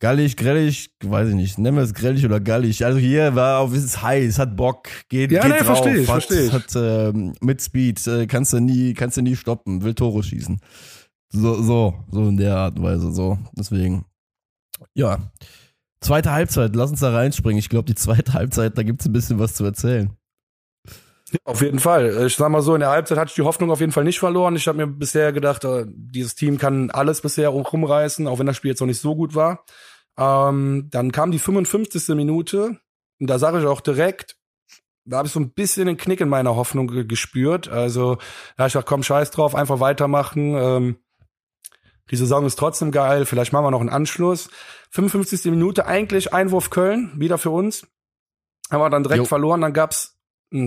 gallig, 0.04 0.36
grellig, 0.36 0.90
weiß 1.02 1.30
ich 1.30 1.34
nicht, 1.34 1.56
nennen 1.56 1.78
wir 1.78 1.82
es 1.82 1.94
grellig 1.94 2.26
oder 2.26 2.38
gallig. 2.38 2.84
Also 2.84 2.98
hier 2.98 3.34
war 3.34 3.60
auf, 3.60 3.72
ist 3.72 4.02
heiß, 4.02 4.38
hat 4.38 4.54
Bock, 4.54 4.88
geht, 5.08 5.32
ja, 5.32 5.40
geht 5.40 5.52
nee, 5.52 5.56
drauf, 5.56 5.78
versteh 5.78 5.94
ich, 5.94 6.08
hat, 6.10 6.24
versteh 6.24 6.44
ich. 6.44 6.52
hat 6.52 6.76
ähm, 6.76 7.32
mit 7.40 7.62
Speed, 7.62 8.06
äh, 8.06 8.26
kannst 8.26 8.52
du 8.52 8.60
nie, 8.60 8.92
kannst 8.92 9.16
du 9.16 9.22
nie 9.22 9.34
stoppen, 9.34 9.82
will 9.82 9.94
Tore 9.94 10.22
schießen. 10.22 10.60
So, 11.30 11.62
so, 11.62 11.94
so 12.10 12.28
in 12.28 12.36
der 12.36 12.54
Art 12.54 12.76
und 12.76 12.84
Weise, 12.84 13.12
so. 13.12 13.38
Deswegen, 13.52 14.04
ja. 14.92 15.20
Zweite 16.02 16.32
Halbzeit, 16.32 16.76
lass 16.76 16.90
uns 16.90 17.00
da 17.00 17.10
reinspringen. 17.10 17.58
Ich 17.58 17.70
glaube, 17.70 17.86
die 17.86 17.94
zweite 17.94 18.34
Halbzeit, 18.34 18.76
da 18.76 18.82
gibt 18.82 19.00
es 19.00 19.06
ein 19.06 19.12
bisschen 19.14 19.38
was 19.38 19.54
zu 19.54 19.64
erzählen. 19.64 20.10
Auf 21.44 21.62
jeden 21.62 21.78
Fall. 21.78 22.26
Ich 22.26 22.36
sag 22.36 22.50
mal 22.50 22.60
so, 22.60 22.74
in 22.74 22.80
der 22.80 22.90
Halbzeit 22.90 23.16
hatte 23.16 23.30
ich 23.30 23.36
die 23.36 23.42
Hoffnung 23.42 23.70
auf 23.70 23.80
jeden 23.80 23.90
Fall 23.90 24.04
nicht 24.04 24.18
verloren. 24.18 24.54
Ich 24.54 24.68
habe 24.68 24.76
mir 24.76 24.86
bisher 24.86 25.32
gedacht, 25.32 25.64
äh, 25.64 25.86
dieses 25.88 26.34
Team 26.34 26.58
kann 26.58 26.90
alles 26.90 27.22
bisher 27.22 27.48
rumreißen, 27.48 28.26
auch 28.26 28.38
wenn 28.38 28.44
das 28.46 28.58
Spiel 28.58 28.72
jetzt 28.72 28.80
noch 28.80 28.86
nicht 28.86 29.00
so 29.00 29.16
gut 29.16 29.34
war. 29.34 29.64
Ähm, 30.18 30.88
dann 30.90 31.12
kam 31.12 31.30
die 31.30 31.38
55. 31.38 32.14
Minute 32.14 32.78
und 33.20 33.28
da 33.28 33.38
sage 33.38 33.60
ich 33.60 33.66
auch 33.66 33.80
direkt, 33.80 34.36
da 35.04 35.18
habe 35.18 35.26
ich 35.26 35.32
so 35.32 35.40
ein 35.40 35.50
bisschen 35.50 35.86
den 35.86 35.96
Knick 35.96 36.20
in 36.20 36.28
meiner 36.28 36.56
Hoffnung 36.56 36.86
gespürt. 37.06 37.68
Also, 37.68 38.18
ja, 38.58 38.66
ich 38.66 38.72
dachte, 38.72 38.86
komm, 38.88 39.02
scheiß 39.02 39.30
drauf, 39.30 39.54
einfach 39.54 39.80
weitermachen. 39.80 40.54
Ähm, 40.56 40.96
die 42.10 42.16
Saison 42.16 42.44
ist 42.46 42.58
trotzdem 42.58 42.90
geil, 42.90 43.24
vielleicht 43.26 43.52
machen 43.52 43.64
wir 43.64 43.70
noch 43.70 43.80
einen 43.80 43.90
Anschluss. 43.90 44.50
55. 44.90 45.46
Minute, 45.46 45.86
eigentlich 45.86 46.32
Einwurf 46.32 46.70
Köln, 46.70 47.12
wieder 47.16 47.38
für 47.38 47.50
uns. 47.50 47.86
Haben 48.70 48.80
wir 48.80 48.90
dann 48.90 49.02
direkt 49.02 49.18
jo. 49.18 49.24
verloren, 49.24 49.60
dann 49.60 49.72
gab's 49.72 50.18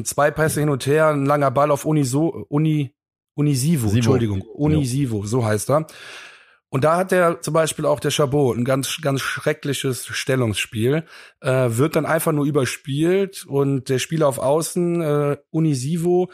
zwei 0.03 0.31
Pässe 0.31 0.59
hin 0.59 0.69
und 0.69 0.85
her, 0.85 1.07
ein 1.07 1.25
langer 1.25 1.51
Ball 1.51 1.71
auf 1.71 1.85
Uniso, 1.85 2.45
Uni, 2.49 2.93
Unisivo, 3.35 3.87
Sivo. 3.87 3.95
Entschuldigung, 3.95 4.41
Unisivo, 4.41 5.25
so 5.25 5.45
heißt 5.45 5.69
er. 5.69 5.87
Und 6.69 6.83
da 6.83 6.97
hat 6.97 7.11
der 7.11 7.41
zum 7.41 7.53
Beispiel 7.53 7.85
auch 7.85 7.99
der 7.99 8.11
Chabot 8.11 8.57
ein 8.57 8.65
ganz, 8.65 8.99
ganz 9.01 9.21
schreckliches 9.21 10.05
Stellungsspiel, 10.05 11.05
äh, 11.41 11.69
wird 11.69 11.95
dann 11.95 12.05
einfach 12.05 12.33
nur 12.33 12.45
überspielt 12.45 13.45
und 13.45 13.87
der 13.89 13.99
Spieler 13.99 14.27
auf 14.27 14.37
Außen, 14.37 15.01
äh, 15.01 15.37
Unisivo, 15.49 16.29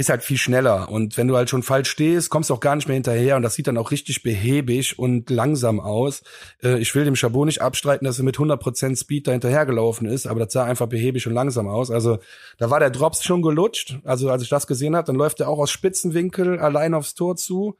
ist 0.00 0.08
halt 0.08 0.22
viel 0.22 0.38
schneller. 0.38 0.88
Und 0.88 1.18
wenn 1.18 1.28
du 1.28 1.36
halt 1.36 1.50
schon 1.50 1.62
falsch 1.62 1.90
stehst, 1.90 2.30
kommst 2.30 2.48
du 2.48 2.54
auch 2.54 2.60
gar 2.60 2.74
nicht 2.74 2.88
mehr 2.88 2.94
hinterher. 2.94 3.36
Und 3.36 3.42
das 3.42 3.54
sieht 3.54 3.66
dann 3.66 3.76
auch 3.76 3.90
richtig 3.90 4.22
behäbig 4.22 4.98
und 4.98 5.28
langsam 5.28 5.78
aus. 5.78 6.22
Äh, 6.62 6.78
ich 6.78 6.94
will 6.94 7.04
dem 7.04 7.16
Chabot 7.16 7.44
nicht 7.44 7.60
abstreiten, 7.60 8.06
dass 8.06 8.18
er 8.18 8.24
mit 8.24 8.38
100% 8.38 8.96
Speed 8.98 9.28
da 9.28 9.32
hinterhergelaufen 9.32 10.08
ist, 10.08 10.26
aber 10.26 10.40
das 10.40 10.54
sah 10.54 10.64
einfach 10.64 10.86
behäbig 10.86 11.26
und 11.26 11.34
langsam 11.34 11.68
aus. 11.68 11.90
Also 11.90 12.18
da 12.56 12.70
war 12.70 12.80
der 12.80 12.88
Drops 12.88 13.22
schon 13.22 13.42
gelutscht. 13.42 13.98
Also 14.04 14.30
als 14.30 14.42
ich 14.42 14.48
das 14.48 14.66
gesehen 14.66 14.96
habe, 14.96 15.06
dann 15.06 15.16
läuft 15.16 15.38
er 15.40 15.50
auch 15.50 15.58
aus 15.58 15.70
Spitzenwinkel 15.70 16.58
allein 16.58 16.94
aufs 16.94 17.14
Tor 17.14 17.36
zu. 17.36 17.78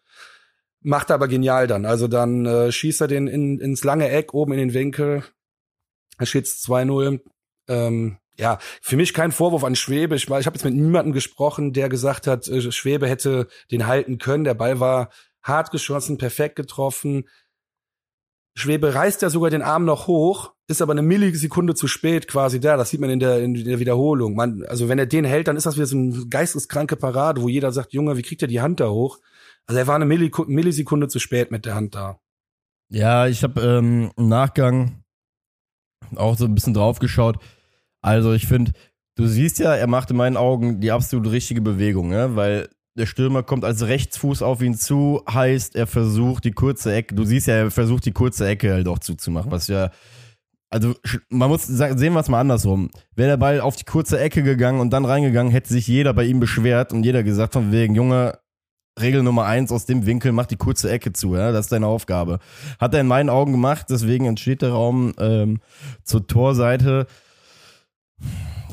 Macht 0.83 1.11
er 1.11 1.15
aber 1.15 1.29
genial 1.29 1.67
dann. 1.67 1.85
Also 1.85 2.09
dann 2.09 2.47
äh, 2.47 2.73
schießt 2.73 3.03
er 3.03 3.09
den 3.09 3.27
in, 3.27 3.59
ins 3.59 3.85
lange 3.85 4.09
Eck 4.09 4.33
oben 4.33 4.53
in 4.53 4.59
den 4.59 4.75
Winkel. 4.75 5.25
Er 6.19 6.27
steht 6.27 6.47
2-0. 6.47 7.21
Ähm, 7.69 8.19
ja, 8.39 8.59
für 8.81 8.97
mich 8.97 9.13
kein 9.13 9.33
Vorwurf 9.33 9.65
an 9.65 9.77
Schwebe. 9.77 10.17
Ich, 10.17 10.25
ich 10.25 10.47
habe 10.47 10.57
jetzt 10.57 10.65
mit 10.65 10.75
niemandem 10.75 11.13
gesprochen, 11.13 11.75
der 11.75 11.91
gesagt 11.91 12.27
hat, 12.27 12.49
äh, 12.49 12.73
Schwebe 12.73 13.07
hätte 13.07 13.49
den 13.71 13.87
halten 13.87 14.19
können. 14.19 14.45
Der 14.45 14.55
Ball 14.55 14.81
war 14.81 15.11
hart 15.43 15.71
geschossen, 15.71 16.17
perfekt 16.17 16.57
getroffen. 16.57 17.29
Schwebe 18.55 18.95
reißt 18.95 19.23
ja 19.23 19.31
sogar 19.31 19.51
den 19.51 19.63
Arm 19.63 19.85
noch 19.85 20.07
hoch, 20.07 20.53
ist 20.67 20.83
aber 20.83 20.93
eine 20.93 21.03
Millisekunde 21.03 21.75
zu 21.75 21.87
spät 21.87 22.29
quasi 22.29 22.61
da. 22.61 22.77
Das 22.77 22.91
sieht 22.91 23.01
man 23.01 23.11
in 23.11 23.21
der, 23.21 23.39
in 23.41 23.55
der 23.55 23.79
Wiederholung. 23.79 24.35
Man, 24.35 24.65
also 24.65 24.89
wenn 24.89 24.99
er 24.99 25.07
den 25.07 25.25
hält, 25.25 25.49
dann 25.49 25.57
ist 25.57 25.67
das 25.67 25.77
wieder 25.77 25.87
so 25.87 25.97
eine 25.97 26.27
geisteskranke 26.29 26.97
Parade, 26.97 27.43
wo 27.43 27.49
jeder 27.49 27.73
sagt, 27.73 27.93
Junge, 27.93 28.17
wie 28.17 28.23
kriegt 28.23 28.43
er 28.43 28.49
die 28.49 28.61
Hand 28.61 28.81
da 28.81 28.89
hoch? 28.89 29.19
Also 29.71 29.79
er 29.79 29.87
war 29.87 29.95
eine 29.95 30.05
Millisekunde 30.05 31.07
zu 31.07 31.21
spät 31.21 31.53
mit 31.53 31.65
der 31.65 31.77
Hand 31.77 31.95
da. 31.95 32.19
Ja, 32.93 33.29
ich 33.29 33.45
habe 33.45 33.61
ähm, 33.61 34.11
im 34.17 34.29
Nachgang 34.29 35.05
auch 36.17 36.37
so 36.37 36.45
ein 36.45 36.57
bisschen 36.57 36.75
drauf 36.75 36.99
geschaut. 36.99 37.39
Also 38.03 38.33
ich 38.33 38.49
finde, 38.49 38.73
du 39.15 39.29
siehst 39.29 39.61
ja, 39.61 39.73
er 39.77 39.87
macht 39.87 40.11
in 40.11 40.17
meinen 40.17 40.37
Augen 40.37 40.81
die 40.81 40.91
absolut 40.91 41.31
richtige 41.31 41.61
Bewegung, 41.61 42.09
ne? 42.09 42.35
weil 42.35 42.69
der 42.99 43.07
Stürmer 43.07 43.45
kommt 43.45 43.65
als 43.65 43.87
Rechtsfuß 43.87 44.43
auf 44.43 44.61
ihn 44.61 44.75
zu, 44.75 45.23
heißt, 45.33 45.77
er 45.77 45.87
versucht 45.87 46.47
die 46.47 46.51
kurze 46.51 46.93
Ecke, 46.93 47.15
du 47.15 47.23
siehst 47.23 47.47
ja, 47.47 47.55
er 47.55 47.71
versucht 47.71 48.07
die 48.07 48.13
kurze 48.13 48.49
Ecke 48.49 48.73
halt 48.73 48.89
auch 48.89 48.99
zuzumachen, 48.99 49.53
was 49.53 49.69
ja, 49.69 49.93
also 50.69 50.97
man 51.29 51.49
muss 51.49 51.69
sagen, 51.69 51.97
sehen 51.97 52.15
wir 52.15 52.21
es 52.21 52.29
mal 52.29 52.41
andersrum. 52.41 52.91
Wäre 53.15 53.31
der 53.31 53.37
Ball 53.37 53.61
auf 53.61 53.77
die 53.77 53.85
kurze 53.85 54.19
Ecke 54.19 54.43
gegangen 54.43 54.81
und 54.81 54.91
dann 54.91 55.05
reingegangen, 55.05 55.53
hätte 55.53 55.73
sich 55.73 55.87
jeder 55.87 56.13
bei 56.13 56.25
ihm 56.25 56.41
beschwert 56.41 56.93
und 56.93 57.05
jeder 57.05 57.23
gesagt 57.23 57.53
von 57.53 57.71
wegen, 57.71 57.95
Junge, 57.95 58.37
Regel 58.99 59.23
Nummer 59.23 59.47
eins 59.47 59.73
aus 59.73 59.87
dem 59.87 60.07
Winkel, 60.07 60.33
mach 60.33 60.47
die 60.47 60.57
kurze 60.57 60.91
Ecke 60.91 61.13
zu, 61.13 61.35
ja, 61.35 61.53
das 61.53 61.67
ist 61.67 61.73
deine 61.73 61.87
Aufgabe. 61.87 62.39
Hat 62.79 62.95
er 62.95 63.01
in 63.01 63.07
meinen 63.07 63.31
Augen 63.31 63.53
gemacht, 63.53 63.87
deswegen 63.91 64.27
entsteht 64.27 64.63
der 64.63 64.71
Raum 64.71 65.13
ähm, 65.19 65.61
zur 66.05 66.27
Torseite. 66.27 67.07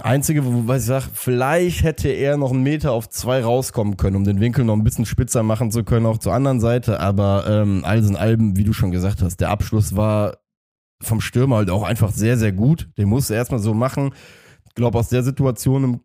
Einzige, 0.01 0.45
wo 0.45 0.71
ich 0.73 0.84
sage, 0.84 1.06
vielleicht 1.13 1.84
hätte 1.84 2.10
er 2.10 2.38
noch 2.38 2.51
einen 2.51 2.63
Meter 2.63 2.91
auf 2.91 3.10
zwei 3.10 3.43
rauskommen 3.43 3.97
können, 3.97 4.15
um 4.15 4.23
den 4.23 4.39
Winkel 4.39 4.63
noch 4.63 4.75
ein 4.75 4.84
bisschen 4.84 5.06
spitzer 5.06 5.43
machen 5.43 5.71
zu 5.71 5.84
können, 5.84 6.06
auch 6.06 6.19
zur 6.19 6.34
anderen 6.34 6.60
Seite. 6.60 6.99
Aber 6.99 7.45
ähm, 7.47 7.84
alles 7.84 8.10
in 8.10 8.15
allem, 8.15 8.58
wie 8.58 8.63
du 8.63 8.73
schon 8.73 8.91
gesagt 8.91 9.21
hast, 9.21 9.38
der 9.38 9.49
Abschluss 9.49 9.95
war 9.95 10.38
vom 11.01 11.21
Stürmer 11.21 11.58
halt 11.58 11.69
auch 11.69 11.84
einfach 11.84 12.12
sehr, 12.12 12.38
sehr 12.38 12.51
gut. 12.51 12.89
Den 12.97 13.10
musste 13.10 13.34
er 13.34 13.39
erstmal 13.39 13.60
so 13.60 13.73
machen. 13.73 14.13
Ich 14.67 14.75
glaube, 14.75 14.97
aus 14.99 15.10
der 15.10 15.23
Situation 15.23 15.84
im 15.84 16.01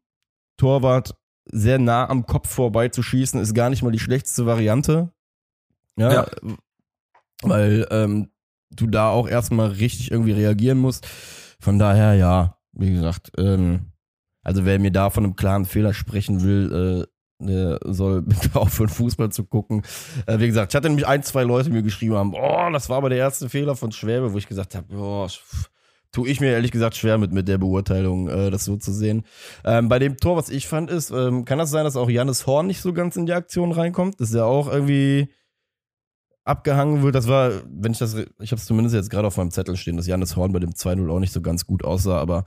Torwart 0.56 1.14
sehr 1.46 1.78
nah 1.78 2.08
am 2.08 2.26
Kopf 2.26 2.48
vorbei 2.48 2.88
zu 2.88 3.02
schießen, 3.02 3.40
ist 3.40 3.54
gar 3.54 3.70
nicht 3.70 3.82
mal 3.82 3.92
die 3.92 3.98
schlechteste 3.98 4.46
Variante. 4.46 5.12
Ja. 5.96 6.12
ja. 6.12 6.26
Weil 7.42 7.86
ähm, 7.90 8.30
du 8.70 8.86
da 8.86 9.10
auch 9.10 9.28
erstmal 9.28 9.68
richtig 9.68 10.10
irgendwie 10.10 10.32
reagieren 10.32 10.78
musst. 10.78 11.06
Von 11.58 11.78
daher, 11.78 12.14
ja, 12.14 12.56
wie 12.72 12.92
gesagt, 12.92 13.32
ähm, 13.38 13.92
also 14.42 14.64
wer 14.64 14.78
mir 14.78 14.90
da 14.90 15.10
von 15.10 15.24
einem 15.24 15.36
klaren 15.36 15.66
Fehler 15.66 15.94
sprechen 15.94 16.42
will, 16.42 17.06
äh, 17.08 17.46
der 17.46 17.80
soll 17.84 18.22
bitte 18.22 18.54
aufhören, 18.54 18.88
Fußball 18.88 19.30
zu 19.30 19.44
gucken. 19.44 19.82
Äh, 20.26 20.38
wie 20.38 20.46
gesagt, 20.46 20.72
ich 20.72 20.76
hatte 20.76 20.88
nämlich 20.88 21.06
ein, 21.06 21.22
zwei 21.22 21.42
Leute 21.42 21.70
mir 21.70 21.82
geschrieben 21.82 22.14
haben, 22.14 22.34
oh, 22.34 22.70
das 22.72 22.88
war 22.88 22.98
aber 22.98 23.10
der 23.10 23.18
erste 23.18 23.48
Fehler 23.48 23.76
von 23.76 23.92
Schwäbe, 23.92 24.32
wo 24.32 24.38
ich 24.38 24.48
gesagt 24.48 24.74
habe, 24.74 24.86
boah, 24.94 25.28
tue 26.12 26.28
ich 26.28 26.40
mir 26.40 26.52
ehrlich 26.52 26.70
gesagt 26.70 26.96
schwer 26.96 27.18
mit, 27.18 27.32
mit 27.32 27.48
der 27.48 27.58
Beurteilung, 27.58 28.28
äh, 28.28 28.50
das 28.50 28.64
so 28.64 28.76
zu 28.76 28.92
sehen. 28.92 29.24
Ähm, 29.64 29.88
bei 29.88 29.98
dem 29.98 30.18
Tor, 30.18 30.36
was 30.36 30.50
ich 30.50 30.68
fand, 30.68 30.90
ist, 30.90 31.10
ähm, 31.10 31.44
kann 31.44 31.58
das 31.58 31.70
sein, 31.70 31.84
dass 31.84 31.96
auch 31.96 32.10
Janis 32.10 32.46
Horn 32.46 32.66
nicht 32.66 32.80
so 32.80 32.92
ganz 32.92 33.16
in 33.16 33.26
die 33.26 33.32
Aktion 33.32 33.72
reinkommt? 33.72 34.20
Das 34.20 34.28
ist 34.28 34.36
ja 34.36 34.44
auch 34.44 34.70
irgendwie 34.70 35.28
abgehangen 36.44 37.02
wird. 37.02 37.14
Das 37.14 37.28
war, 37.28 37.50
wenn 37.66 37.92
ich 37.92 37.98
das, 37.98 38.14
ich 38.14 38.50
habe 38.50 38.60
es 38.60 38.66
zumindest 38.66 38.94
jetzt 38.94 39.10
gerade 39.10 39.26
auf 39.26 39.36
meinem 39.36 39.50
Zettel 39.50 39.76
stehen, 39.76 39.96
dass 39.96 40.06
Janis 40.06 40.36
Horn 40.36 40.52
bei 40.52 40.58
dem 40.58 40.72
2-0 40.72 41.10
auch 41.10 41.20
nicht 41.20 41.32
so 41.32 41.40
ganz 41.40 41.66
gut 41.66 41.84
aussah, 41.84 42.18
aber. 42.18 42.44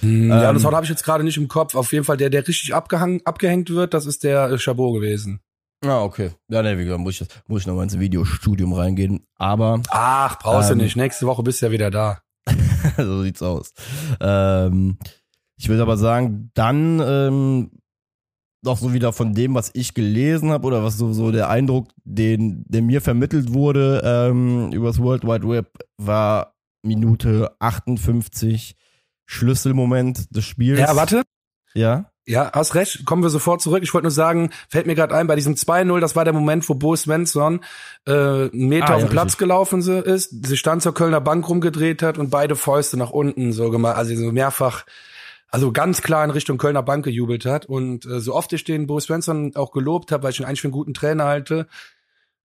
Hm, 0.00 0.24
ähm, 0.24 0.28
Janis 0.28 0.64
Horn 0.64 0.74
habe 0.74 0.84
ich 0.84 0.90
jetzt 0.90 1.04
gerade 1.04 1.24
nicht 1.24 1.36
im 1.36 1.48
Kopf. 1.48 1.74
Auf 1.74 1.92
jeden 1.92 2.04
Fall, 2.04 2.16
der, 2.16 2.30
der 2.30 2.46
richtig 2.46 2.74
abgehangen, 2.74 3.20
abgehängt 3.24 3.70
wird, 3.70 3.94
das 3.94 4.06
ist 4.06 4.24
der 4.24 4.50
äh, 4.50 4.58
Chabot 4.58 4.94
gewesen. 4.94 5.40
Ah, 5.84 6.02
okay. 6.02 6.32
Ja, 6.48 6.62
ne, 6.62 6.76
wie 6.76 6.84
gesagt, 6.84 7.00
muss 7.00 7.20
ich, 7.20 7.28
muss 7.46 7.60
ich 7.60 7.66
noch 7.68 7.76
mal 7.76 7.84
ins 7.84 7.98
Videostudium 7.98 8.72
reingehen. 8.72 9.26
Aber. 9.36 9.80
Ach, 9.90 10.38
brauchst 10.40 10.70
ähm, 10.72 10.78
du 10.78 10.84
nicht. 10.84 10.96
Nächste 10.96 11.26
Woche 11.26 11.44
bist 11.44 11.62
du 11.62 11.66
ja 11.66 11.72
wieder 11.72 11.90
da. 11.90 12.20
so 12.96 13.22
sieht's 13.22 13.42
aus. 13.42 13.72
Ähm, 14.20 14.98
ich 15.56 15.68
will 15.68 15.80
aber 15.80 15.96
sagen, 15.96 16.50
dann 16.54 17.00
ähm, 17.04 17.70
noch 18.62 18.78
so 18.78 18.92
wieder 18.92 19.12
von 19.12 19.34
dem, 19.34 19.54
was 19.54 19.70
ich 19.74 19.94
gelesen 19.94 20.50
habe 20.50 20.66
oder 20.66 20.82
was 20.82 20.98
so, 20.98 21.12
so 21.12 21.30
der 21.30 21.48
Eindruck, 21.48 21.88
den, 22.04 22.64
der 22.68 22.82
mir 22.82 23.00
vermittelt 23.00 23.52
wurde 23.52 24.02
ähm, 24.04 24.72
übers 24.72 24.98
World 24.98 25.24
Wide 25.24 25.48
Web, 25.48 25.78
war 25.96 26.54
Minute 26.82 27.54
58 27.60 28.76
Schlüsselmoment 29.26 30.34
des 30.34 30.44
Spiels. 30.44 30.80
Ja, 30.80 30.96
warte. 30.96 31.22
Ja. 31.74 32.10
Ja, 32.28 32.50
hast 32.52 32.74
recht. 32.74 33.06
Kommen 33.06 33.22
wir 33.22 33.30
sofort 33.30 33.62
zurück. 33.62 33.82
Ich 33.82 33.94
wollte 33.94 34.04
nur 34.04 34.10
sagen, 34.10 34.50
fällt 34.68 34.86
mir 34.86 34.94
gerade 34.94 35.14
ein, 35.14 35.26
bei 35.26 35.34
diesem 35.34 35.54
2-0, 35.54 35.98
das 35.98 36.14
war 36.14 36.24
der 36.24 36.34
Moment, 36.34 36.68
wo 36.68 36.74
Bo 36.74 36.94
Svensson 36.94 37.60
äh, 38.06 38.12
einen 38.12 38.68
Meter 38.68 38.90
ah, 38.90 38.94
auf 38.96 39.00
den 39.00 39.06
ja, 39.06 39.12
Platz 39.12 39.28
richtig. 39.28 39.38
gelaufen 39.38 39.80
ist, 39.80 40.46
sich 40.46 40.62
dann 40.62 40.82
zur 40.82 40.92
Kölner 40.92 41.22
Bank 41.22 41.48
rumgedreht 41.48 42.02
hat 42.02 42.18
und 42.18 42.28
beide 42.28 42.54
Fäuste 42.54 42.98
nach 42.98 43.10
unten 43.10 43.54
so 43.54 43.70
gemacht, 43.70 43.96
also 43.96 44.14
so 44.14 44.30
mehrfach 44.30 44.84
also 45.50 45.72
ganz 45.72 46.02
klar 46.02 46.22
in 46.24 46.30
Richtung 46.30 46.58
Kölner 46.58 46.82
Bank 46.82 47.06
gejubelt 47.06 47.46
hat. 47.46 47.64
Und 47.64 48.04
äh, 48.04 48.20
so 48.20 48.34
oft 48.34 48.52
ich 48.52 48.64
den 48.64 48.86
Bo 48.86 49.00
Svensson 49.00 49.52
auch 49.54 49.72
gelobt 49.72 50.12
habe, 50.12 50.22
weil 50.22 50.32
ich 50.32 50.40
ihn 50.40 50.44
eigentlich 50.44 50.60
für 50.60 50.66
einen 50.66 50.72
guten 50.72 50.92
Trainer 50.92 51.24
halte, 51.24 51.66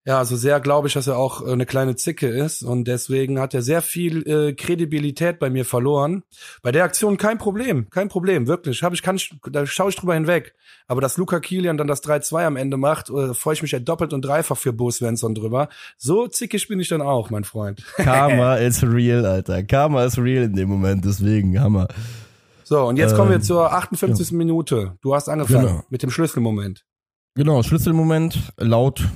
ja, 0.04 0.24
so 0.24 0.36
sehr 0.36 0.60
glaube 0.60 0.88
ich, 0.88 0.94
dass 0.94 1.06
er 1.06 1.18
auch 1.18 1.46
äh, 1.46 1.52
eine 1.52 1.66
kleine 1.66 1.96
Zicke 1.96 2.28
ist. 2.28 2.62
Und 2.62 2.88
deswegen 2.88 3.38
hat 3.38 3.52
er 3.52 3.62
sehr 3.62 3.82
viel 3.82 4.26
äh, 4.26 4.54
Kredibilität 4.54 5.38
bei 5.38 5.50
mir 5.50 5.64
verloren. 5.64 6.22
Bei 6.62 6.72
der 6.72 6.84
Aktion 6.84 7.18
kein 7.18 7.38
Problem, 7.38 7.90
kein 7.90 8.08
Problem, 8.08 8.46
wirklich. 8.46 8.82
Hab 8.82 8.94
ich, 8.94 9.02
kann 9.02 9.16
ich, 9.16 9.34
da 9.50 9.66
schaue 9.66 9.90
ich 9.90 9.96
drüber 9.96 10.14
hinweg. 10.14 10.54
Aber 10.86 11.02
dass 11.02 11.18
Luca 11.18 11.40
Kilian 11.40 11.76
dann 11.76 11.88
das 11.88 12.02
3-2 12.02 12.46
am 12.46 12.56
Ende 12.56 12.78
macht, 12.78 13.10
äh, 13.10 13.34
freue 13.34 13.54
ich 13.54 13.62
mich 13.62 13.72
ja 13.72 13.80
doppelt 13.80 14.14
und 14.14 14.24
dreifach 14.24 14.56
für 14.56 14.72
Bo 14.72 14.90
Svensson 14.90 15.34
drüber. 15.34 15.68
So 15.98 16.26
zickig 16.26 16.68
bin 16.68 16.80
ich 16.80 16.88
dann 16.88 17.02
auch, 17.02 17.28
mein 17.28 17.44
Freund. 17.44 17.84
Karma 17.96 18.56
is 18.56 18.82
real, 18.82 19.26
Alter. 19.26 19.62
Karma 19.62 20.04
is 20.04 20.16
real 20.16 20.44
in 20.44 20.54
dem 20.54 20.70
Moment, 20.70 21.04
deswegen 21.04 21.60
Hammer. 21.60 21.88
So, 22.64 22.82
und 22.86 22.96
jetzt 22.96 23.12
ähm, 23.12 23.16
kommen 23.16 23.30
wir 23.30 23.36
ähm, 23.36 23.42
zur 23.42 23.72
58. 23.72 24.30
Ja. 24.30 24.36
Minute. 24.36 24.96
Du 25.02 25.14
hast 25.14 25.28
angefangen 25.28 25.66
genau. 25.66 25.84
mit 25.90 26.02
dem 26.02 26.10
Schlüsselmoment. 26.10 26.84
Genau, 27.34 27.62
Schlüsselmoment 27.62 28.52
laut 28.56 29.06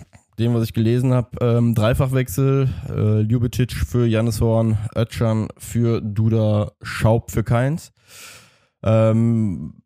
dem, 0.42 0.55
was 0.55 0.64
ich 0.64 0.72
gelesen 0.72 1.14
habe. 1.14 1.31
Ähm, 1.40 1.74
Dreifachwechsel, 1.74 2.68
äh, 2.90 3.20
Ljubicic 3.20 3.72
für 3.72 4.07
Janis 4.07 4.40
Horn, 4.40 4.78
Ötchan 4.94 5.48
für 5.57 6.00
Duda, 6.00 6.72
Schaub 6.83 7.31
für 7.31 7.44
Keins. 7.44 7.92
Ähm, 8.83 9.83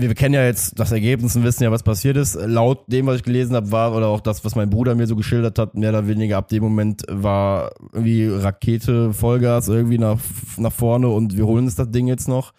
wir 0.00 0.14
kennen 0.14 0.34
ja 0.34 0.44
jetzt 0.44 0.78
das 0.78 0.92
Ergebnis 0.92 1.34
und 1.34 1.42
wissen 1.42 1.64
ja, 1.64 1.72
was 1.72 1.82
passiert 1.82 2.16
ist. 2.16 2.34
Laut 2.34 2.84
dem, 2.86 3.06
was 3.06 3.16
ich 3.16 3.22
gelesen 3.24 3.56
habe, 3.56 3.72
war, 3.72 3.96
oder 3.96 4.06
auch 4.06 4.20
das, 4.20 4.44
was 4.44 4.54
mein 4.54 4.70
Bruder 4.70 4.94
mir 4.94 5.08
so 5.08 5.16
geschildert 5.16 5.58
hat, 5.58 5.74
mehr 5.74 5.90
oder 5.90 6.06
weniger 6.06 6.36
ab 6.36 6.48
dem 6.48 6.62
Moment 6.62 7.02
war 7.08 7.72
irgendwie 7.92 8.28
Rakete, 8.28 9.12
Vollgas 9.12 9.66
irgendwie 9.66 9.98
nach, 9.98 10.20
nach 10.56 10.72
vorne 10.72 11.08
und 11.08 11.36
wir 11.36 11.46
holen 11.46 11.64
uns 11.64 11.74
das 11.74 11.90
Ding 11.90 12.06
jetzt 12.06 12.28
noch 12.28 12.52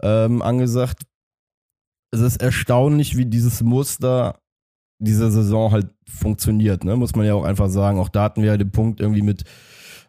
ähm, 0.00 0.42
angesagt. 0.42 1.02
Es 2.12 2.20
ist 2.20 2.36
erstaunlich, 2.36 3.16
wie 3.16 3.26
dieses 3.26 3.62
Muster 3.62 4.38
dieser 4.98 5.30
Saison 5.30 5.72
halt 5.72 5.88
funktioniert, 6.08 6.84
ne? 6.84 6.96
muss 6.96 7.14
man 7.14 7.26
ja 7.26 7.34
auch 7.34 7.44
einfach 7.44 7.68
sagen. 7.68 7.98
Auch 7.98 8.08
da 8.08 8.24
hatten 8.24 8.42
wir 8.42 8.50
ja 8.50 8.56
den 8.56 8.70
Punkt 8.70 9.00
irgendwie 9.00 9.22
mit, 9.22 9.44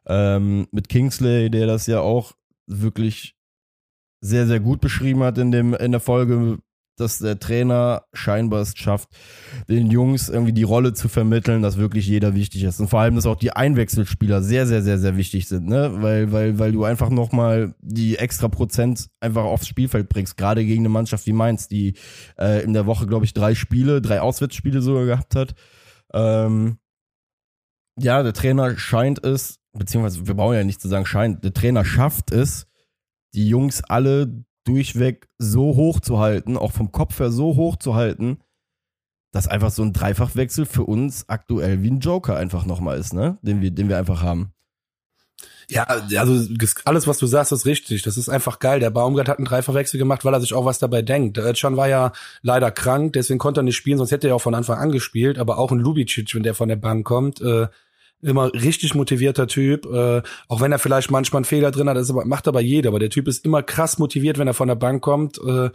ähm, 0.06 0.68
mit 0.72 0.90
Kingsley, 0.90 1.50
der 1.50 1.68
das 1.68 1.88
ja 1.88 2.00
auch 2.00 2.34
wirklich 2.68 3.36
sehr, 4.22 4.48
sehr 4.48 4.60
gut 4.60 4.82
beschrieben 4.82 5.24
hat 5.24 5.38
in, 5.38 5.52
dem, 5.52 5.74
in 5.74 5.92
der 5.92 6.02
Folge 6.02 6.60
dass 7.00 7.20
der 7.20 7.40
Trainer 7.40 8.04
scheinbar 8.14 8.62
es 8.62 8.74
schafft, 8.76 9.10
den 9.70 9.90
Jungs 9.92 10.30
irgendwie 10.30 10.54
die 10.54 10.64
Rolle 10.64 10.94
zu 10.94 11.08
vermitteln, 11.08 11.62
dass 11.62 11.78
wirklich 11.78 12.08
jeder 12.08 12.36
wichtig 12.36 12.64
ist. 12.64 12.80
Und 12.80 12.90
vor 12.90 13.00
allem, 13.00 13.16
dass 13.16 13.26
auch 13.26 13.36
die 13.36 13.52
Einwechselspieler 13.52 14.42
sehr, 14.42 14.68
sehr, 14.68 14.82
sehr, 14.82 14.98
sehr 14.98 15.18
wichtig 15.18 15.48
sind, 15.48 15.68
ne? 15.68 15.92
Weil, 16.02 16.32
weil, 16.32 16.60
weil 16.60 16.72
du 16.72 16.84
einfach 16.84 17.10
nochmal 17.10 17.76
die 17.80 18.18
extra 18.18 18.48
Prozent 18.48 19.10
einfach 19.20 19.44
aufs 19.44 19.68
Spielfeld 19.68 20.10
bringst, 20.10 20.38
gerade 20.38 20.66
gegen 20.66 20.82
eine 20.82 20.90
Mannschaft 20.90 21.26
wie 21.28 21.34
Mainz, 21.34 21.68
die 21.68 21.94
äh, 22.38 22.64
in 22.64 22.74
der 22.74 22.86
Woche, 22.86 23.08
glaube 23.08 23.26
ich, 23.26 23.34
drei 23.34 23.56
Spiele, 23.56 24.02
drei 24.02 24.22
Auswärtsspiele 24.22 24.82
sogar 24.82 25.06
gehabt 25.06 25.36
hat. 25.36 25.56
Ähm, 26.14 26.78
ja, 28.00 28.22
der 28.24 28.34
Trainer 28.34 28.78
scheint 28.78 29.24
es, 29.24 29.60
beziehungsweise 29.74 30.28
wir 30.28 30.36
brauchen 30.36 30.56
ja 30.56 30.64
nicht 30.64 30.82
zu 30.82 30.88
sagen 30.88 31.06
scheint, 31.06 31.44
der 31.44 31.54
Trainer 31.54 31.84
schafft 31.84 32.32
es, 32.32 32.68
die 33.34 33.48
Jungs 33.48 33.84
alle 33.84 34.46
durchweg 34.68 35.28
so 35.38 35.76
hoch 35.76 36.00
zu 36.00 36.20
halten, 36.20 36.58
auch 36.58 36.72
vom 36.72 36.92
Kopf 36.92 37.20
her 37.20 37.32
so 37.32 37.56
hoch 37.56 37.78
zu 37.78 37.96
halten, 37.96 38.40
dass 39.32 39.48
einfach 39.48 39.72
so 39.72 39.84
ein 39.84 39.94
Dreifachwechsel 39.94 40.66
für 40.66 40.84
uns 40.84 41.30
aktuell 41.30 41.84
wie 41.84 41.92
ein 41.92 42.00
Joker 42.00 42.36
einfach 42.36 42.66
nochmal 42.66 42.98
ist, 42.98 43.14
ne? 43.14 43.38
Den 43.42 43.62
wir, 43.62 43.72
den 43.72 43.90
wir 43.90 43.98
einfach 43.98 44.22
haben. 44.22 44.54
Ja, 45.70 45.84
also 45.84 46.56
alles, 46.86 47.08
was 47.08 47.18
du 47.18 47.28
sagst, 47.28 47.52
ist 47.52 47.66
richtig. 47.66 48.02
Das 48.02 48.16
ist 48.18 48.30
einfach 48.30 48.60
geil. 48.60 48.80
Der 48.80 48.90
Baumgart 48.90 49.28
hat 49.28 49.38
einen 49.38 49.46
Dreifachwechsel 49.46 49.98
gemacht, 49.98 50.24
weil 50.24 50.34
er 50.34 50.40
sich 50.40 50.54
auch 50.54 50.64
was 50.64 50.80
dabei 50.80 51.02
denkt. 51.02 51.38
Özcan 51.38 51.76
war 51.76 51.90
ja 51.90 52.14
leider 52.42 52.72
krank, 52.72 53.14
deswegen 53.14 53.38
konnte 53.38 53.60
er 53.60 53.64
nicht 53.64 53.76
spielen, 53.76 53.98
sonst 53.98 54.12
hätte 54.12 54.30
er 54.30 54.36
auch 54.36 54.42
von 54.42 54.56
Anfang 54.56 54.78
an 54.78 54.92
gespielt. 54.94 55.38
Aber 55.38 55.58
auch 55.58 55.72
ein 55.72 55.80
Lubicic, 55.80 56.34
wenn 56.36 56.44
der 56.44 56.54
von 56.54 56.70
der 56.70 56.78
Bank 56.78 57.06
kommt, 57.06 57.42
äh, 57.42 57.68
immer 58.22 58.54
richtig 58.54 58.96
motivierter 58.96 59.48
Typ, 59.48 59.86
äh, 59.86 60.22
auch 60.48 60.62
wenn 60.62 60.72
er 60.72 60.80
vielleicht 60.80 61.12
manchmal 61.12 61.40
einen 61.40 61.46
Fehler 61.46 61.72
drin 61.72 61.90
hat, 61.90 61.98
das 61.98 62.12
macht 62.12 62.48
aber 62.48 62.62
jeder, 62.62 62.90
aber 62.90 63.00
der 63.00 63.10
Typ 63.10 63.28
ist 63.28 63.46
immer 63.46 63.64
krass 63.64 64.00
motiviert, 64.00 64.38
wenn 64.38 64.48
er 64.48 64.54
von 64.54 64.68
der 64.68 64.76
Bank 64.76 65.04
kommt. 65.04 65.40
Äh, 65.40 65.70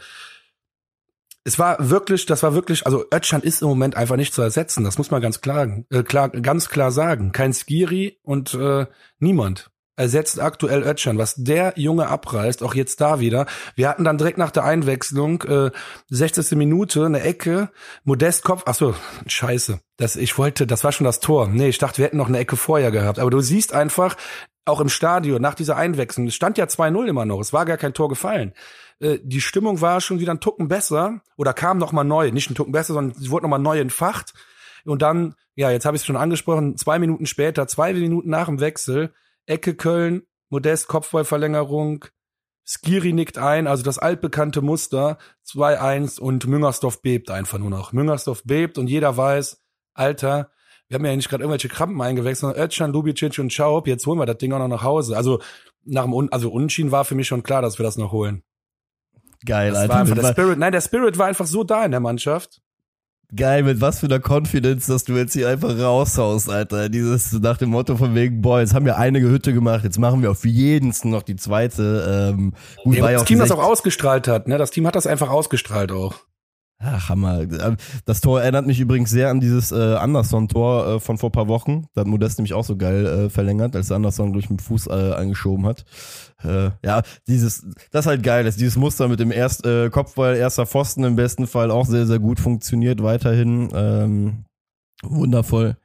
es 1.44 1.58
war 1.58 1.90
wirklich, 1.90 2.26
das 2.26 2.42
war 2.42 2.54
wirklich, 2.54 2.86
also 2.86 3.04
Özcan 3.12 3.42
ist 3.42 3.62
im 3.62 3.68
Moment 3.68 3.96
einfach 3.96 4.16
nicht 4.16 4.32
zu 4.32 4.42
ersetzen, 4.42 4.84
das 4.84 4.98
muss 4.98 5.10
man 5.10 5.20
ganz 5.20 5.40
klar, 5.40 5.84
äh, 5.90 6.02
klar 6.02 6.28
ganz 6.28 6.68
klar 6.68 6.92
sagen. 6.92 7.32
Kein 7.32 7.52
Skiri 7.52 8.18
und 8.22 8.54
äh, 8.54 8.86
niemand 9.18 9.71
ersetzt 9.96 10.40
aktuell 10.40 10.82
Ötchan. 10.82 11.18
Was 11.18 11.34
der 11.36 11.74
Junge 11.76 12.08
abreißt, 12.08 12.62
auch 12.62 12.74
jetzt 12.74 13.00
da 13.00 13.20
wieder. 13.20 13.46
Wir 13.74 13.88
hatten 13.88 14.04
dann 14.04 14.18
direkt 14.18 14.38
nach 14.38 14.50
der 14.50 14.64
Einwechslung, 14.64 15.42
äh, 15.42 15.70
60. 16.08 16.56
Minute, 16.56 17.04
eine 17.04 17.20
Ecke, 17.22 17.70
Modest 18.04 18.44
Kopf, 18.44 18.62
ach 18.66 18.74
so, 18.74 18.94
scheiße. 19.26 19.80
Das, 19.98 20.16
ich 20.16 20.38
wollte, 20.38 20.66
das 20.66 20.84
war 20.84 20.92
schon 20.92 21.04
das 21.04 21.20
Tor. 21.20 21.48
Nee, 21.48 21.68
ich 21.68 21.78
dachte, 21.78 21.98
wir 21.98 22.06
hätten 22.06 22.16
noch 22.16 22.28
eine 22.28 22.38
Ecke 22.38 22.56
vorher 22.56 22.90
gehabt. 22.90 23.18
Aber 23.18 23.30
du 23.30 23.40
siehst 23.40 23.74
einfach, 23.74 24.16
auch 24.64 24.80
im 24.80 24.88
Stadion, 24.88 25.42
nach 25.42 25.54
dieser 25.54 25.76
Einwechslung, 25.76 26.26
es 26.26 26.34
stand 26.34 26.56
ja 26.56 26.66
2-0 26.66 27.06
immer 27.06 27.24
noch, 27.24 27.40
es 27.40 27.52
war 27.52 27.64
gar 27.64 27.76
kein 27.76 27.94
Tor 27.94 28.08
gefallen. 28.08 28.52
Äh, 29.00 29.18
die 29.22 29.40
Stimmung 29.40 29.80
war 29.80 30.00
schon 30.00 30.20
wieder 30.20 30.32
ein 30.32 30.40
Tucken 30.40 30.68
besser 30.68 31.20
oder 31.36 31.52
kam 31.52 31.78
noch 31.78 31.92
mal 31.92 32.04
neu, 32.04 32.30
nicht 32.30 32.50
ein 32.50 32.54
Tucken 32.54 32.72
besser, 32.72 32.94
sondern 32.94 33.20
sie 33.20 33.30
wurde 33.30 33.44
noch 33.44 33.50
mal 33.50 33.58
neu 33.58 33.80
entfacht. 33.80 34.32
Und 34.84 35.02
dann, 35.02 35.34
ja, 35.54 35.70
jetzt 35.70 35.84
habe 35.84 35.96
ich 35.96 36.02
es 36.02 36.06
schon 36.06 36.16
angesprochen, 36.16 36.76
zwei 36.76 36.98
Minuten 36.98 37.26
später, 37.26 37.66
zwei 37.68 37.92
Minuten 37.92 38.30
nach 38.30 38.46
dem 38.46 38.60
Wechsel, 38.60 39.12
Ecke 39.46 39.74
Köln, 39.74 40.22
Modest, 40.48 40.88
Kopfballverlängerung, 40.88 42.04
Skiri 42.64 43.12
nickt 43.12 43.38
ein, 43.38 43.66
also 43.66 43.82
das 43.82 43.98
altbekannte 43.98 44.62
Muster, 44.62 45.18
2-1 45.46 46.20
und 46.20 46.46
Müngersdorf 46.46 47.02
bebt 47.02 47.30
einfach 47.30 47.58
nur 47.58 47.70
noch. 47.70 47.92
Müngersdorf 47.92 48.42
bebt 48.44 48.78
und 48.78 48.88
jeder 48.88 49.16
weiß, 49.16 49.60
Alter, 49.94 50.50
wir 50.88 50.96
haben 50.96 51.04
ja 51.04 51.16
nicht 51.16 51.28
gerade 51.28 51.42
irgendwelche 51.42 51.68
Krampen 51.68 52.00
eingewechselt, 52.00 52.38
sondern 52.40 52.62
Özcan, 52.62 52.92
Lubicic 52.92 53.38
und 53.38 53.52
Schaub, 53.52 53.88
jetzt 53.88 54.06
holen 54.06 54.18
wir 54.18 54.26
das 54.26 54.38
Ding 54.38 54.52
auch 54.52 54.58
noch 54.58 54.68
nach 54.68 54.82
Hause. 54.82 55.16
Also 55.16 55.40
nach 55.84 56.04
dem 56.04 56.12
Un 56.12 56.28
also 56.30 56.50
Unschien 56.50 56.92
war 56.92 57.04
für 57.04 57.14
mich 57.14 57.26
schon 57.26 57.42
klar, 57.42 57.62
dass 57.62 57.78
wir 57.78 57.84
das 57.84 57.96
noch 57.96 58.12
holen. 58.12 58.42
Geil, 59.44 59.70
Das 59.70 59.78
Alter. 59.80 59.94
war 59.94 60.00
einfach 60.00 60.14
der 60.14 60.32
Spirit, 60.32 60.58
nein, 60.58 60.72
der 60.72 60.80
Spirit 60.80 61.18
war 61.18 61.26
einfach 61.26 61.46
so 61.46 61.64
da 61.64 61.84
in 61.84 61.90
der 61.90 62.00
Mannschaft. 62.00 62.62
Geil, 63.34 63.62
mit 63.62 63.80
was 63.80 64.00
für 64.00 64.06
einer 64.06 64.20
Confidence, 64.20 64.86
dass 64.86 65.04
du 65.04 65.14
jetzt 65.14 65.32
hier 65.32 65.48
einfach 65.48 65.78
raushaust, 65.78 66.50
Alter. 66.50 66.90
Dieses 66.90 67.32
nach 67.32 67.56
dem 67.56 67.70
Motto 67.70 67.96
von 67.96 68.14
wegen, 68.14 68.42
boah, 68.42 68.60
jetzt 68.60 68.74
haben 68.74 68.84
wir 68.84 68.98
eine 68.98 69.20
Hütte 69.20 69.54
gemacht, 69.54 69.84
jetzt 69.84 69.98
machen 69.98 70.20
wir 70.20 70.30
auf 70.30 70.44
jeden 70.44 70.92
noch 71.04 71.22
die 71.22 71.36
zweite. 71.36 72.34
Ähm, 72.34 72.52
gut, 72.84 72.96
Ja, 72.96 73.10
das 73.10 73.24
Team 73.24 73.38
das 73.38 73.50
auch 73.50 73.56
16 73.56 73.72
ausgestrahlt 73.72 74.28
hat, 74.28 74.48
ne? 74.48 74.58
Das 74.58 74.70
Team 74.70 74.86
hat 74.86 74.96
das 74.96 75.06
einfach 75.06 75.30
ausgestrahlt 75.30 75.92
auch. 75.92 76.16
Ach, 76.84 77.08
Hammer. 77.08 77.46
Das 78.04 78.20
Tor 78.20 78.42
erinnert 78.42 78.66
mich 78.66 78.80
übrigens 78.80 79.10
sehr 79.10 79.30
an 79.30 79.40
dieses 79.40 79.70
äh, 79.70 79.94
Anderson-Tor 79.94 80.86
äh, 80.86 81.00
von 81.00 81.16
vor 81.16 81.30
paar 81.30 81.46
Wochen. 81.46 81.86
Da 81.94 82.00
hat 82.00 82.08
Modest 82.08 82.38
nämlich 82.38 82.54
auch 82.54 82.64
so 82.64 82.76
geil 82.76 83.06
äh, 83.06 83.30
verlängert, 83.30 83.76
als 83.76 83.92
Anderson 83.92 84.32
durch 84.32 84.48
den 84.48 84.58
Fuß 84.58 84.88
äh, 84.88 85.12
angeschoben 85.12 85.64
hat. 85.66 85.84
Äh, 86.42 86.70
ja, 86.84 87.02
dieses, 87.28 87.64
das 87.92 88.04
ist 88.04 88.08
halt 88.08 88.24
geil, 88.24 88.42
dass 88.42 88.56
dieses 88.56 88.76
Muster 88.76 89.06
mit 89.06 89.20
dem 89.20 89.30
erst, 89.30 89.64
äh, 89.64 89.90
Kopfball, 89.90 90.36
erster 90.36 90.66
Pfosten 90.66 91.04
im 91.04 91.14
besten 91.14 91.46
Fall 91.46 91.70
auch 91.70 91.86
sehr, 91.86 92.06
sehr 92.06 92.18
gut 92.18 92.40
funktioniert 92.40 93.00
weiterhin. 93.00 93.68
Ähm, 93.72 94.44
wundervoll. 95.04 95.76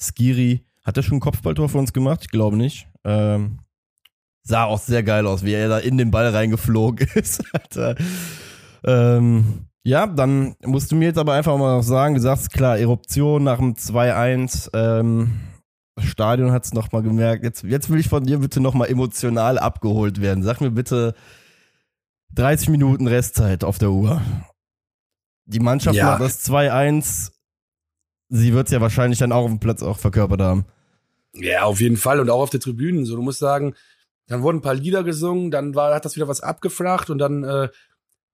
Skiri, 0.00 0.64
hat 0.82 0.96
er 0.96 1.04
schon 1.04 1.18
ein 1.18 1.20
Kopfballtor 1.20 1.68
für 1.68 1.78
uns 1.78 1.92
gemacht? 1.92 2.20
Ich 2.22 2.30
glaube 2.30 2.56
nicht. 2.56 2.88
Ähm, 3.04 3.60
sah 4.42 4.64
auch 4.64 4.80
sehr 4.80 5.04
geil 5.04 5.28
aus, 5.28 5.44
wie 5.44 5.52
er 5.52 5.68
da 5.68 5.78
in 5.78 5.96
den 5.96 6.10
Ball 6.10 6.28
reingeflogen 6.28 7.08
ist. 7.14 7.44
Alter. 7.54 7.94
Ähm, 8.84 9.66
ja, 9.84 10.06
dann 10.06 10.56
musst 10.64 10.90
du 10.90 10.96
mir 10.96 11.06
jetzt 11.06 11.18
aber 11.18 11.34
einfach 11.34 11.56
mal 11.56 11.76
noch 11.76 11.82
sagen, 11.82 12.14
du 12.14 12.20
sagst 12.20 12.52
klar, 12.52 12.78
Eruption 12.78 13.44
nach 13.44 13.58
dem 13.58 13.74
2-1, 13.74 14.70
ähm, 14.72 15.40
Stadion 15.98 16.50
hat 16.50 16.64
es 16.64 16.72
nochmal 16.74 17.02
gemerkt. 17.02 17.44
Jetzt, 17.44 17.62
jetzt 17.62 17.88
will 17.90 18.00
ich 18.00 18.08
von 18.08 18.24
dir 18.24 18.38
bitte 18.38 18.60
nochmal 18.60 18.88
emotional 18.88 19.58
abgeholt 19.58 20.20
werden. 20.20 20.42
Sag 20.42 20.60
mir 20.60 20.70
bitte 20.72 21.14
30 22.34 22.70
Minuten 22.70 23.06
Restzeit 23.06 23.62
auf 23.62 23.78
der 23.78 23.90
Uhr. 23.90 24.20
Die 25.46 25.60
Mannschaft 25.60 25.96
Ja. 25.96 26.06
macht 26.06 26.20
das 26.22 26.42
2-1. 26.42 27.30
Sie 28.28 28.52
wird 28.54 28.66
es 28.66 28.72
ja 28.72 28.80
wahrscheinlich 28.80 29.18
dann 29.18 29.30
auch 29.30 29.44
auf 29.44 29.50
dem 29.50 29.60
Platz 29.60 29.82
auch 29.82 29.98
verkörpert 29.98 30.40
haben. 30.40 30.64
Ja, 31.34 31.64
auf 31.64 31.80
jeden 31.80 31.96
Fall 31.96 32.18
und 32.20 32.30
auch 32.30 32.40
auf 32.40 32.50
der 32.50 32.60
Tribüne. 32.60 33.04
So, 33.06 33.14
du 33.14 33.22
musst 33.22 33.38
sagen, 33.38 33.74
dann 34.26 34.42
wurden 34.42 34.58
ein 34.58 34.62
paar 34.62 34.74
Lieder 34.74 35.04
gesungen, 35.04 35.50
dann 35.50 35.74
war, 35.74 35.94
hat 35.94 36.04
das 36.04 36.16
wieder 36.16 36.26
was 36.28 36.40
abgeflacht 36.40 37.10
und 37.10 37.18
dann 37.18 37.44
äh, 37.44 37.68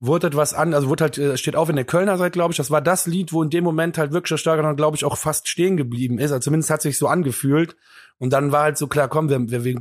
wurde 0.00 0.30
das 0.30 0.36
was 0.36 0.54
an, 0.54 0.74
also 0.74 0.88
wurde 0.88 1.04
halt, 1.04 1.18
äh, 1.18 1.36
steht 1.36 1.56
auf 1.56 1.68
in 1.68 1.76
der 1.76 1.84
Kölner 1.84 2.16
Seite, 2.16 2.32
glaube 2.32 2.52
ich, 2.52 2.56
das 2.56 2.70
war 2.70 2.80
das 2.80 3.06
Lied, 3.06 3.32
wo 3.32 3.42
in 3.42 3.50
dem 3.50 3.64
Moment 3.64 3.98
halt 3.98 4.12
wirklich 4.12 4.30
das 4.30 4.40
Stadion, 4.40 4.74
glaube 4.76 4.96
ich, 4.96 5.04
auch 5.04 5.16
fast 5.16 5.48
stehen 5.48 5.76
geblieben 5.76 6.18
ist. 6.18 6.32
Also 6.32 6.44
zumindest 6.44 6.70
hat 6.70 6.82
sich 6.82 6.98
so 6.98 7.06
angefühlt. 7.06 7.76
Und 8.18 8.32
dann 8.32 8.52
war 8.52 8.64
halt 8.64 8.78
so 8.78 8.86
klar, 8.86 9.08
komm, 9.08 9.30
wir, 9.30 9.50
wir, 9.50 9.64
wir 9.64 9.76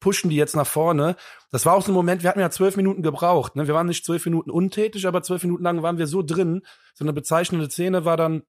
pushen 0.00 0.30
die 0.30 0.36
jetzt 0.36 0.56
nach 0.56 0.66
vorne. 0.66 1.16
Das 1.50 1.66
war 1.66 1.74
auch 1.74 1.82
so 1.82 1.92
ein 1.92 1.94
Moment, 1.94 2.22
wir 2.22 2.30
hatten 2.30 2.40
ja 2.40 2.50
zwölf 2.50 2.76
Minuten 2.76 3.02
gebraucht. 3.02 3.56
Ne? 3.56 3.66
Wir 3.66 3.74
waren 3.74 3.86
nicht 3.86 4.04
zwölf 4.04 4.24
Minuten 4.24 4.50
untätig, 4.50 5.06
aber 5.06 5.22
zwölf 5.22 5.42
Minuten 5.42 5.62
lang 5.62 5.82
waren 5.82 5.98
wir 5.98 6.06
so 6.06 6.22
drin. 6.22 6.62
So 6.94 7.04
eine 7.04 7.12
bezeichnende 7.12 7.68
Szene 7.68 8.04
war 8.04 8.16
dann, 8.16 8.42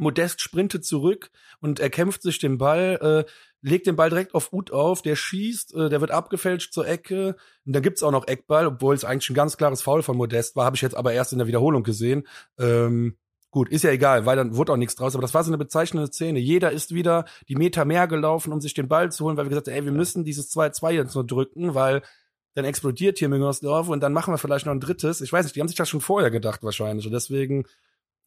Modest 0.00 0.40
sprintet 0.40 0.84
zurück 0.84 1.30
und 1.60 1.80
erkämpft 1.80 2.22
sich 2.22 2.38
den 2.38 2.58
Ball, 2.58 3.24
äh, 3.26 3.30
legt 3.62 3.86
den 3.86 3.96
Ball 3.96 4.10
direkt 4.10 4.34
auf 4.34 4.52
Ut 4.52 4.70
auf, 4.70 5.02
der 5.02 5.16
schießt, 5.16 5.74
äh, 5.74 5.88
der 5.88 6.00
wird 6.00 6.10
abgefälscht 6.10 6.72
zur 6.72 6.86
Ecke. 6.86 7.36
Und 7.66 7.74
da 7.74 7.80
gibt's 7.80 8.02
auch 8.02 8.10
noch 8.10 8.26
Eckball, 8.26 8.66
obwohl 8.66 8.94
es 8.94 9.04
eigentlich 9.04 9.30
ein 9.30 9.34
ganz 9.34 9.56
klares 9.56 9.82
Foul 9.82 10.02
von 10.02 10.16
Modest 10.16 10.56
war, 10.56 10.64
habe 10.64 10.76
ich 10.76 10.82
jetzt 10.82 10.96
aber 10.96 11.12
erst 11.12 11.32
in 11.32 11.38
der 11.38 11.46
Wiederholung 11.46 11.82
gesehen. 11.82 12.26
Ähm, 12.58 13.16
gut, 13.50 13.68
ist 13.68 13.84
ja 13.84 13.90
egal, 13.90 14.26
weil 14.26 14.36
dann 14.36 14.56
wurde 14.56 14.72
auch 14.72 14.76
nichts 14.76 14.94
draus, 14.94 15.14
aber 15.14 15.22
das 15.22 15.34
war 15.34 15.44
so 15.44 15.50
eine 15.50 15.58
bezeichnende 15.58 16.10
Szene. 16.10 16.38
Jeder 16.38 16.70
ist 16.70 16.94
wieder 16.94 17.26
die 17.48 17.56
Meter 17.56 17.84
mehr 17.84 18.06
gelaufen, 18.06 18.52
um 18.52 18.60
sich 18.60 18.74
den 18.74 18.88
Ball 18.88 19.12
zu 19.12 19.24
holen, 19.24 19.36
weil 19.36 19.44
wir 19.44 19.50
gesagt 19.50 19.68
haben, 19.68 19.74
ey, 19.74 19.84
wir 19.84 19.92
müssen 19.92 20.24
dieses 20.24 20.50
2-2 20.54 20.90
jetzt 20.92 21.14
nur 21.14 21.26
drücken, 21.26 21.74
weil 21.74 22.02
dann 22.54 22.64
explodiert 22.64 23.18
hier 23.18 23.28
Müngersdorf 23.28 23.88
und 23.88 24.00
dann 24.00 24.12
machen 24.12 24.32
wir 24.32 24.38
vielleicht 24.38 24.66
noch 24.66 24.72
ein 24.72 24.80
drittes. 24.80 25.20
Ich 25.20 25.32
weiß 25.32 25.44
nicht, 25.44 25.54
die 25.54 25.60
haben 25.60 25.68
sich 25.68 25.76
das 25.76 25.88
schon 25.88 26.00
vorher 26.00 26.30
gedacht 26.30 26.62
wahrscheinlich 26.62 27.06
und 27.06 27.12
deswegen 27.12 27.64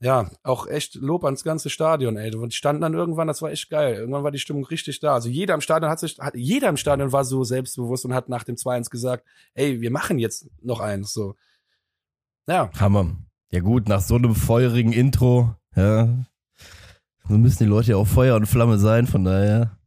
ja, 0.04 0.30
auch 0.44 0.68
echt 0.68 0.96
Lob 0.96 1.24
ans 1.24 1.46
ganze 1.46 1.70
Stadion, 1.70 2.18
ey. 2.18 2.30
Die 2.30 2.52
standen 2.52 2.82
dann 2.82 2.94
irgendwann, 2.94 3.28
das 3.28 3.42
war 3.42 3.52
echt 3.52 3.70
geil. 3.70 3.96
Irgendwann 3.96 4.26
war 4.26 4.32
die 4.32 4.40
Stimmung 4.40 4.66
richtig 4.66 5.00
da. 5.00 5.14
Also 5.14 5.30
jeder 5.30 5.54
im 5.54 5.62
Stadion 5.62 5.90
hat 5.90 6.00
sich, 6.00 6.20
hat, 6.20 6.36
jeder 6.36 6.68
im 6.68 6.76
Stadion 6.76 7.14
war 7.14 7.24
so 7.24 7.46
selbstbewusst 7.46 8.04
und 8.04 8.14
hat 8.14 8.28
nach 8.28 8.44
dem 8.44 8.56
2-1 8.56 8.90
gesagt, 8.90 9.26
ey, 9.54 9.80
wir 9.80 9.92
machen 9.92 10.20
jetzt 10.20 10.50
noch 10.62 10.82
eins, 10.82 11.14
so. 11.14 11.36
Ja. 12.48 12.70
Hammer. 12.78 13.16
Ja 13.50 13.62
gut, 13.62 13.88
nach 13.88 14.02
so 14.02 14.16
einem 14.16 14.36
feurigen 14.36 14.92
Intro, 14.92 15.56
ja, 15.74 16.10
so 17.26 17.38
müssen 17.38 17.64
die 17.64 17.70
Leute 17.70 17.92
ja 17.92 17.98
auch 17.98 18.08
Feuer 18.08 18.36
und 18.36 18.48
Flamme 18.48 18.80
sein, 18.80 19.08
von 19.08 19.24
daher. 19.24 19.78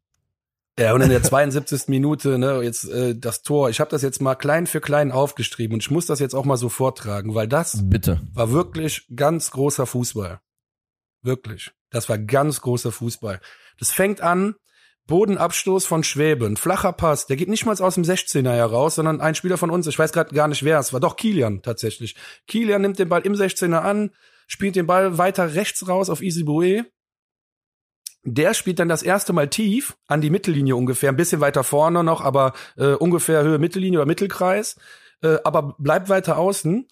Ja, 0.79 0.93
und 0.93 1.01
in 1.01 1.09
der 1.09 1.23
72. 1.23 1.85
Minute, 1.89 2.39
ne, 2.39 2.61
jetzt 2.63 2.89
äh, 2.89 3.15
das 3.17 3.43
Tor. 3.43 3.71
Ich 3.71 3.81
habe 3.81 3.91
das 3.91 4.03
jetzt 4.03 4.21
mal 4.21 4.35
klein 4.35 4.67
für 4.67 4.81
klein 4.81 5.11
aufgeschrieben 5.11 5.75
und 5.75 5.83
ich 5.83 5.91
muss 5.91 6.07
das 6.07 6.21
jetzt 6.21 6.35
auch 6.35 6.45
mal 6.45 6.59
so 6.59 6.69
vortragen, 6.69 7.35
weil 7.35 7.49
das 7.49 7.81
Bitte. 7.85 8.21
war 8.35 8.53
wirklich 8.53 9.07
ganz 9.15 9.51
großer 9.51 9.87
Fußball. 9.87 10.41
Wirklich. 11.23 11.73
Das 11.91 12.09
war 12.09 12.19
ganz 12.19 12.61
großer 12.61 12.93
Fußball. 12.93 13.41
Das 13.79 13.91
fängt 13.91 14.21
an, 14.21 14.55
Bodenabstoß 15.07 15.87
von 15.87 16.03
Schwäben, 16.03 16.57
flacher 16.57 16.93
Pass, 16.93 17.27
der 17.27 17.37
geht 17.37 17.49
nicht 17.49 17.65
mal 17.65 17.81
aus 17.81 17.95
dem 17.95 18.03
16er 18.03 18.53
heraus, 18.53 18.97
sondern 18.97 19.21
ein 19.21 19.37
Spieler 19.37 19.57
von 19.57 19.71
uns, 19.71 19.87
ich 19.87 19.99
weiß 19.99 20.13
gerade 20.13 20.35
gar 20.35 20.49
nicht 20.49 20.65
wer 20.65 20.79
es 20.81 20.93
war, 20.93 21.01
doch 21.01 21.17
Kilian 21.17 21.63
tatsächlich. 21.63 22.17
Kilian 22.49 22.83
nimmt 22.83 22.99
den 22.99 23.09
Ball 23.09 23.23
im 23.23 23.35
16er 23.35 23.79
an, 23.79 24.11
spielt 24.49 24.75
den 24.75 24.87
Ball 24.87 25.17
weiter 25.17 25.55
rechts 25.55 25.89
raus 25.89 26.11
auf 26.11 26.21
Boué. 26.21 26.85
Der 28.29 28.55
spielt 28.55 28.81
dann 28.81 28.89
das 28.89 29.05
erste 29.05 29.33
Mal 29.33 29.49
tief 29.49 29.97
an 30.09 30.21
die 30.21 30.31
Mittellinie 30.31 30.75
ungefähr, 30.75 31.11
ein 31.11 31.17
bisschen 31.17 31.41
weiter 31.41 31.63
vorne 31.63 32.03
noch, 32.03 32.21
aber 32.21 32.55
äh, 32.77 32.95
ungefähr 32.95 33.45
Höhe 33.45 33.59
Mittellinie 33.59 34.01
oder 34.01 34.07
Mittelkreis, 34.07 34.77
äh, 35.23 35.39
aber 35.45 35.77
bleibt 35.79 36.09
weiter 36.09 36.37
außen. 36.37 36.89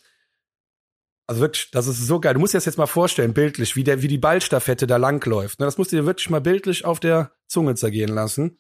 Also 1.26 1.41
wirklich, 1.41 1.72
das 1.72 1.89
ist 1.89 2.07
so 2.07 2.20
geil. 2.20 2.35
Du 2.35 2.41
musst 2.41 2.55
dir 2.55 2.59
das 2.59 2.66
jetzt 2.66 2.78
mal 2.78 2.87
vorstellen, 2.87 3.35
bildlich, 3.35 3.74
wie 3.74 3.82
der, 3.82 4.03
wie 4.03 4.09
die 4.09 4.18
Ballstaffette 4.18 4.87
da 4.87 4.97
langläuft. 4.97 5.59
Ne, 5.59 5.66
Das 5.66 5.76
musst 5.76 5.91
du 5.91 5.97
dir 5.97 6.07
wirklich 6.07 6.30
mal 6.30 6.41
bildlich 6.41 6.85
auf 6.85 7.01
der 7.01 7.32
Zunge 7.49 7.74
zergehen 7.74 8.11
lassen. 8.11 8.59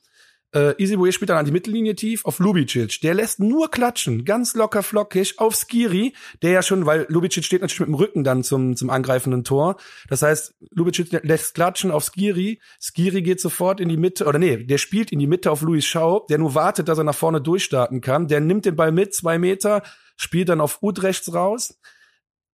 Äh, 0.54 0.80
Easy 0.80 0.96
spielt 1.12 1.30
dann 1.30 1.38
an 1.38 1.44
die 1.44 1.50
Mittellinie 1.50 1.96
tief 1.96 2.24
auf 2.24 2.38
Lubicic. 2.38 3.00
Der 3.00 3.14
lässt 3.14 3.40
nur 3.40 3.70
klatschen, 3.70 4.24
ganz 4.24 4.54
locker 4.54 4.84
flockig 4.84 5.38
auf 5.38 5.56
Skiri, 5.56 6.14
der 6.42 6.52
ja 6.52 6.62
schon, 6.62 6.86
weil 6.86 7.06
Lubicic 7.08 7.44
steht 7.44 7.60
natürlich 7.60 7.80
mit 7.80 7.88
dem 7.88 7.94
Rücken 7.96 8.24
dann 8.24 8.44
zum, 8.44 8.76
zum 8.76 8.88
angreifenden 8.88 9.42
Tor. 9.42 9.76
Das 10.08 10.22
heißt, 10.22 10.54
Lubicic 10.70 11.24
lässt 11.24 11.54
klatschen 11.54 11.90
auf 11.90 12.04
Skiri. 12.04 12.60
Skiri 12.80 13.22
geht 13.22 13.40
sofort 13.40 13.80
in 13.80 13.88
die 13.88 13.96
Mitte, 13.96 14.26
oder 14.26 14.38
nee, 14.38 14.58
der 14.58 14.78
spielt 14.78 15.10
in 15.10 15.18
die 15.18 15.26
Mitte 15.26 15.50
auf 15.50 15.62
Luis 15.62 15.84
Schaub, 15.84 16.28
der 16.28 16.38
nur 16.38 16.54
wartet, 16.54 16.88
dass 16.88 16.98
er 16.98 17.04
nach 17.04 17.14
vorne 17.16 17.40
durchstarten 17.40 18.00
kann. 18.00 18.28
Der 18.28 18.40
nimmt 18.40 18.64
den 18.64 18.76
Ball 18.76 18.92
mit, 18.92 19.12
zwei 19.12 19.38
Meter, 19.38 19.82
spielt 20.16 20.48
dann 20.48 20.60
auf 20.60 20.82
Ut 20.82 21.02
rechts 21.02 21.34
raus 21.34 21.78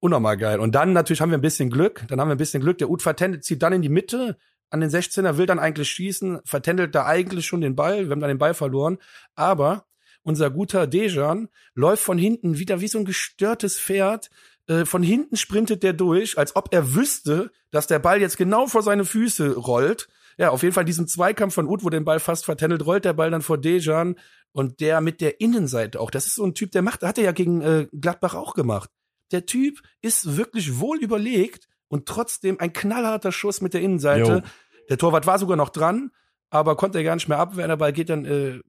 unnormal 0.02 0.38
geil. 0.38 0.60
Und 0.60 0.74
dann 0.74 0.94
natürlich 0.94 1.20
haben 1.20 1.30
wir 1.30 1.36
ein 1.36 1.42
bisschen 1.42 1.68
Glück. 1.68 2.04
Dann 2.08 2.20
haben 2.20 2.28
wir 2.28 2.34
ein 2.34 2.38
bisschen 2.38 2.62
Glück. 2.62 2.78
Der 2.78 2.88
Ut 2.88 3.02
vertändelt, 3.02 3.44
zieht 3.44 3.62
dann 3.62 3.74
in 3.74 3.82
die 3.82 3.90
Mitte 3.90 4.38
an 4.70 4.80
den 4.80 4.90
16er, 4.90 5.36
will 5.36 5.46
dann 5.46 5.58
eigentlich 5.58 5.90
schießen, 5.90 6.40
vertändelt 6.44 6.94
da 6.94 7.06
eigentlich 7.06 7.46
schon 7.46 7.60
den 7.60 7.76
Ball. 7.76 8.06
Wir 8.06 8.12
haben 8.12 8.20
dann 8.20 8.28
den 8.28 8.38
Ball 8.38 8.54
verloren. 8.54 8.98
Aber 9.34 9.86
unser 10.22 10.50
guter 10.50 10.86
Dejan 10.86 11.48
läuft 11.74 12.02
von 12.02 12.18
hinten 12.18 12.58
wieder 12.58 12.80
wie 12.80 12.88
so 12.88 12.98
ein 12.98 13.04
gestörtes 13.04 13.78
Pferd. 13.78 14.30
Äh, 14.66 14.84
von 14.84 15.02
hinten 15.02 15.36
sprintet 15.36 15.82
der 15.82 15.92
durch, 15.92 16.38
als 16.38 16.54
ob 16.56 16.72
er 16.72 16.94
wüsste, 16.94 17.50
dass 17.70 17.86
der 17.86 17.98
Ball 17.98 18.20
jetzt 18.20 18.36
genau 18.36 18.66
vor 18.66 18.82
seine 18.82 19.04
Füße 19.04 19.56
rollt. 19.56 20.08
Ja, 20.38 20.50
auf 20.50 20.62
jeden 20.62 20.74
Fall 20.74 20.84
diesen 20.84 21.08
Zweikampf 21.08 21.54
von 21.54 21.66
Ut, 21.66 21.84
wo 21.84 21.90
den 21.90 22.04
Ball 22.04 22.20
fast 22.20 22.44
vertändelt, 22.44 22.86
rollt 22.86 23.04
der 23.04 23.12
Ball 23.12 23.30
dann 23.30 23.42
vor 23.42 23.58
Dejan 23.58 24.16
und 24.52 24.80
der 24.80 25.00
mit 25.00 25.20
der 25.20 25.40
Innenseite 25.40 26.00
auch. 26.00 26.10
Das 26.10 26.26
ist 26.26 26.36
so 26.36 26.44
ein 26.44 26.54
Typ, 26.54 26.72
der 26.72 26.82
macht, 26.82 27.02
hat 27.02 27.18
er 27.18 27.24
ja 27.24 27.32
gegen 27.32 27.60
äh, 27.60 27.88
Gladbach 27.92 28.34
auch 28.34 28.54
gemacht. 28.54 28.90
Der 29.32 29.46
Typ 29.46 29.80
ist 30.02 30.36
wirklich 30.36 30.80
wohl 30.80 30.98
überlegt 30.98 31.68
und 31.90 32.06
trotzdem 32.06 32.58
ein 32.58 32.72
knallharter 32.72 33.32
Schuss 33.32 33.60
mit 33.60 33.74
der 33.74 33.82
Innenseite. 33.82 34.32
Jo. 34.32 34.40
Der 34.88 34.96
Torwart 34.96 35.26
war 35.26 35.38
sogar 35.38 35.56
noch 35.56 35.68
dran, 35.68 36.10
aber 36.48 36.76
konnte 36.76 36.98
er 36.98 37.04
gar 37.04 37.16
nicht 37.16 37.28
mehr 37.28 37.38
abwehren. 37.38 37.68
Der 37.68 37.76
Ball 37.76 37.92
geht 37.92 38.08
dann 38.08 38.24
äh, 38.24 38.60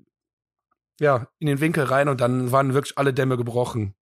ja 0.99 1.28
in 1.39 1.47
den 1.47 1.61
Winkel 1.61 1.86
rein 1.86 2.09
und 2.09 2.19
dann 2.19 2.51
waren 2.51 2.74
wirklich 2.74 2.97
alle 2.97 3.13
Dämme 3.13 3.38
gebrochen. 3.38 3.93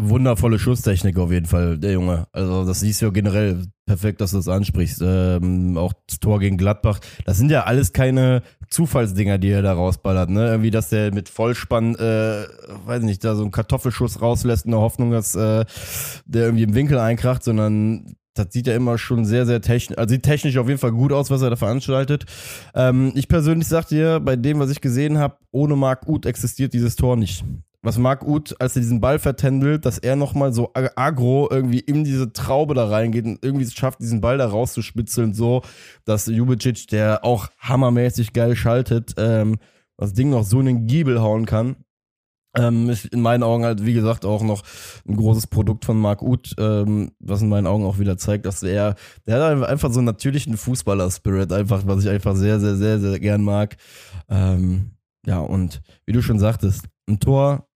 Wundervolle 0.00 0.60
Schusstechnik 0.60 1.18
auf 1.18 1.32
jeden 1.32 1.46
Fall, 1.46 1.76
der 1.76 1.92
Junge. 1.92 2.28
Also 2.30 2.64
das 2.64 2.80
siehst 2.80 3.00
du 3.00 3.06
ja 3.06 3.10
generell 3.10 3.66
perfekt, 3.84 4.20
dass 4.20 4.30
du 4.30 4.36
das 4.36 4.46
ansprichst. 4.46 5.02
Ähm, 5.02 5.76
auch 5.76 5.92
das 6.06 6.20
Tor 6.20 6.38
gegen 6.38 6.56
Gladbach. 6.56 7.00
Das 7.24 7.36
sind 7.36 7.50
ja 7.50 7.64
alles 7.64 7.92
keine 7.92 8.42
Zufallsdinger, 8.70 9.38
die 9.38 9.50
er 9.50 9.62
da 9.62 9.72
rausballert. 9.72 10.30
Ne? 10.30 10.50
Irgendwie, 10.50 10.70
dass 10.70 10.90
der 10.90 11.12
mit 11.12 11.28
Vollspann, 11.28 11.96
äh, 11.96 12.44
weiß 12.86 13.02
nicht, 13.02 13.24
da 13.24 13.34
so 13.34 13.42
einen 13.42 13.50
Kartoffelschuss 13.50 14.22
rauslässt 14.22 14.66
in 14.66 14.70
der 14.70 14.80
Hoffnung, 14.80 15.10
dass 15.10 15.34
äh, 15.34 15.64
der 16.26 16.44
irgendwie 16.44 16.64
im 16.64 16.74
Winkel 16.74 16.98
einkracht, 17.00 17.42
sondern 17.42 18.14
das 18.38 18.48
sieht 18.52 18.66
ja 18.66 18.74
immer 18.74 18.98
schon 18.98 19.24
sehr, 19.24 19.46
sehr 19.46 19.60
technisch, 19.60 19.98
also 19.98 20.12
sieht 20.14 20.22
technisch 20.22 20.56
auf 20.56 20.68
jeden 20.68 20.80
Fall 20.80 20.92
gut 20.92 21.12
aus, 21.12 21.30
was 21.30 21.42
er 21.42 21.50
da 21.50 21.56
veranstaltet. 21.56 22.24
Ähm, 22.74 23.12
ich 23.14 23.28
persönlich 23.28 23.68
sag 23.68 23.86
dir, 23.88 24.20
bei 24.20 24.36
dem, 24.36 24.58
was 24.58 24.70
ich 24.70 24.80
gesehen 24.80 25.18
habe, 25.18 25.36
ohne 25.50 25.76
Marc 25.76 26.08
Uth 26.08 26.26
existiert 26.26 26.72
dieses 26.72 26.96
Tor 26.96 27.16
nicht. 27.16 27.44
was 27.82 27.96
Marc 27.98 28.26
Uth, 28.26 28.56
als 28.60 28.76
er 28.76 28.82
diesen 28.82 29.00
Ball 29.00 29.18
vertändelt, 29.18 29.86
dass 29.86 29.98
er 29.98 30.16
nochmal 30.16 30.52
so 30.52 30.72
agro 30.74 31.48
irgendwie 31.50 31.78
in 31.78 32.04
diese 32.04 32.32
Traube 32.32 32.74
da 32.74 32.86
reingeht 32.88 33.24
und 33.24 33.38
irgendwie 33.42 33.64
es 33.64 33.72
schafft, 33.72 34.00
diesen 34.00 34.20
Ball 34.20 34.38
da 34.38 34.46
rauszuspitzeln, 34.46 35.32
so, 35.32 35.62
dass 36.04 36.26
Jubicic, 36.26 36.88
der 36.88 37.24
auch 37.24 37.48
hammermäßig 37.58 38.32
geil 38.32 38.56
schaltet, 38.56 39.14
ähm, 39.16 39.56
das 39.96 40.12
Ding 40.12 40.30
noch 40.30 40.44
so 40.44 40.60
in 40.60 40.66
den 40.66 40.86
Giebel 40.86 41.20
hauen 41.20 41.46
kann. 41.46 41.76
Ähm, 42.56 42.88
ist 42.88 43.04
in 43.06 43.20
meinen 43.20 43.42
Augen 43.42 43.64
halt, 43.64 43.84
wie 43.84 43.92
gesagt, 43.92 44.24
auch 44.24 44.42
noch 44.42 44.62
ein 45.06 45.16
großes 45.16 45.48
Produkt 45.48 45.84
von 45.84 46.00
Marc 46.00 46.22
Uth, 46.22 46.54
ähm, 46.58 47.12
was 47.20 47.42
in 47.42 47.48
meinen 47.48 47.66
Augen 47.66 47.84
auch 47.84 47.98
wieder 47.98 48.16
zeigt, 48.16 48.46
dass 48.46 48.62
er, 48.62 48.94
der 49.26 49.42
hat 49.42 49.62
einfach 49.64 49.92
so 49.92 49.98
einen 49.98 50.06
natürlichen 50.06 50.56
Fußballer-Spirit, 50.56 51.52
einfach, 51.52 51.86
was 51.86 52.04
ich 52.04 52.10
einfach 52.10 52.34
sehr, 52.36 52.58
sehr, 52.58 52.76
sehr, 52.76 52.98
sehr 53.00 53.20
gern 53.20 53.42
mag. 53.42 53.76
Ähm, 54.28 54.92
ja, 55.26 55.40
und 55.40 55.82
wie 56.06 56.12
du 56.12 56.22
schon 56.22 56.38
sagtest, 56.38 56.88
ein 57.08 57.20
Tor 57.20 57.68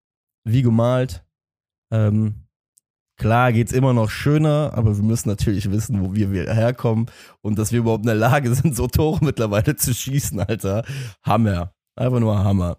wie 0.45 0.63
gemalt. 0.63 1.25
Ähm, 1.93 2.47
klar 3.19 3.53
geht's 3.53 3.73
immer 3.73 3.93
noch 3.93 4.11
schöner, 4.11 4.73
aber 4.75 4.97
wir 4.97 5.05
müssen 5.05 5.29
natürlich 5.29 5.71
wissen, 5.71 6.01
wo 6.03 6.15
wir 6.15 6.29
herkommen 6.53 7.07
und 7.43 7.59
dass 7.59 7.73
wir 7.73 7.81
überhaupt 7.81 8.05
in 8.05 8.09
der 8.09 8.17
Lage 8.17 8.55
sind, 8.55 8.75
so 8.75 8.87
Tore 8.87 9.25
mittlerweile 9.25 9.77
zu 9.77 9.93
schießen, 9.93 10.41
Alter. 10.41 10.85
Hammer. 11.23 11.75
Einfach 11.95 12.21
nur 12.21 12.43
Hammer. 12.43 12.79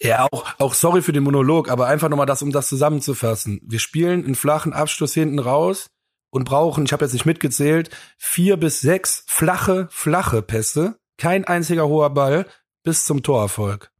Ja, 0.00 0.28
auch, 0.30 0.46
auch 0.58 0.74
sorry 0.74 1.02
für 1.02 1.12
den 1.12 1.24
Monolog, 1.24 1.68
aber 1.70 1.86
einfach 1.86 2.08
nochmal 2.08 2.26
das, 2.26 2.42
um 2.42 2.52
das 2.52 2.68
zusammenzufassen. 2.68 3.60
Wir 3.64 3.80
spielen 3.80 4.24
einen 4.24 4.36
flachen 4.36 4.72
Abschluss 4.72 5.12
hinten 5.12 5.40
raus 5.40 5.90
und 6.30 6.44
brauchen, 6.44 6.84
ich 6.84 6.92
habe 6.92 7.04
jetzt 7.04 7.14
nicht 7.14 7.26
mitgezählt, 7.26 7.90
vier 8.16 8.56
bis 8.56 8.80
sechs 8.80 9.24
flache, 9.26 9.88
flache 9.90 10.42
Pässe, 10.42 10.98
kein 11.16 11.44
einziger 11.44 11.88
hoher 11.88 12.10
Ball 12.10 12.46
bis 12.84 13.04
zum 13.04 13.22
Torerfolg. 13.22 13.90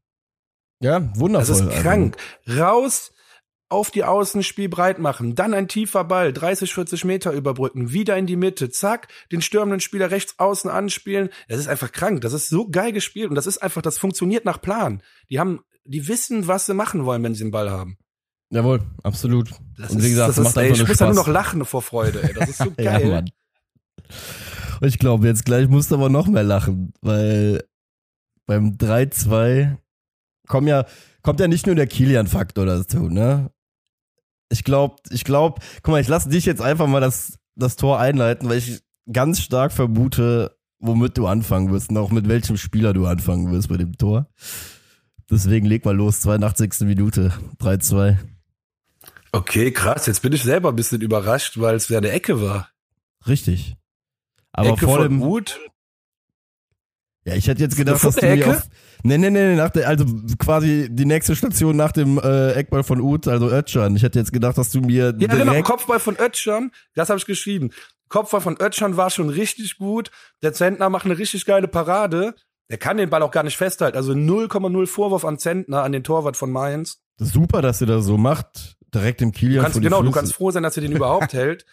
Ja, 0.81 1.11
wundervoll. 1.17 1.49
Das 1.49 1.61
ist 1.61 1.83
krank. 1.83 2.17
Also. 2.47 2.63
Raus 2.63 3.13
auf 3.69 3.91
die 3.91 4.05
Außenspiel 4.05 4.69
breit 4.69 4.99
machen, 4.99 5.35
dann 5.35 5.53
ein 5.53 5.69
tiefer 5.69 6.05
Ball, 6.05 6.33
30, 6.33 6.73
40 6.73 7.05
Meter 7.05 7.33
überbrücken, 7.33 7.93
wieder 7.93 8.17
in 8.17 8.27
die 8.27 8.37
Mitte, 8.37 8.71
zack, 8.71 9.09
den 9.31 9.43
stürmenden 9.43 9.81
Spieler 9.81 10.11
rechts 10.11 10.39
außen 10.39 10.71
anspielen. 10.71 11.29
Das 11.49 11.59
ist 11.59 11.69
einfach 11.69 11.93
krank. 11.93 12.23
Das 12.23 12.33
ist 12.33 12.49
so 12.49 12.69
geil 12.69 12.93
gespielt 12.93 13.29
und 13.29 13.35
das 13.35 13.47
ist 13.47 13.59
einfach, 13.59 13.83
das 13.83 13.99
funktioniert 13.99 14.45
nach 14.47 14.61
Plan. 14.61 15.03
Die 15.29 15.39
haben, 15.39 15.61
die 15.89 16.07
wissen, 16.07 16.47
was 16.47 16.67
sie 16.67 16.75
machen 16.75 17.05
wollen, 17.05 17.23
wenn 17.23 17.35
sie 17.35 17.45
den 17.45 17.51
Ball 17.51 17.71
haben. 17.71 17.97
Jawohl, 18.51 18.81
absolut. 19.03 19.51
Das 19.77 19.93
und 19.93 20.03
wie 20.03 20.11
gesagt, 20.11 20.31
ist, 20.31 20.39
das, 20.39 20.45
macht 20.45 20.57
ey, 20.57 20.73
ich 20.73 20.87
muss 20.87 20.97
da 20.97 21.07
nur 21.07 21.15
noch 21.15 21.29
lachen 21.29 21.65
vor 21.65 21.83
Freude. 21.83 22.23
Ey. 22.23 22.35
Das 22.35 22.49
ist 22.49 22.59
so 22.59 22.71
geil. 22.77 23.03
ja, 23.03 23.09
Mann. 23.09 23.31
Und 24.81 24.89
ich 24.89 24.99
glaube, 24.99 25.27
jetzt 25.27 25.45
gleich 25.45 25.69
musst 25.69 25.91
du 25.91 25.97
aber 25.97 26.09
noch 26.09 26.29
mehr 26.29 26.45
lachen, 26.45 26.93
weil 27.03 27.65
beim 28.47 28.77
3-2 28.77 29.77
kommen 30.47 30.67
ja, 30.67 30.87
kommt 31.23 31.41
ja 31.41 31.49
nicht 31.49 31.67
nur 31.67 31.75
der 31.75 31.87
Kilian-Faktor 31.87 32.65
dazu, 32.65 33.09
ne? 33.09 33.51
Ich 34.51 34.65
glaube, 34.65 34.97
ich 35.11 35.25
glaube, 35.25 35.61
guck 35.83 35.93
mal, 35.93 36.01
ich 36.01 36.09
lasse 36.09 36.31
dich 36.31 36.47
jetzt 36.47 36.63
einfach 36.63 36.87
mal 36.87 37.01
das, 37.01 37.39
das 37.55 37.77
Tor 37.77 37.99
einleiten, 37.99 38.49
weil 38.49 38.59
ich 38.59 38.81
ganz 39.13 39.41
stark 39.41 39.73
vermute, 39.73 40.57
womit 40.79 41.19
du 41.19 41.27
anfangen 41.27 41.71
wirst 41.71 41.91
und 41.91 41.99
auch 41.99 42.11
mit 42.11 42.29
welchem 42.29 42.57
Spieler 42.57 42.95
du 42.95 43.05
anfangen 43.05 43.53
wirst 43.53 43.69
bei 43.69 43.77
dem 43.77 43.99
Tor. 43.99 44.31
Deswegen 45.31 45.67
leg 45.67 45.85
mal 45.85 45.95
los, 45.95 46.21
82. 46.21 46.81
Minute, 46.81 47.33
3-2. 47.61 48.17
Okay, 49.33 49.73
krass. 49.73 50.07
Jetzt 50.07 50.23
bin 50.23 50.33
ich 50.33 50.43
selber 50.43 50.71
ein 50.71 50.77
bisschen 50.77 51.03
überrascht, 51.03 51.61
weil 51.61 51.77
es 51.77 51.89
ja 51.89 51.99
eine 51.99 52.11
Ecke 52.11 52.41
war. 52.41 52.71
Richtig. 53.27 53.77
Aber 54.53 54.71
Ecke 54.71 54.87
vor 54.87 55.03
dem 55.03 55.17
Mut. 55.17 55.61
Ja, 57.25 57.35
ich 57.35 57.47
hätte 57.47 57.61
jetzt 57.61 57.77
gedacht, 57.77 58.03
dass 58.03 58.17
du 58.17 58.27
mir 58.27 58.49
auf, 58.49 58.69
Nee, 59.05 59.19
nee, 59.19 59.31
nee, 59.31 59.55
nach 59.55 59.71
der, 59.71 59.87
also 59.87 60.05
quasi 60.39 60.89
die 60.91 61.05
nächste 61.05 61.37
Station 61.37 61.77
nach 61.77 61.93
dem 61.93 62.19
äh, 62.19 62.53
Eckball 62.53 62.83
von 62.83 63.01
Uth, 63.01 63.29
also 63.29 63.49
Ötschan. 63.49 63.95
Ich 63.95 64.03
hätte 64.03 64.19
jetzt 64.19 64.33
gedacht, 64.33 64.59
dass 64.59 64.71
du 64.71 64.81
mir. 64.81 65.15
Ja, 65.19 65.27
genau, 65.29 65.63
Kopfball 65.63 66.01
von 66.01 66.17
Ötschan, 66.17 66.73
das 66.95 67.09
habe 67.09 67.19
ich 67.19 67.27
geschrieben. 67.27 67.71
Kopfball 68.09 68.41
von 68.41 68.57
Ötschan 68.61 68.97
war 68.97 69.11
schon 69.11 69.29
richtig 69.29 69.77
gut. 69.77 70.11
Der 70.43 70.53
Zentner 70.53 70.89
macht 70.89 71.05
eine 71.05 71.19
richtig 71.19 71.45
geile 71.45 71.69
Parade. 71.69 72.35
Der 72.71 72.79
kann 72.79 72.99
den 72.99 73.09
Ball 73.09 73.23
auch 73.23 73.31
gar 73.31 73.43
nicht 73.43 73.57
festhalten. 73.57 73.97
Also 73.97 74.13
0,0 74.13 74.87
Vorwurf 74.87 75.25
an 75.25 75.39
Zentner, 75.39 75.83
an 75.83 75.93
den 75.93 76.05
Torwart 76.05 76.37
von 76.37 76.51
Mainz. 76.51 77.01
Super, 77.17 77.63
dass 77.63 77.81
er 77.81 77.87
das 77.87 78.05
so 78.05 78.19
macht. 78.19 78.77
Direkt 78.95 79.23
im 79.23 79.33
Kilian. 79.33 79.57
Du 79.57 79.63
kannst, 79.63 79.81
genau, 79.81 80.03
du 80.03 80.11
kannst 80.11 80.35
froh 80.35 80.51
sein, 80.51 80.63
dass 80.63 80.77
er 80.77 80.83
den 80.83 80.93
überhaupt 80.93 81.33
hält. 81.33 81.65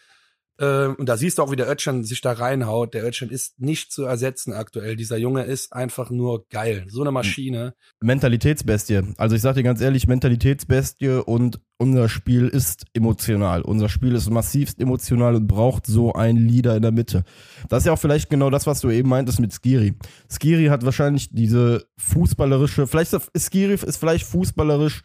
Ähm, 0.59 0.95
und 0.95 1.09
da 1.09 1.17
siehst 1.17 1.37
du 1.37 1.43
auch, 1.43 1.51
wie 1.51 1.57
der 1.57 1.69
Ötchen 1.69 2.03
sich 2.03 2.21
da 2.21 2.31
reinhaut. 2.31 2.93
Der 2.93 3.05
Ötchen 3.05 3.29
ist 3.29 3.59
nicht 3.59 3.91
zu 3.91 4.03
ersetzen 4.03 4.53
aktuell. 4.53 4.95
Dieser 4.95 5.17
Junge 5.17 5.43
ist 5.43 5.73
einfach 5.73 6.09
nur 6.09 6.47
geil. 6.49 6.85
So 6.87 7.01
eine 7.01 7.11
Maschine. 7.11 7.73
Mentalitätsbestie. 8.01 9.01
Also 9.17 9.35
ich 9.35 9.41
sag 9.41 9.55
dir 9.55 9.63
ganz 9.63 9.81
ehrlich, 9.81 10.07
Mentalitätsbestie 10.07 11.23
und 11.25 11.59
unser 11.77 12.07
Spiel 12.07 12.47
ist 12.47 12.85
emotional. 12.93 13.61
Unser 13.61 13.89
Spiel 13.89 14.15
ist 14.15 14.29
massivst 14.29 14.79
emotional 14.79 15.35
und 15.35 15.47
braucht 15.47 15.87
so 15.87 16.13
einen 16.13 16.47
Leader 16.47 16.75
in 16.75 16.81
der 16.81 16.91
Mitte. 16.91 17.25
Das 17.67 17.79
ist 17.79 17.87
ja 17.87 17.93
auch 17.93 17.99
vielleicht 17.99 18.29
genau 18.29 18.49
das, 18.49 18.65
was 18.65 18.79
du 18.79 18.89
eben 18.89 19.09
meintest 19.09 19.41
mit 19.41 19.53
Skiri. 19.53 19.93
Skiri 20.29 20.67
hat 20.67 20.85
wahrscheinlich 20.85 21.29
diese 21.31 21.85
fußballerische, 21.97 22.87
vielleicht 22.87 23.11
ist 23.11 23.51
Skiri 23.51 23.73
ist 23.73 23.97
vielleicht 23.97 24.25
fußballerisch 24.25 25.01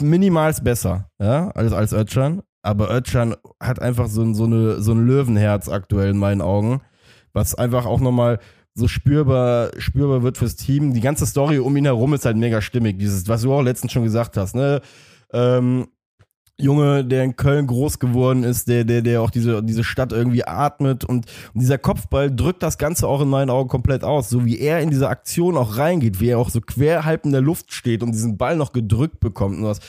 minimals 0.00 0.62
besser, 0.62 1.10
ja, 1.20 1.48
als, 1.50 1.72
als 1.72 1.92
Özcan. 1.92 2.42
Aber 2.68 2.90
Özcan 2.90 3.34
hat 3.60 3.80
einfach 3.80 4.08
so, 4.08 4.30
so, 4.34 4.44
eine, 4.44 4.82
so 4.82 4.92
ein 4.92 5.06
Löwenherz 5.06 5.70
aktuell 5.70 6.10
in 6.10 6.18
meinen 6.18 6.42
Augen, 6.42 6.82
was 7.32 7.54
einfach 7.54 7.86
auch 7.86 7.98
nochmal 7.98 8.40
so 8.74 8.88
spürbar, 8.88 9.70
spürbar 9.78 10.22
wird 10.22 10.36
fürs 10.36 10.54
Team. 10.54 10.92
Die 10.92 11.00
ganze 11.00 11.24
Story 11.24 11.60
um 11.60 11.74
ihn 11.78 11.86
herum 11.86 12.12
ist 12.12 12.26
halt 12.26 12.36
mega 12.36 12.60
stimmig. 12.60 12.98
Dieses, 12.98 13.26
was 13.26 13.40
du 13.40 13.54
auch 13.54 13.62
letztens 13.62 13.92
schon 13.92 14.04
gesagt 14.04 14.36
hast, 14.36 14.54
ne? 14.54 14.82
Ähm, 15.32 15.86
Junge, 16.58 17.06
der 17.06 17.24
in 17.24 17.36
Köln 17.36 17.66
groß 17.68 18.00
geworden 18.00 18.44
ist, 18.44 18.68
der, 18.68 18.84
der, 18.84 19.00
der 19.00 19.22
auch 19.22 19.30
diese, 19.30 19.62
diese 19.62 19.82
Stadt 19.82 20.12
irgendwie 20.12 20.44
atmet 20.46 21.06
und, 21.06 21.24
und 21.54 21.62
dieser 21.62 21.78
Kopfball 21.78 22.30
drückt 22.30 22.62
das 22.62 22.76
Ganze 22.76 23.08
auch 23.08 23.22
in 23.22 23.30
meinen 23.30 23.48
Augen 23.48 23.70
komplett 23.70 24.04
aus. 24.04 24.28
So 24.28 24.44
wie 24.44 24.58
er 24.58 24.80
in 24.80 24.90
diese 24.90 25.08
Aktion 25.08 25.56
auch 25.56 25.78
reingeht, 25.78 26.20
wie 26.20 26.28
er 26.28 26.38
auch 26.38 26.50
so 26.50 26.60
quer 26.60 27.06
halb 27.06 27.24
in 27.24 27.32
der 27.32 27.40
Luft 27.40 27.72
steht 27.72 28.02
und 28.02 28.12
diesen 28.12 28.36
Ball 28.36 28.56
noch 28.56 28.72
gedrückt 28.72 29.20
bekommt 29.20 29.56
und 29.56 29.64
was. 29.64 29.80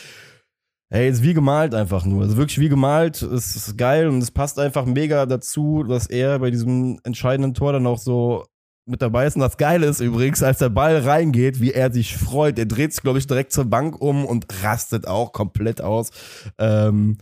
Ey, 0.92 1.08
ist 1.08 1.22
wie 1.22 1.36
gemalt 1.36 1.76
einfach 1.76 2.04
nur. 2.06 2.24
Also 2.24 2.36
wirklich 2.38 2.60
wie 2.60 2.70
gemalt. 2.70 3.22
Es 3.22 3.56
ist 3.56 3.78
geil 3.78 4.08
und 4.08 4.24
es 4.24 4.32
passt 4.32 4.58
einfach 4.58 4.86
mega 4.86 5.28
dazu, 5.28 5.84
dass 5.84 6.08
er 6.08 6.40
bei 6.40 6.50
diesem 6.50 7.00
entscheidenden 7.04 7.54
Tor 7.54 7.74
dann 7.74 7.86
auch 7.86 8.00
so 8.00 8.46
mit 8.88 9.04
dabei 9.04 9.28
ist. 9.28 9.36
Und 9.36 9.42
das 9.42 9.58
Geile 9.58 9.86
ist 9.86 10.00
übrigens, 10.00 10.42
als 10.42 10.58
der 10.58 10.70
Ball 10.70 10.98
reingeht, 10.98 11.62
wie 11.62 11.72
er 11.74 11.94
sich 11.94 12.18
freut. 12.18 12.58
Er 12.58 12.66
dreht 12.66 12.94
sich, 12.94 13.04
glaube 13.04 13.20
ich, 13.20 13.28
direkt 13.28 13.54
zur 13.54 13.66
Bank 13.66 14.02
um 14.02 14.26
und 14.26 14.48
rastet 14.64 15.08
auch 15.08 15.32
komplett 15.32 15.80
aus. 15.80 16.10
Ähm, 16.58 17.20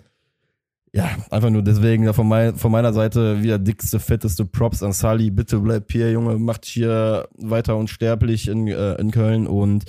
ja, 0.94 1.10
einfach 1.30 1.50
nur 1.50 1.62
deswegen 1.62 2.12
von, 2.14 2.28
mein, 2.28 2.56
von 2.56 2.72
meiner 2.72 2.94
Seite 2.94 3.44
wieder 3.44 3.60
dickste, 3.60 4.00
fetteste 4.00 4.46
Props 4.46 4.82
an 4.82 4.94
Sully. 4.94 5.30
Bitte 5.30 5.60
bleib 5.60 5.92
hier, 5.92 6.10
Junge, 6.10 6.40
macht 6.40 6.64
hier 6.64 7.28
weiter 7.38 7.76
unsterblich 7.76 8.48
in, 8.48 8.68
äh, 8.68 8.94
in 8.96 9.12
Köln 9.12 9.46
und 9.46 9.84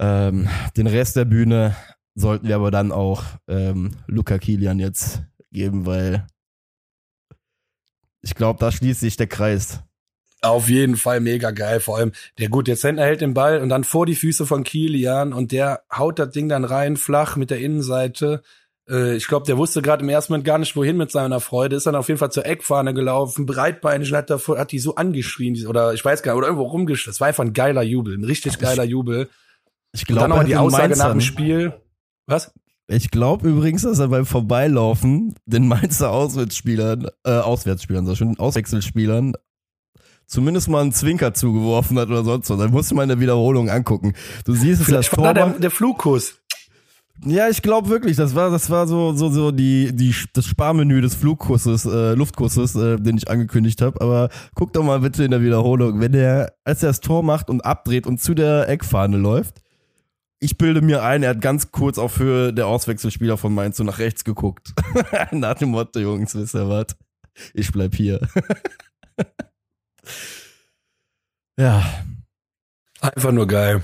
ähm, 0.00 0.48
den 0.76 0.86
Rest 0.86 1.16
der 1.16 1.26
Bühne 1.26 1.76
sollten 2.16 2.48
wir 2.48 2.56
aber 2.56 2.70
dann 2.70 2.90
auch 2.90 3.22
ähm, 3.46 3.92
Luca 4.08 4.38
Kilian 4.38 4.80
jetzt 4.80 5.22
geben, 5.52 5.86
weil 5.86 6.26
ich 8.22 8.34
glaube, 8.34 8.58
da 8.58 8.72
schließt 8.72 9.00
sich 9.00 9.16
der 9.16 9.28
Kreis. 9.28 9.80
Auf 10.42 10.68
jeden 10.68 10.96
Fall 10.96 11.20
mega 11.20 11.50
geil. 11.50 11.80
Vor 11.80 11.98
allem 11.98 12.12
der 12.38 12.48
gut, 12.48 12.66
der 12.66 12.76
Zentner 12.76 13.04
hält 13.04 13.20
den 13.20 13.34
Ball 13.34 13.60
und 13.60 13.68
dann 13.68 13.84
vor 13.84 14.06
die 14.06 14.14
Füße 14.14 14.46
von 14.46 14.64
Kilian 14.64 15.32
und 15.32 15.52
der 15.52 15.82
haut 15.94 16.18
das 16.18 16.30
Ding 16.30 16.48
dann 16.48 16.64
rein 16.64 16.96
flach 16.96 17.36
mit 17.36 17.50
der 17.50 17.58
Innenseite. 17.58 18.42
Äh, 18.88 19.16
ich 19.16 19.28
glaube, 19.28 19.46
der 19.46 19.58
wusste 19.58 19.82
gerade 19.82 20.02
im 20.02 20.08
ersten 20.08 20.32
Moment 20.32 20.46
gar 20.46 20.58
nicht, 20.58 20.74
wohin 20.76 20.96
mit 20.96 21.10
seiner 21.10 21.40
Freude. 21.40 21.76
Ist 21.76 21.86
dann 21.86 21.94
auf 21.94 22.08
jeden 22.08 22.18
Fall 22.18 22.32
zur 22.32 22.46
Eckfahne 22.46 22.94
gelaufen, 22.94 23.46
breitbeinig 23.46 24.12
hat, 24.12 24.30
davor, 24.30 24.58
hat 24.58 24.72
die 24.72 24.78
so 24.78 24.94
angeschrien 24.94 25.66
oder 25.66 25.94
ich 25.94 26.04
weiß 26.04 26.22
gar 26.22 26.32
nicht, 26.32 26.38
oder 26.38 26.48
irgendwo 26.48 26.66
rumgeschrien. 26.66 27.12
Das 27.12 27.20
war 27.20 27.28
einfach 27.28 27.44
ein 27.44 27.52
geiler 27.52 27.82
Jubel, 27.82 28.16
ein 28.16 28.24
richtig 28.24 28.58
geiler 28.58 28.84
Jubel. 28.84 29.28
Ich 29.92 30.06
glaube, 30.06 30.44
die 30.44 30.56
Aussage 30.56 30.96
nach 30.96 31.12
dem 31.12 31.20
Spiel. 31.20 31.72
Was? 32.26 32.52
Ich 32.88 33.10
glaube 33.10 33.48
übrigens, 33.48 33.82
dass 33.82 33.98
er 33.98 34.08
beim 34.08 34.26
Vorbeilaufen 34.26 35.34
den 35.44 35.66
Mainzer 35.66 36.10
Auswärtsspielern, 36.10 37.08
äh, 37.24 37.30
Auswärtsspielern, 37.30 38.06
so 38.06 38.14
schön 38.14 38.38
Auswechselspielern, 38.38 39.34
zumindest 40.26 40.68
mal 40.68 40.82
einen 40.82 40.92
Zwinker 40.92 41.34
zugeworfen 41.34 41.98
hat 41.98 42.08
oder 42.08 42.24
sonst 42.24 42.48
was. 42.50 42.58
Dann 42.58 42.70
musst 42.70 42.90
du 42.90 42.94
mal 42.94 43.02
in 43.02 43.08
der 43.08 43.20
Wiederholung 43.20 43.70
angucken. 43.70 44.14
Du 44.44 44.54
siehst 44.54 44.80
es 44.80 44.86
Vielleicht 44.86 45.16
war 45.16 45.34
da 45.34 45.46
der, 45.48 45.58
der 45.58 45.70
Flugkuss. 45.70 46.38
Ja, 47.24 47.48
ich 47.48 47.62
glaube 47.62 47.88
wirklich, 47.88 48.16
das 48.16 48.34
war 48.34 48.50
das 48.50 48.68
war 48.68 48.86
so 48.86 49.14
so 49.14 49.30
so 49.30 49.50
die 49.50 49.90
die 49.94 50.14
das 50.34 50.46
Sparmenü 50.46 51.00
des 51.00 51.14
Flugkusses, 51.14 51.86
äh, 51.86 52.12
Luftkusses, 52.12 52.74
äh, 52.74 52.98
den 52.98 53.16
ich 53.16 53.30
angekündigt 53.30 53.80
habe. 53.80 54.00
Aber 54.00 54.28
guck 54.54 54.74
doch 54.74 54.84
mal 54.84 55.00
bitte 55.00 55.24
in 55.24 55.30
der 55.30 55.42
Wiederholung, 55.42 55.98
wenn 56.00 56.12
der 56.12 56.52
als 56.64 56.82
er 56.82 56.90
das 56.90 57.00
Tor 57.00 57.22
macht 57.22 57.48
und 57.48 57.64
abdreht 57.64 58.06
und 58.06 58.20
zu 58.20 58.34
der 58.34 58.68
Eckfahne 58.68 59.16
läuft, 59.16 59.62
ich 60.38 60.58
bilde 60.58 60.82
mir 60.82 61.02
ein, 61.02 61.22
er 61.22 61.30
hat 61.30 61.40
ganz 61.40 61.72
kurz 61.72 61.98
auf 61.98 62.18
Höhe 62.18 62.52
der 62.52 62.66
Auswechselspieler 62.66 63.36
von 63.36 63.54
Mainz 63.54 63.78
so 63.78 63.84
nach 63.84 63.98
rechts 63.98 64.24
geguckt. 64.24 64.74
nach 65.32 65.54
dem 65.54 65.70
Motto, 65.70 65.98
Jungs, 65.98 66.34
wisst 66.34 66.54
ihr 66.54 66.68
was? 66.68 66.96
Ich 67.54 67.72
bleib 67.72 67.94
hier. 67.94 68.20
ja. 71.58 71.84
Einfach 73.00 73.32
nur 73.32 73.46
geil. 73.46 73.82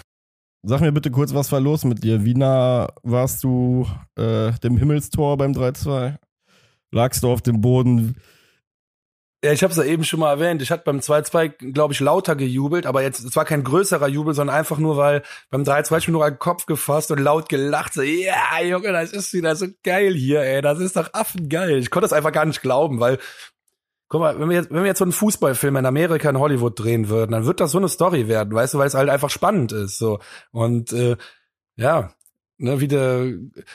sag 0.63 0.81
mir 0.81 0.93
bitte 0.93 1.11
kurz, 1.11 1.35
was 1.35 1.53
war 1.53 1.61
los 1.61 1.85
mit 1.85 2.03
dir? 2.03 2.25
Wie 2.25 2.35
nah 2.35 2.89
warst 3.03 3.45
du 3.45 3.87
äh, 4.17 4.53
dem 4.61 4.77
Himmelstor 4.77 5.37
beim 5.37 5.53
3-2? 5.53 6.17
Lagst 6.91 7.23
du 7.23 7.31
auf 7.31 7.43
dem 7.43 7.61
Boden? 7.61 8.17
Ja, 9.45 9.51
ich 9.51 9.65
habe 9.65 9.73
es 9.73 9.77
ja 9.77 9.83
eben 9.83 10.05
schon 10.05 10.21
mal 10.21 10.31
erwähnt. 10.31 10.63
Ich 10.63 10.71
hatte 10.71 10.85
beim 10.85 11.01
2-2, 11.01 11.73
glaube 11.73 11.93
ich, 11.93 11.99
lauter 11.99 12.37
gejubelt, 12.37 12.87
aber 12.87 13.03
jetzt, 13.03 13.25
es 13.25 13.35
war 13.35 13.45
kein 13.45 13.65
größerer 13.65 14.07
Jubel, 14.07 14.35
sondern 14.35 14.55
einfach 14.55 14.79
nur, 14.79 14.97
weil 14.97 15.23
beim 15.51 15.65
3-2 15.65 15.99
ich 15.99 16.09
mir 16.09 16.13
nur 16.13 16.31
den 16.31 16.39
Kopf 16.39 16.67
gefasst 16.67 17.11
und 17.11 17.19
laut 17.19 17.49
gelacht. 17.49 17.93
So, 17.93 18.03
ja, 18.03 18.63
Junge, 18.63 18.93
das 18.93 19.11
ist 19.13 19.33
wieder 19.33 19.57
so 19.57 19.67
geil 19.83 20.15
hier, 20.15 20.43
ey. 20.43 20.63
Das 20.63 20.79
ist 20.79 20.95
doch 20.97 21.13
affengeil. 21.13 21.79
Ich 21.79 21.91
konnte 21.91 22.05
das 22.05 22.13
einfach 22.13 22.31
gar 22.31 22.45
nicht 22.45 22.63
glauben, 22.63 23.01
weil, 23.01 23.19
guck 24.09 24.21
mal, 24.21 24.39
wenn 24.39 24.49
wir 24.49 24.59
jetzt, 24.59 24.71
wenn 24.71 24.83
wir 24.83 24.87
jetzt 24.87 24.99
so 24.99 25.05
einen 25.05 25.13
Fußballfilm 25.13 25.75
in 25.75 25.87
Amerika 25.87 26.31
in 26.31 26.39
Hollywood 26.39 26.79
drehen 26.79 27.09
würden, 27.09 27.33
dann 27.33 27.45
wird 27.45 27.59
das 27.59 27.73
so 27.73 27.79
eine 27.79 27.89
Story 27.89 28.29
werden, 28.29 28.55
weißt 28.55 28.75
du, 28.75 28.79
weil 28.79 28.87
es 28.87 28.95
halt 28.95 29.11
einfach 29.11 29.31
spannend 29.31 29.73
ist, 29.73 29.99
so. 29.99 30.21
Und, 30.53 30.93
äh, 30.93 31.17
ja, 31.75 32.13
ne, 32.63 32.81
wie 32.81 32.89
der 32.89 33.27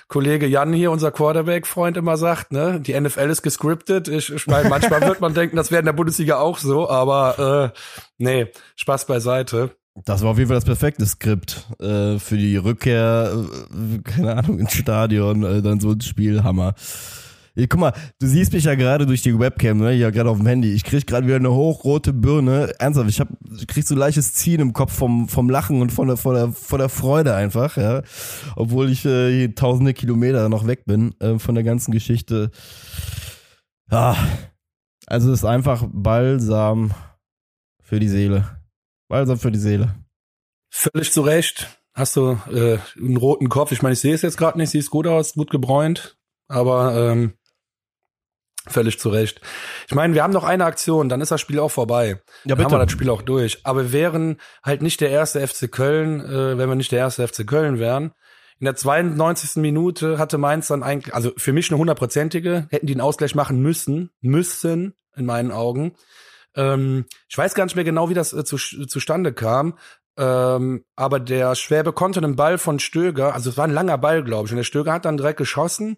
Kollege 0.07 0.47
Jan 0.47 0.73
hier, 0.73 0.91
unser 0.91 1.11
Quarterback-Freund, 1.11 1.97
immer 1.97 2.17
sagt, 2.17 2.51
ne, 2.51 2.79
die 2.79 2.99
NFL 2.99 3.29
ist 3.29 3.41
gescriptet. 3.41 4.07
Ich, 4.07 4.31
ich 4.33 4.47
meine, 4.47 4.69
manchmal 4.69 5.01
wird 5.01 5.21
man 5.21 5.33
denken, 5.33 5.55
das 5.55 5.71
wäre 5.71 5.79
in 5.79 5.85
der 5.85 5.93
Bundesliga 5.93 6.37
auch 6.37 6.57
so, 6.57 6.89
aber 6.89 7.73
äh, 7.73 7.79
nee, 8.17 8.47
Spaß 8.75 9.05
beiseite. 9.05 9.71
Das 10.05 10.21
war 10.21 10.31
auf 10.31 10.37
jeden 10.37 10.47
Fall 10.47 10.57
das 10.57 10.65
perfekte 10.65 11.05
Skript 11.05 11.65
äh, 11.79 12.19
für 12.19 12.37
die 12.37 12.57
Rückkehr, 12.57 13.33
äh, 13.33 13.97
keine 14.03 14.35
Ahnung, 14.35 14.59
ins 14.59 14.73
Stadion, 14.73 15.43
äh, 15.43 15.61
dann 15.61 15.79
so 15.79 15.91
ein 15.91 16.01
Spielhammer. 16.01 16.75
Guck 17.65 17.79
mal, 17.79 17.93
du 18.19 18.27
siehst 18.27 18.53
mich 18.53 18.65
ja 18.65 18.75
gerade 18.75 19.07
durch 19.07 19.23
die 19.23 19.37
Webcam, 19.37 19.79
ne? 19.79 19.93
Ja, 19.93 20.11
gerade 20.11 20.29
auf 20.29 20.37
dem 20.37 20.45
Handy. 20.45 20.73
Ich 20.73 20.83
krieg 20.83 21.07
gerade 21.07 21.25
wieder 21.25 21.37
eine 21.37 21.51
hochrote 21.51 22.13
Birne. 22.13 22.73
Ernsthaft, 22.77 23.09
ich 23.09 23.19
hab, 23.19 23.29
ich 23.51 23.65
krieg 23.65 23.87
so 23.87 23.95
leichtes 23.95 24.33
Ziehen 24.33 24.59
im 24.59 24.73
Kopf 24.73 24.93
vom, 24.93 25.27
vom 25.27 25.49
Lachen 25.49 25.81
und 25.81 25.91
von 25.91 26.07
der, 26.07 26.17
von 26.17 26.35
der, 26.35 26.51
von 26.51 26.77
der 26.77 26.89
Freude 26.89 27.33
einfach, 27.33 27.77
ja. 27.77 28.03
Obwohl 28.55 28.91
ich 28.91 29.05
äh, 29.05 29.47
tausende 29.49 29.95
Kilometer 29.95 30.49
noch 30.49 30.67
weg 30.67 30.85
bin 30.85 31.19
äh, 31.19 31.39
von 31.39 31.55
der 31.55 31.63
ganzen 31.63 31.91
Geschichte. 31.91 32.51
Ja. 33.89 34.15
Also 35.07 35.31
es 35.31 35.39
ist 35.39 35.45
einfach 35.45 35.87
Balsam 35.91 36.93
für 37.81 37.99
die 37.99 38.09
Seele. 38.09 38.61
Balsam 39.07 39.39
für 39.39 39.51
die 39.51 39.59
Seele. 39.59 39.95
Völlig 40.69 41.11
zu 41.11 41.21
Recht. 41.21 41.79
Hast 41.93 42.15
du 42.17 42.37
äh, 42.51 42.77
einen 42.97 43.17
roten 43.17 43.49
Kopf? 43.49 43.71
Ich 43.71 43.81
meine, 43.81 43.93
ich 43.93 43.99
sehe 43.99 44.13
es 44.13 44.21
jetzt 44.21 44.37
gerade 44.37 44.59
nicht, 44.59 44.69
siehst 44.69 44.91
gut 44.91 45.07
aus, 45.07 45.33
gut 45.33 45.49
gebräunt. 45.49 46.17
Aber 46.47 46.95
ähm, 46.95 47.33
Völlig 48.69 48.99
zu 48.99 49.09
Recht. 49.09 49.41
Ich 49.87 49.95
meine, 49.95 50.13
wir 50.13 50.23
haben 50.23 50.33
noch 50.33 50.43
eine 50.43 50.65
Aktion, 50.65 51.09
dann 51.09 51.21
ist 51.21 51.31
das 51.31 51.41
Spiel 51.41 51.59
auch 51.59 51.71
vorbei. 51.71 52.21
Ja, 52.45 52.55
bitte. 52.55 52.55
Dann 52.55 52.65
haben 52.65 52.71
wir 52.73 52.85
das 52.85 52.91
Spiel 52.91 53.09
auch 53.09 53.21
durch. 53.21 53.65
Aber 53.65 53.83
wir 53.83 53.91
wären 53.91 54.37
halt 54.63 54.81
nicht 54.81 55.01
der 55.01 55.09
erste 55.09 55.45
FC 55.45 55.71
Köln, 55.71 56.21
äh, 56.21 56.57
wenn 56.57 56.69
wir 56.69 56.75
nicht 56.75 56.91
der 56.91 56.99
erste 56.99 57.27
FC 57.27 57.45
Köln 57.47 57.79
wären. 57.79 58.13
In 58.59 58.65
der 58.65 58.75
92. 58.75 59.61
Minute 59.61 60.17
hatte 60.17 60.37
Mainz 60.37 60.67
dann 60.67 60.83
eigentlich, 60.83 61.13
also 61.13 61.31
für 61.37 61.53
mich 61.53 61.69
eine 61.69 61.77
hundertprozentige, 61.77 62.67
hätten 62.69 62.87
die 62.87 62.93
einen 62.93 63.01
Ausgleich 63.01 63.35
machen 63.35 63.61
müssen, 63.61 64.09
müssen, 64.21 64.95
in 65.15 65.25
meinen 65.25 65.51
Augen. 65.51 65.93
Ähm, 66.55 67.05
ich 67.29 67.37
weiß 67.37 67.53
gar 67.53 67.65
nicht 67.65 67.75
mehr 67.75 67.85
genau, 67.85 68.09
wie 68.09 68.15
das 68.15 68.33
äh, 68.33 68.43
zu, 68.43 68.57
zustande 68.57 69.33
kam. 69.33 69.77
Ähm, 70.17 70.83
aber 70.95 71.19
der 71.19 71.53
Schwäbe 71.53 71.93
konnte 71.93 72.19
einen 72.19 72.35
Ball 72.35 72.57
von 72.57 72.79
Stöger, 72.79 73.35
also 73.35 73.51
es 73.51 73.57
war 73.57 73.65
ein 73.65 73.73
langer 73.73 73.99
Ball, 73.99 74.23
glaube 74.23 74.47
ich, 74.47 74.51
und 74.51 74.57
der 74.57 74.63
Stöger 74.63 74.91
hat 74.91 75.05
dann 75.05 75.17
direkt 75.17 75.37
geschossen 75.37 75.97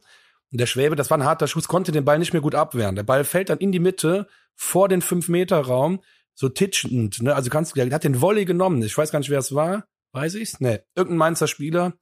und 0.52 0.60
der 0.60 0.66
Schwäbe, 0.66 0.96
das 0.96 1.10
war 1.10 1.18
ein 1.18 1.26
harter 1.26 1.48
Schuss, 1.48 1.68
konnte 1.68 1.92
den 1.92 2.06
Ball 2.06 2.20
nicht 2.20 2.34
mehr 2.34 2.42
gut 2.42 2.56
abwehren. 2.56 2.96
Der 2.96 3.04
Ball 3.04 3.24
fällt 3.24 3.50
dann 3.50 3.60
in 3.60 3.72
die 3.72 3.80
Mitte 3.80 4.28
vor 4.56 4.88
den 4.90 5.02
5-Meter-Raum, 5.02 6.02
so 6.34 6.50
titschend. 6.50 7.22
Ne? 7.22 7.36
Also 7.36 7.50
kannst 7.50 7.76
du, 7.76 7.76
der 7.76 7.94
hat 7.94 8.04
den 8.04 8.22
Volley 8.22 8.46
genommen. 8.46 8.82
Ich 8.82 8.98
weiß 8.98 9.12
gar 9.12 9.20
nicht, 9.20 9.30
wer 9.30 9.40
es 9.40 9.54
war. 9.54 9.86
Weiß 10.12 10.36
ich's? 10.36 10.60
Nee. 10.60 10.80
Irgendein 10.96 11.18
Mainzer 11.18 11.48
Spieler 11.48 11.94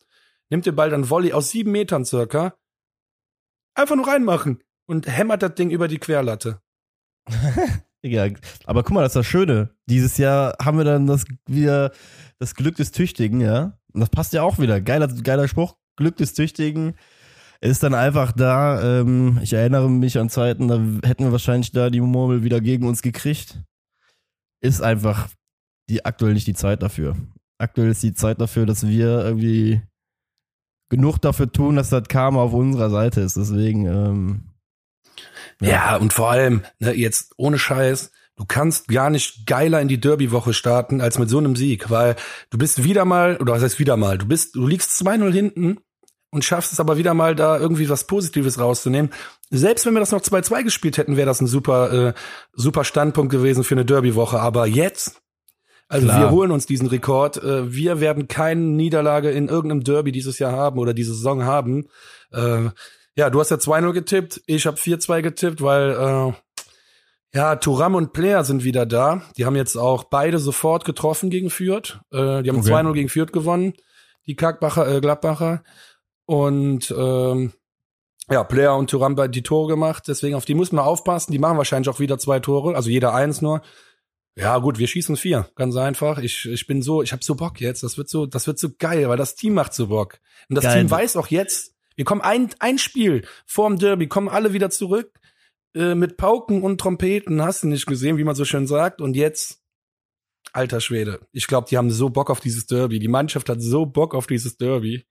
nimmt 0.49 0.65
den 0.65 0.75
Ball 0.75 0.89
dann 0.89 1.09
Volley 1.09 1.33
aus 1.33 1.51
sieben 1.51 1.71
Metern 1.71 2.05
circa. 2.05 2.55
Einfach 3.75 3.95
nur 3.95 4.07
reinmachen 4.07 4.63
und 4.85 5.07
hämmert 5.07 5.43
das 5.43 5.55
Ding 5.55 5.69
über 5.69 5.87
die 5.87 5.99
Querlatte. 5.99 6.61
ja, 8.01 8.27
aber 8.65 8.83
guck 8.83 8.93
mal, 8.93 9.01
das 9.01 9.11
ist 9.11 9.17
das 9.17 9.27
Schöne. 9.27 9.75
Dieses 9.87 10.17
Jahr 10.17 10.55
haben 10.63 10.77
wir 10.77 10.85
dann 10.85 11.05
das 11.05 11.25
wieder 11.45 11.91
das 12.39 12.55
Glück 12.55 12.77
des 12.77 12.91
Tüchtigen, 12.91 13.41
ja. 13.41 13.77
Und 13.93 13.99
das 13.99 14.09
passt 14.09 14.33
ja 14.33 14.43
auch 14.43 14.57
wieder. 14.57 14.79
Geiler, 14.79 15.07
geiler 15.07 15.47
Spruch. 15.47 15.75
Glück 15.97 16.15
des 16.15 16.33
Tüchtigen 16.33 16.95
ist 17.61 17.83
dann 17.83 17.93
einfach 17.93 18.31
da. 18.31 18.99
Ähm, 18.99 19.39
ich 19.41 19.53
erinnere 19.53 19.89
mich 19.89 20.17
an 20.17 20.29
Zeiten, 20.29 20.67
da 20.67 20.75
hätten 21.07 21.23
wir 21.23 21.31
wahrscheinlich 21.31 21.71
da 21.71 21.89
die 21.89 22.01
Murmel 22.01 22.43
wieder 22.43 22.61
gegen 22.61 22.87
uns 22.87 23.01
gekriegt. 23.01 23.61
Ist 24.61 24.81
einfach 24.81 25.29
die 25.89 26.05
aktuell 26.05 26.33
nicht 26.33 26.47
die 26.47 26.53
Zeit 26.53 26.83
dafür. 26.83 27.15
Aktuell 27.57 27.89
ist 27.89 28.03
die 28.03 28.13
Zeit 28.13 28.41
dafür, 28.41 28.65
dass 28.65 28.85
wir 28.87 29.23
irgendwie 29.23 29.81
genug 30.89 31.19
dafür 31.19 31.51
tun, 31.51 31.75
dass 31.75 31.89
das 31.89 32.07
Karma 32.07 32.41
auf 32.41 32.53
unserer 32.53 32.89
Seite 32.89 33.21
ist. 33.21 33.37
Deswegen. 33.37 33.85
Ähm, 33.85 34.43
ja. 35.61 35.67
ja, 35.69 35.97
und 35.97 36.13
vor 36.13 36.29
allem, 36.29 36.63
ne, 36.79 36.93
jetzt 36.93 37.33
ohne 37.37 37.57
Scheiß, 37.57 38.11
du 38.35 38.45
kannst 38.45 38.87
gar 38.87 39.09
nicht 39.09 39.47
geiler 39.47 39.81
in 39.81 39.87
die 39.87 39.99
Derby-Woche 39.99 40.53
starten 40.53 41.01
als 41.01 41.17
mit 41.17 41.29
so 41.29 41.39
einem 41.39 41.55
Sieg, 41.55 41.89
weil 41.89 42.15
du 42.51 42.59
bist 42.59 42.83
wieder 42.83 43.05
mal, 43.05 43.37
oder 43.37 43.53
was 43.53 43.63
heißt 43.63 43.79
wieder 43.79 43.97
mal, 43.97 44.19
du 44.19 44.27
bist, 44.27 44.55
du 44.55 44.67
liegst 44.67 44.91
2-0 45.01 45.31
hinten 45.33 45.79
und 46.37 46.45
schaffst 46.45 46.71
es 46.71 46.79
aber 46.79 46.97
wieder 46.97 47.15
mal 47.15 47.33
da 47.33 47.57
irgendwie 47.57 47.89
was 47.89 48.03
Positives 48.03 48.59
rauszunehmen. 48.59 49.11
Selbst 49.49 49.87
wenn 49.87 49.95
wir 49.95 50.01
das 50.01 50.11
noch 50.11 50.21
2-2 50.21 50.61
gespielt 50.61 50.99
hätten, 50.99 51.17
wäre 51.17 51.25
das 51.25 51.41
ein 51.41 51.47
super, 51.47 52.09
äh, 52.09 52.13
super 52.53 52.83
Standpunkt 52.83 53.31
gewesen 53.31 53.63
für 53.63 53.73
eine 53.73 53.85
Derby-Woche. 53.85 54.39
Aber 54.39 54.67
jetzt, 54.67 55.19
also 55.87 56.05
Klar. 56.05 56.19
wir 56.19 56.29
holen 56.29 56.51
uns 56.51 56.67
diesen 56.67 56.85
Rekord. 56.85 57.37
Äh, 57.37 57.73
wir 57.73 57.99
werden 57.99 58.27
keine 58.27 58.61
Niederlage 58.61 59.31
in 59.31 59.47
irgendeinem 59.47 59.83
Derby 59.83 60.11
dieses 60.11 60.37
Jahr 60.37 60.51
haben 60.51 60.77
oder 60.77 60.93
diese 60.93 61.15
Saison 61.15 61.43
haben. 61.43 61.87
Äh, 62.31 62.69
ja, 63.15 63.31
du 63.31 63.39
hast 63.39 63.49
ja 63.49 63.57
2-0 63.57 63.93
getippt, 63.93 64.41
ich 64.45 64.67
habe 64.67 64.77
4-2 64.77 65.23
getippt, 65.23 65.63
weil 65.63 65.89
äh, 65.89 66.33
ja, 67.35 67.55
Turam 67.55 67.95
und 67.95 68.13
Player 68.13 68.43
sind 68.43 68.63
wieder 68.63 68.85
da. 68.85 69.23
Die 69.37 69.45
haben 69.45 69.55
jetzt 69.55 69.75
auch 69.75 70.03
beide 70.03 70.37
sofort 70.37 70.85
getroffen 70.85 71.31
gegen 71.31 71.49
Fürth. 71.49 71.99
Äh, 72.11 72.43
die 72.43 72.49
haben 72.51 72.59
okay. 72.59 72.73
2-0 72.73 72.93
gegen 72.93 73.09
Fürth 73.09 73.33
gewonnen, 73.33 73.73
die 74.27 74.35
Kackbacher, 74.35 74.87
äh, 74.87 75.01
Gladbacher. 75.01 75.63
Und 76.27 76.93
ähm, 76.95 77.53
ja, 78.29 78.43
Player 78.43 78.75
und 78.75 78.89
Thuram 78.89 79.15
die 79.31 79.43
Tore 79.43 79.69
gemacht, 79.69 80.03
deswegen 80.07 80.35
auf 80.35 80.43
die 80.43 80.55
muss 80.55 80.73
man 80.73 80.83
aufpassen. 80.83 81.31
Die 81.31 81.39
machen 81.39 81.57
wahrscheinlich 81.57 81.89
auch 81.89 81.99
wieder 81.99 82.19
zwei 82.19 82.39
Tore, 82.39 82.75
also 82.75 82.89
jeder 82.89 83.13
eins 83.13 83.41
nur. 83.41 83.61
Ja, 84.35 84.59
gut, 84.59 84.77
wir 84.77 84.87
schießen 84.87 85.15
vier, 85.15 85.49
ganz 85.55 85.75
einfach. 85.77 86.19
Ich, 86.19 86.45
ich 86.45 86.67
bin 86.67 86.81
so, 86.81 87.01
ich 87.01 87.13
habe 87.13 87.23
so 87.23 87.33
Bock 87.33 87.59
jetzt. 87.61 87.81
Das 87.81 87.97
wird 87.97 88.09
so, 88.09 88.25
das 88.25 88.45
wird 88.45 88.59
so 88.59 88.69
geil, 88.77 89.07
weil 89.09 89.17
das 89.17 89.35
Team 89.35 89.53
macht 89.53 89.73
so 89.73 89.87
Bock. 89.87 90.19
Und 90.49 90.55
das 90.55 90.65
geil. 90.65 90.81
Team 90.81 90.91
weiß 90.91 91.15
auch 91.15 91.27
jetzt, 91.27 91.73
wir 91.95 92.05
kommen 92.05 92.21
ein, 92.21 92.49
ein 92.59 92.77
Spiel 92.77 93.25
vorm 93.45 93.79
Derby, 93.79 94.07
kommen 94.07 94.27
alle 94.27 94.53
wieder 94.53 94.69
zurück 94.69 95.19
äh, 95.73 95.95
mit 95.95 96.17
Pauken 96.17 96.61
und 96.61 96.79
Trompeten. 96.79 97.41
Hast 97.41 97.63
du 97.63 97.67
nicht 97.67 97.87
gesehen, 97.87 98.17
wie 98.17 98.25
man 98.25 98.35
so 98.35 98.45
schön 98.45 98.67
sagt? 98.67 98.99
Und 98.99 99.15
jetzt, 99.15 99.61
alter 100.51 100.81
Schwede, 100.81 101.21
ich 101.31 101.47
glaube, 101.47 101.67
die 101.69 101.77
haben 101.77 101.89
so 101.89 102.09
Bock 102.09 102.29
auf 102.29 102.41
dieses 102.41 102.67
Derby. 102.67 102.99
Die 102.99 103.07
Mannschaft 103.07 103.47
hat 103.47 103.61
so 103.61 103.85
Bock 103.85 104.13
auf 104.13 104.27
dieses 104.27 104.57
Derby. 104.57 105.07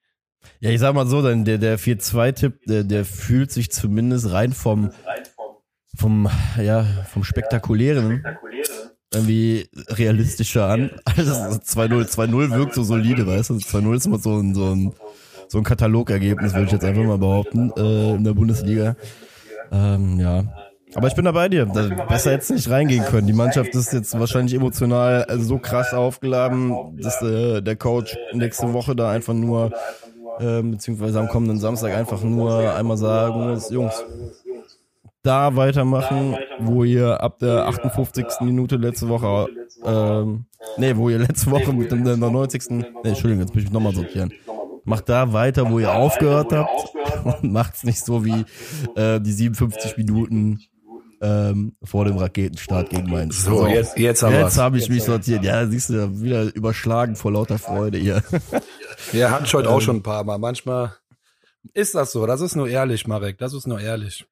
Ja, 0.60 0.70
ich 0.70 0.80
sag 0.80 0.94
mal 0.94 1.06
so, 1.06 1.22
denn 1.22 1.44
der, 1.44 1.58
der 1.58 1.78
4-2-Tipp, 1.78 2.64
der, 2.66 2.84
der 2.84 3.04
fühlt 3.04 3.50
sich 3.50 3.70
zumindest 3.70 4.32
rein 4.32 4.52
vom, 4.52 4.90
vom, 5.96 6.28
ja, 6.62 6.84
vom 7.12 7.24
Spektakulären 7.24 8.24
irgendwie 9.12 9.68
realistischer 9.88 10.68
an. 10.68 10.90
Also 11.04 11.32
2-0, 11.32 12.08
2-0 12.08 12.50
wirkt 12.50 12.74
so 12.74 12.82
solide, 12.82 13.26
weißt 13.26 13.50
du? 13.50 13.54
2-0 13.54 13.96
ist 13.96 14.06
immer 14.06 14.18
so 14.18 14.38
ein, 14.38 14.54
so 14.54 14.74
ein, 14.74 14.92
so 15.48 15.58
ein 15.58 15.64
Katalogergebnis, 15.64 16.52
würde 16.52 16.66
ich 16.66 16.72
jetzt 16.72 16.84
einfach 16.84 17.04
mal 17.04 17.18
behaupten, 17.18 17.72
äh, 17.76 18.14
in 18.14 18.24
der 18.24 18.34
Bundesliga. 18.34 18.96
Ähm, 19.72 20.20
ja. 20.20 20.44
Aber 20.94 21.08
ich 21.08 21.14
bin 21.14 21.24
da 21.24 21.32
bei 21.32 21.48
dir. 21.48 21.66
Besser 22.08 22.32
jetzt 22.32 22.50
nicht 22.50 22.70
reingehen 22.70 23.04
können. 23.04 23.26
Die 23.26 23.32
Mannschaft 23.32 23.74
ist 23.74 23.92
jetzt 23.92 24.18
wahrscheinlich 24.18 24.54
emotional 24.54 25.26
so 25.38 25.58
krass 25.58 25.92
aufgeladen, 25.92 26.96
dass 27.00 27.20
äh, 27.22 27.60
der 27.60 27.76
Coach 27.76 28.16
nächste 28.32 28.72
Woche 28.72 28.96
da 28.96 29.10
einfach 29.10 29.34
nur 29.34 29.72
ähm, 30.40 30.72
beziehungsweise 30.72 31.20
am 31.20 31.28
kommenden 31.28 31.58
Samstag 31.58 31.94
einfach 31.94 32.22
nur 32.22 32.74
einmal 32.74 32.96
sagen 32.96 33.50
muss, 33.50 33.70
Jungs, 33.70 34.04
da 35.22 35.56
weitermachen, 35.56 36.36
wo 36.60 36.84
ihr 36.84 37.20
ab 37.20 37.38
der 37.40 37.66
58. 37.66 38.26
Minute 38.42 38.76
letzte 38.76 39.08
Woche, 39.08 39.48
ähm, 39.84 40.46
nee, 40.76 40.96
wo 40.96 41.10
ihr 41.10 41.18
letzte 41.18 41.50
Woche 41.50 41.72
mit 41.72 41.90
dem 41.90 42.02
90. 42.02 42.70
Nee, 42.70 42.84
Entschuldigung, 43.02 43.44
jetzt 43.44 43.54
muss 43.54 43.64
ich 43.64 43.72
nochmal 43.72 43.94
sortieren. 43.94 44.32
Macht 44.84 45.08
da 45.08 45.32
weiter, 45.32 45.68
wo 45.70 45.80
ihr 45.80 45.92
aufgehört 45.92 46.52
habt 46.52 46.94
und 47.42 47.52
macht's 47.52 47.82
nicht 47.82 48.04
so 48.04 48.24
wie 48.24 48.44
äh, 48.94 49.20
die 49.20 49.32
57 49.32 49.96
Minuten 49.96 50.60
ähm, 51.20 51.76
vor 51.82 52.04
dem 52.04 52.16
Raketenstart 52.16 52.90
gegen 52.90 53.10
Mainz. 53.10 53.44
So, 53.44 53.58
so 53.58 53.66
jetzt, 53.66 53.98
jetzt, 53.98 54.22
jetzt 54.22 54.58
habe 54.58 54.78
ich 54.78 54.88
mich 54.88 55.04
sortiert. 55.04 55.44
Ja, 55.44 55.66
siehst 55.66 55.90
du, 55.90 56.20
wieder 56.20 56.54
überschlagen 56.54 57.16
vor 57.16 57.32
lauter 57.32 57.58
Freude 57.58 57.98
hier. 57.98 58.22
Ja, 59.12 59.40
ich 59.44 59.52
heute 59.54 59.68
auch 59.70 59.80
schon 59.80 59.96
ein 59.96 60.02
paar 60.02 60.24
Mal. 60.24 60.38
Manchmal 60.38 60.96
ist 61.74 61.94
das 61.94 62.12
so. 62.12 62.26
Das 62.26 62.40
ist 62.40 62.56
nur 62.56 62.66
ehrlich, 62.68 63.06
Marek. 63.06 63.38
Das 63.38 63.52
ist 63.52 63.66
nur 63.66 63.78
ehrlich. 63.78 64.26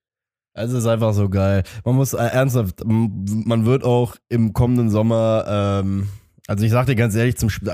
Also 0.55 0.79
es 0.79 0.85
ist 0.85 0.89
einfach 0.89 1.13
so 1.15 1.29
geil. 1.29 1.65
Man 1.85 1.97
muss 1.97 2.13
äh, 2.13 2.19
ernsthaft, 2.19 2.83
man 2.85 3.67
wird 3.67 3.85
auch 3.85 4.17
im 4.29 4.53
kommenden 4.53 4.89
Sommer, 4.89 5.45
ähm, 5.49 6.09
also 6.47 6.65
ich 6.65 6.71
sag 6.71 6.87
dir 6.87 6.95
ganz 6.95 7.15
ehrlich, 7.15 7.37
zum 7.37 7.51
Spiel, 7.51 7.71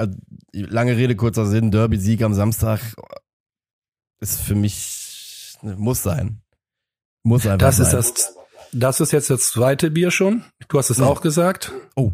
lange 0.52 0.96
Rede, 0.96 1.14
kurzer 1.14 1.46
Sinn, 1.46 1.70
Derby-Sieg 1.70 2.22
am 2.22 2.34
Samstag 2.34 2.80
ist 4.20 4.40
für 4.40 4.54
mich, 4.54 5.56
muss 5.62 6.02
sein. 6.02 6.40
Muss 7.22 7.46
einfach 7.46 7.58
Das 7.58 7.76
sein. 7.76 7.86
ist 7.86 7.92
das, 7.94 8.34
das 8.72 9.00
ist 9.00 9.12
jetzt 9.12 9.30
das 9.30 9.50
zweite 9.50 9.90
Bier 9.90 10.10
schon. 10.10 10.44
Du 10.68 10.78
hast 10.78 10.90
es 10.90 10.98
Ja. 10.98 11.06
auch 11.06 11.20
gesagt. 11.20 11.72
Oh. 11.96 12.12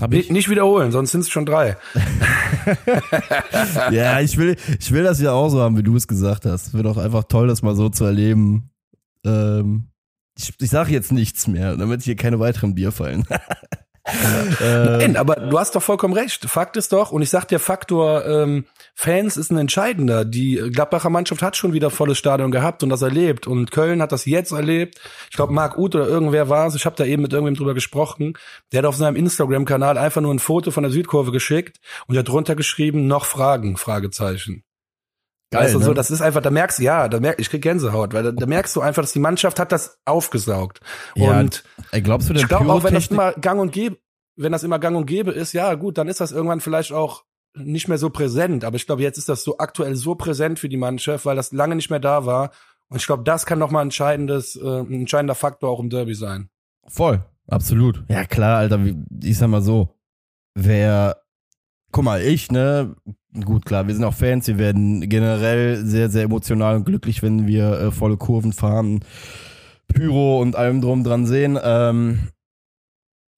Hab 0.00 0.10
Nicht, 0.10 0.26
ich? 0.26 0.30
nicht 0.32 0.48
wiederholen, 0.48 0.90
sonst 0.90 1.12
sind 1.12 1.20
es 1.20 1.28
schon 1.28 1.44
drei. 1.44 1.76
ja, 3.90 4.20
ich 4.20 4.36
will, 4.38 4.56
ich 4.80 4.90
will 4.92 5.02
das 5.02 5.20
ja 5.20 5.32
auch 5.32 5.48
so 5.50 5.60
haben, 5.60 5.76
wie 5.76 5.82
du 5.82 5.96
es 5.96 6.08
gesagt 6.08 6.46
hast. 6.46 6.72
Wird 6.72 6.86
auch 6.86 6.96
einfach 6.96 7.24
toll, 7.24 7.48
das 7.48 7.62
mal 7.62 7.74
so 7.74 7.88
zu 7.88 8.04
erleben. 8.04 8.70
Ähm, 9.24 9.88
ich, 10.38 10.54
ich 10.60 10.70
sage 10.70 10.92
jetzt 10.92 11.12
nichts 11.12 11.46
mehr, 11.46 11.76
damit 11.76 12.02
hier 12.02 12.16
keine 12.16 12.38
weiteren 12.40 12.74
Bier 12.74 12.90
fallen. 12.92 13.24
Nein, 14.04 15.16
aber 15.16 15.36
du 15.36 15.58
hast 15.58 15.76
doch 15.76 15.82
vollkommen 15.82 16.14
recht. 16.14 16.44
Fakt 16.46 16.76
ist 16.76 16.92
doch, 16.92 17.12
und 17.12 17.22
ich 17.22 17.30
sag 17.30 17.46
dir, 17.46 17.60
Faktor 17.60 18.26
ähm, 18.26 18.64
Fans 18.94 19.36
ist 19.36 19.50
ein 19.50 19.58
entscheidender. 19.58 20.24
Die 20.24 20.56
Gladbacher 20.56 21.08
Mannschaft 21.08 21.40
hat 21.40 21.56
schon 21.56 21.72
wieder 21.72 21.90
volles 21.90 22.18
Stadion 22.18 22.50
gehabt 22.50 22.82
und 22.82 22.88
das 22.88 23.02
erlebt. 23.02 23.46
Und 23.46 23.70
Köln 23.70 24.02
hat 24.02 24.10
das 24.10 24.24
jetzt 24.24 24.50
erlebt. 24.50 25.00
Ich 25.30 25.36
glaube, 25.36 25.52
Marc 25.52 25.78
Uth 25.78 25.94
oder 25.94 26.08
irgendwer 26.08 26.48
war 26.48 26.66
es. 26.66 26.74
Ich 26.74 26.84
habe 26.84 26.96
da 26.96 27.04
eben 27.04 27.22
mit 27.22 27.32
irgendwem 27.32 27.54
drüber 27.54 27.74
gesprochen. 27.74 28.34
Der 28.72 28.78
hat 28.78 28.86
auf 28.86 28.96
seinem 28.96 29.16
Instagram-Kanal 29.16 29.96
einfach 29.96 30.20
nur 30.20 30.34
ein 30.34 30.40
Foto 30.40 30.72
von 30.72 30.82
der 30.82 30.92
Südkurve 30.92 31.30
geschickt 31.30 31.78
und 32.08 32.18
hat 32.18 32.28
drunter 32.28 32.56
geschrieben, 32.56 33.06
noch 33.06 33.24
Fragen, 33.24 33.76
Fragezeichen. 33.76 34.64
Geil, 35.52 35.64
weißt 35.64 35.74
du, 35.74 35.78
ne? 35.78 35.84
so, 35.84 35.94
das 35.94 36.10
ist 36.10 36.20
einfach, 36.20 36.40
da 36.42 36.50
merkst 36.50 36.78
du, 36.78 36.82
ja, 36.82 37.08
da 37.08 37.20
merk, 37.20 37.38
ich 37.38 37.48
krieg 37.50 37.62
Gänsehaut, 37.62 38.12
weil 38.14 38.22
da, 38.24 38.32
da 38.32 38.46
merkst 38.46 38.74
du 38.74 38.80
einfach, 38.80 39.02
dass 39.02 39.12
die 39.12 39.18
Mannschaft 39.20 39.58
hat 39.60 39.70
das 39.70 39.98
aufgesaugt. 40.04 40.80
Ja, 41.14 41.38
und 41.38 41.62
glaubst 42.02 42.28
du 42.28 42.32
denn 42.34 42.42
ich 42.42 42.48
glaube 42.48 42.72
auch, 42.72 42.82
wenn 42.84 42.94
das 42.94 43.06
immer 43.08 43.32
gang 43.34 43.60
und 43.60 43.70
gäbe, 43.72 43.98
wenn 44.36 44.52
das 44.52 44.64
immer 44.64 44.78
gang 44.78 44.96
und 44.96 45.06
gäbe 45.06 45.30
ist, 45.30 45.52
ja 45.52 45.74
gut, 45.74 45.98
dann 45.98 46.08
ist 46.08 46.20
das 46.20 46.32
irgendwann 46.32 46.60
vielleicht 46.60 46.92
auch 46.92 47.24
nicht 47.54 47.86
mehr 47.88 47.98
so 47.98 48.08
präsent. 48.10 48.64
Aber 48.64 48.76
ich 48.76 48.86
glaube, 48.86 49.02
jetzt 49.02 49.18
ist 49.18 49.28
das 49.28 49.44
so 49.44 49.58
aktuell 49.58 49.94
so 49.94 50.14
präsent 50.14 50.58
für 50.58 50.70
die 50.70 50.78
Mannschaft, 50.78 51.26
weil 51.26 51.36
das 51.36 51.52
lange 51.52 51.76
nicht 51.76 51.90
mehr 51.90 52.00
da 52.00 52.24
war. 52.24 52.50
Und 52.88 52.96
ich 52.98 53.06
glaube, 53.06 53.22
das 53.24 53.44
kann 53.46 53.58
nochmal 53.58 53.82
ein 53.82 53.86
entscheidendes, 53.88 54.56
äh, 54.56 54.80
ein 54.80 54.92
entscheidender 54.92 55.34
Faktor 55.34 55.70
auch 55.70 55.80
im 55.80 55.90
Derby 55.90 56.14
sein. 56.14 56.48
Voll, 56.88 57.22
absolut. 57.46 58.02
Ja, 58.08 58.24
klar, 58.24 58.56
Alter, 58.58 58.82
wie- 58.84 58.96
ich 59.22 59.36
sag 59.38 59.48
mal 59.48 59.62
so, 59.62 59.94
wer, 60.54 61.21
guck 61.92 62.04
mal, 62.04 62.22
ich, 62.22 62.50
ne, 62.50 62.96
gut, 63.44 63.64
klar, 63.64 63.86
wir 63.86 63.94
sind 63.94 64.04
auch 64.04 64.14
Fans, 64.14 64.48
wir 64.48 64.58
werden 64.58 65.08
generell 65.08 65.84
sehr, 65.84 66.10
sehr 66.10 66.24
emotional 66.24 66.76
und 66.76 66.84
glücklich, 66.84 67.22
wenn 67.22 67.46
wir 67.46 67.72
äh, 67.72 67.90
volle 67.92 68.16
Kurven 68.16 68.52
fahren, 68.52 69.00
Pyro 69.88 70.40
und 70.40 70.56
allem 70.56 70.80
drum 70.80 71.04
dran 71.04 71.26
sehen. 71.26 71.58
Ähm, 71.62 72.28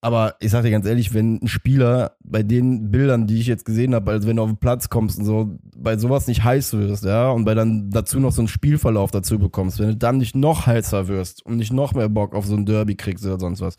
aber 0.00 0.36
ich 0.40 0.50
sag 0.50 0.62
dir 0.62 0.70
ganz 0.70 0.84
ehrlich, 0.84 1.14
wenn 1.14 1.42
ein 1.42 1.48
Spieler 1.48 2.16
bei 2.22 2.42
den 2.42 2.90
Bildern, 2.90 3.26
die 3.26 3.40
ich 3.40 3.46
jetzt 3.46 3.64
gesehen 3.64 3.94
habe, 3.94 4.10
also 4.10 4.28
wenn 4.28 4.36
du 4.36 4.42
auf 4.42 4.50
den 4.50 4.58
Platz 4.58 4.90
kommst 4.90 5.18
und 5.18 5.24
so, 5.24 5.58
bei 5.74 5.96
sowas 5.96 6.26
nicht 6.26 6.44
heiß 6.44 6.74
wirst, 6.74 7.04
ja, 7.04 7.30
und 7.30 7.46
bei 7.46 7.54
dann 7.54 7.88
dazu 7.88 8.20
noch 8.20 8.32
so 8.32 8.42
einen 8.42 8.48
Spielverlauf 8.48 9.10
dazu 9.10 9.38
bekommst, 9.38 9.78
wenn 9.78 9.88
du 9.88 9.96
dann 9.96 10.18
nicht 10.18 10.36
noch 10.36 10.66
heißer 10.66 11.08
wirst 11.08 11.44
und 11.46 11.56
nicht 11.56 11.72
noch 11.72 11.94
mehr 11.94 12.10
Bock 12.10 12.34
auf 12.34 12.44
so 12.44 12.54
ein 12.54 12.66
Derby 12.66 12.96
kriegst 12.96 13.24
oder 13.24 13.40
sonst 13.40 13.62
was, 13.62 13.76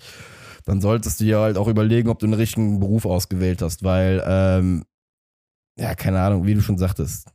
dann 0.65 0.81
solltest 0.81 1.19
du 1.19 1.25
dir 1.25 1.39
halt 1.39 1.57
auch 1.57 1.67
überlegen, 1.67 2.09
ob 2.09 2.19
du 2.19 2.25
einen 2.25 2.33
richtigen 2.33 2.79
Beruf 2.79 3.05
ausgewählt 3.05 3.61
hast, 3.61 3.83
weil, 3.83 4.23
ähm, 4.25 4.83
ja, 5.77 5.93
keine 5.95 6.21
Ahnung, 6.21 6.45
wie 6.45 6.55
du 6.55 6.61
schon 6.61 6.77
sagtest, 6.77 7.31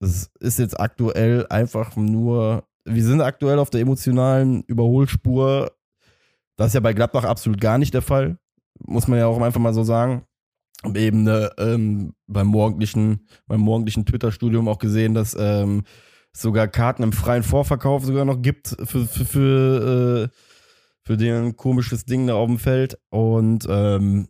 das 0.00 0.30
ist 0.40 0.58
jetzt 0.58 0.80
aktuell 0.80 1.46
einfach 1.48 1.94
nur, 1.96 2.64
wir 2.84 3.04
sind 3.04 3.20
aktuell 3.20 3.58
auf 3.58 3.70
der 3.70 3.82
emotionalen 3.82 4.62
Überholspur. 4.62 5.72
Das 6.56 6.68
ist 6.68 6.74
ja 6.74 6.80
bei 6.80 6.92
Gladbach 6.92 7.24
absolut 7.24 7.60
gar 7.60 7.78
nicht 7.78 7.94
der 7.94 8.02
Fall. 8.02 8.38
Muss 8.80 9.06
man 9.06 9.18
ja 9.18 9.26
auch 9.26 9.40
einfach 9.40 9.60
mal 9.60 9.74
so 9.74 9.84
sagen. 9.84 10.24
Hab 10.82 10.96
eben 10.96 11.28
äh, 11.28 11.48
ähm, 11.58 12.14
beim 12.26 12.48
morgendlichen, 12.48 13.28
beim 13.46 13.60
morgendlichen 13.60 14.04
Twitter-Studium 14.04 14.66
auch 14.66 14.78
gesehen, 14.78 15.14
dass 15.14 15.36
ähm, 15.38 15.84
es 16.32 16.42
sogar 16.42 16.66
Karten 16.66 17.04
im 17.04 17.12
freien 17.12 17.44
Vorverkauf 17.44 18.04
sogar 18.04 18.24
noch 18.24 18.42
gibt 18.42 18.68
für, 18.84 19.06
für, 19.06 19.24
für, 19.24 20.30
äh, 20.32 20.51
für 21.04 21.16
den 21.16 21.56
komisches 21.56 22.04
Ding 22.04 22.26
da 22.26 22.34
auf 22.34 22.48
dem 22.48 22.58
Feld. 22.58 22.98
Und 23.10 23.66
ähm, 23.68 24.28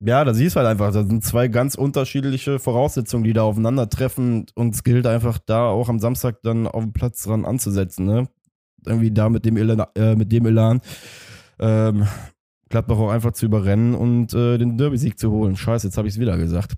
ja, 0.00 0.24
da 0.24 0.34
siehst 0.34 0.54
du 0.56 0.60
halt 0.60 0.68
einfach, 0.68 0.92
da 0.92 1.04
sind 1.04 1.24
zwei 1.24 1.48
ganz 1.48 1.74
unterschiedliche 1.74 2.58
Voraussetzungen, 2.58 3.24
die 3.24 3.32
da 3.32 3.42
aufeinandertreffen. 3.42 4.46
Und 4.54 4.74
es 4.74 4.84
gilt 4.84 5.06
einfach 5.06 5.38
da 5.38 5.66
auch 5.68 5.88
am 5.88 5.98
Samstag 5.98 6.42
dann 6.42 6.66
auf 6.66 6.82
dem 6.82 6.92
Platz 6.92 7.22
dran 7.22 7.44
anzusetzen, 7.44 8.06
ne? 8.06 8.28
Irgendwie 8.86 9.10
da 9.10 9.28
mit 9.28 9.44
dem 9.44 9.56
Elan, 9.56 9.84
äh, 9.96 10.14
mit 10.14 10.30
dem 10.30 10.46
Elan 10.46 10.80
ähm, 11.58 12.06
Gladbach 12.68 12.98
auch 12.98 13.10
einfach 13.10 13.32
zu 13.32 13.46
überrennen 13.46 13.94
und 13.94 14.34
äh, 14.34 14.56
den 14.58 14.78
Derby-Sieg 14.78 15.18
zu 15.18 15.30
holen. 15.32 15.56
Scheiße, 15.56 15.88
jetzt 15.88 15.98
habe 15.98 16.06
ich 16.06 16.14
es 16.14 16.20
wieder 16.20 16.36
gesagt. 16.36 16.74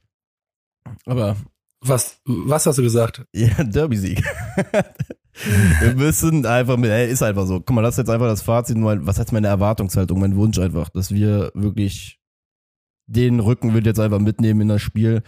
Aber 1.04 1.36
Was, 1.82 2.20
was 2.24 2.66
hast 2.66 2.78
du 2.78 2.82
gesagt? 2.82 3.24
ja, 3.34 3.62
Derby-Sieg. 3.62 4.22
Wir 5.80 5.94
müssen 5.94 6.46
einfach 6.46 6.76
mit, 6.76 6.90
ey, 6.90 7.10
ist 7.10 7.22
einfach 7.22 7.46
so. 7.46 7.60
Guck 7.60 7.70
mal, 7.70 7.82
das 7.82 7.94
ist 7.94 7.98
jetzt 7.98 8.10
einfach 8.10 8.26
das 8.26 8.42
Fazit, 8.42 8.76
was 8.78 9.18
heißt 9.18 9.32
meine 9.32 9.48
Erwartungshaltung, 9.48 10.20
mein 10.20 10.36
Wunsch 10.36 10.58
einfach, 10.58 10.88
dass 10.90 11.12
wir 11.12 11.50
wirklich 11.54 12.20
den 13.06 13.40
Rücken 13.40 13.74
wird 13.74 13.86
jetzt 13.86 14.00
einfach 14.00 14.20
mitnehmen 14.20 14.62
in 14.62 14.68
das 14.68 14.82
Spiel. 14.82 15.22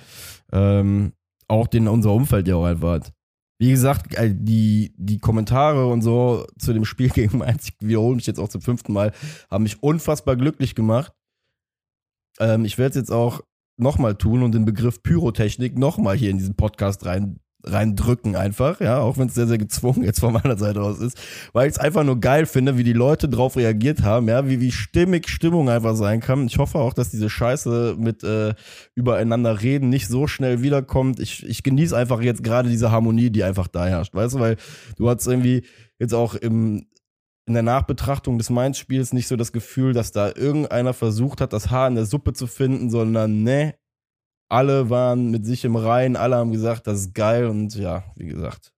Ähm, 0.52 1.12
auch 1.48 1.66
den 1.66 1.88
unser 1.88 2.12
Umfeld 2.12 2.48
ja 2.48 2.56
auch 2.56 2.64
einfach 2.64 2.92
hat. 2.92 3.12
Wie 3.58 3.70
gesagt, 3.70 4.16
die, 4.18 4.94
die 4.96 5.18
Kommentare 5.18 5.86
und 5.86 6.02
so 6.02 6.46
zu 6.58 6.72
dem 6.72 6.84
Spiel 6.84 7.08
gegen 7.14 7.38
Mainz, 7.38 7.68
ich 7.68 7.74
wiederhole 7.80 8.16
mich 8.16 8.26
jetzt 8.26 8.40
auch 8.40 8.48
zum 8.48 8.60
fünften 8.60 8.92
Mal, 8.92 9.12
haben 9.50 9.62
mich 9.62 9.82
unfassbar 9.82 10.36
glücklich 10.36 10.74
gemacht. 10.74 11.12
Ähm, 12.38 12.64
ich 12.64 12.78
werde 12.78 12.90
es 12.90 12.96
jetzt 12.96 13.12
auch 13.12 13.40
nochmal 13.76 14.16
tun 14.16 14.42
und 14.42 14.52
den 14.54 14.64
Begriff 14.64 15.02
Pyrotechnik 15.02 15.78
nochmal 15.78 16.16
hier 16.16 16.30
in 16.30 16.38
diesen 16.38 16.56
Podcast 16.56 17.04
rein 17.06 17.40
reindrücken 17.64 18.36
einfach, 18.36 18.80
ja, 18.80 18.98
auch 18.98 19.18
wenn 19.18 19.28
es 19.28 19.34
sehr, 19.34 19.46
sehr 19.46 19.58
gezwungen 19.58 20.04
jetzt 20.04 20.20
von 20.20 20.32
meiner 20.32 20.58
Seite 20.58 20.82
aus 20.82 21.00
ist, 21.00 21.18
weil 21.52 21.68
ich 21.68 21.74
es 21.74 21.78
einfach 21.78 22.04
nur 22.04 22.20
geil 22.20 22.46
finde, 22.46 22.76
wie 22.76 22.84
die 22.84 22.92
Leute 22.92 23.28
drauf 23.28 23.56
reagiert 23.56 24.02
haben, 24.02 24.28
ja, 24.28 24.48
wie, 24.48 24.60
wie 24.60 24.72
stimmig 24.72 25.28
Stimmung 25.28 25.68
einfach 25.68 25.94
sein 25.94 26.20
kann. 26.20 26.46
Ich 26.46 26.58
hoffe 26.58 26.78
auch, 26.78 26.94
dass 26.94 27.10
diese 27.10 27.30
Scheiße 27.30 27.96
mit 27.98 28.24
äh, 28.24 28.54
übereinander 28.94 29.62
reden 29.62 29.88
nicht 29.88 30.08
so 30.08 30.26
schnell 30.26 30.62
wiederkommt. 30.62 31.20
Ich, 31.20 31.46
ich 31.46 31.62
genieße 31.62 31.96
einfach 31.96 32.20
jetzt 32.20 32.42
gerade 32.42 32.68
diese 32.68 32.90
Harmonie, 32.90 33.30
die 33.30 33.44
einfach 33.44 33.68
da 33.68 33.86
herrscht, 33.86 34.14
weißt 34.14 34.34
du, 34.34 34.40
weil 34.40 34.56
du 34.96 35.08
hast 35.08 35.26
irgendwie 35.26 35.64
jetzt 35.98 36.14
auch 36.14 36.34
im 36.34 36.86
in 37.46 37.54
der 37.54 37.62
Nachbetrachtung 37.64 38.38
des 38.38 38.50
Mainz-Spiels 38.50 39.12
nicht 39.12 39.26
so 39.26 39.36
das 39.36 39.52
Gefühl, 39.52 39.92
dass 39.92 40.12
da 40.12 40.28
irgendeiner 40.32 40.94
versucht 40.94 41.40
hat, 41.40 41.52
das 41.52 41.70
Haar 41.70 41.88
in 41.88 41.96
der 41.96 42.06
Suppe 42.06 42.34
zu 42.34 42.46
finden, 42.46 42.88
sondern 42.88 43.42
ne, 43.42 43.74
alle 44.52 44.90
waren 44.90 45.30
mit 45.30 45.46
sich 45.46 45.64
im 45.64 45.76
Reinen, 45.76 46.14
alle 46.14 46.36
haben 46.36 46.52
gesagt, 46.52 46.86
das 46.86 47.00
ist 47.00 47.14
geil 47.14 47.46
und 47.46 47.74
ja, 47.74 48.04
wie 48.16 48.26
gesagt, 48.26 48.74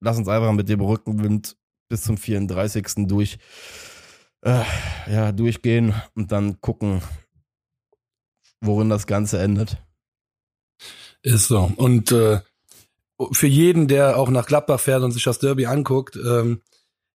lass 0.00 0.18
uns 0.18 0.28
einfach 0.28 0.52
mit 0.52 0.68
dem 0.68 0.82
Rückenwind 0.82 1.56
bis 1.88 2.02
zum 2.02 2.18
34. 2.18 3.06
durch, 3.08 3.38
äh, 4.42 4.62
ja, 5.10 5.32
durchgehen 5.32 5.94
und 6.14 6.30
dann 6.30 6.60
gucken, 6.60 7.00
worin 8.60 8.90
das 8.90 9.06
Ganze 9.06 9.38
endet. 9.40 9.78
Ist 11.22 11.48
so. 11.48 11.72
Und 11.76 12.12
äh, 12.12 12.40
für 13.32 13.46
jeden, 13.46 13.88
der 13.88 14.18
auch 14.18 14.28
nach 14.28 14.46
Gladbach 14.46 14.78
fährt 14.78 15.02
und 15.02 15.12
sich 15.12 15.24
das 15.24 15.38
Derby 15.38 15.64
anguckt, 15.64 16.16
ähm, 16.16 16.60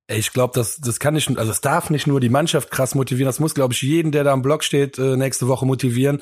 ich 0.08 0.34
glaube, 0.34 0.54
das, 0.54 0.82
das 0.82 1.00
kann 1.00 1.14
nicht, 1.14 1.30
also 1.38 1.52
es 1.52 1.62
darf 1.62 1.90
nicht 1.90 2.08
nur 2.08 2.20
die 2.20 2.30
Mannschaft 2.30 2.72
krass 2.72 2.94
motivieren, 2.94 3.30
das 3.30 3.40
muss, 3.40 3.56
glaube 3.56 3.74
ich, 3.74 3.82
jeden, 3.82 4.12
der 4.12 4.24
da 4.24 4.34
am 4.34 4.42
Block 4.42 4.64
steht, 4.64 4.98
äh, 4.98 5.16
nächste 5.16 5.48
Woche 5.48 5.66
motivieren, 5.66 6.22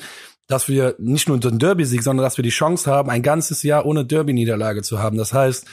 dass 0.52 0.68
wir 0.68 0.94
nicht 0.98 1.28
nur 1.28 1.38
den 1.40 1.58
Derby-Sieg, 1.58 2.02
sondern 2.02 2.24
dass 2.24 2.36
wir 2.36 2.42
die 2.44 2.50
Chance 2.50 2.90
haben, 2.90 3.10
ein 3.10 3.22
ganzes 3.22 3.62
Jahr 3.62 3.86
ohne 3.86 4.04
Derby-Niederlage 4.04 4.82
zu 4.82 4.98
haben. 4.98 5.16
Das 5.16 5.32
heißt, 5.32 5.66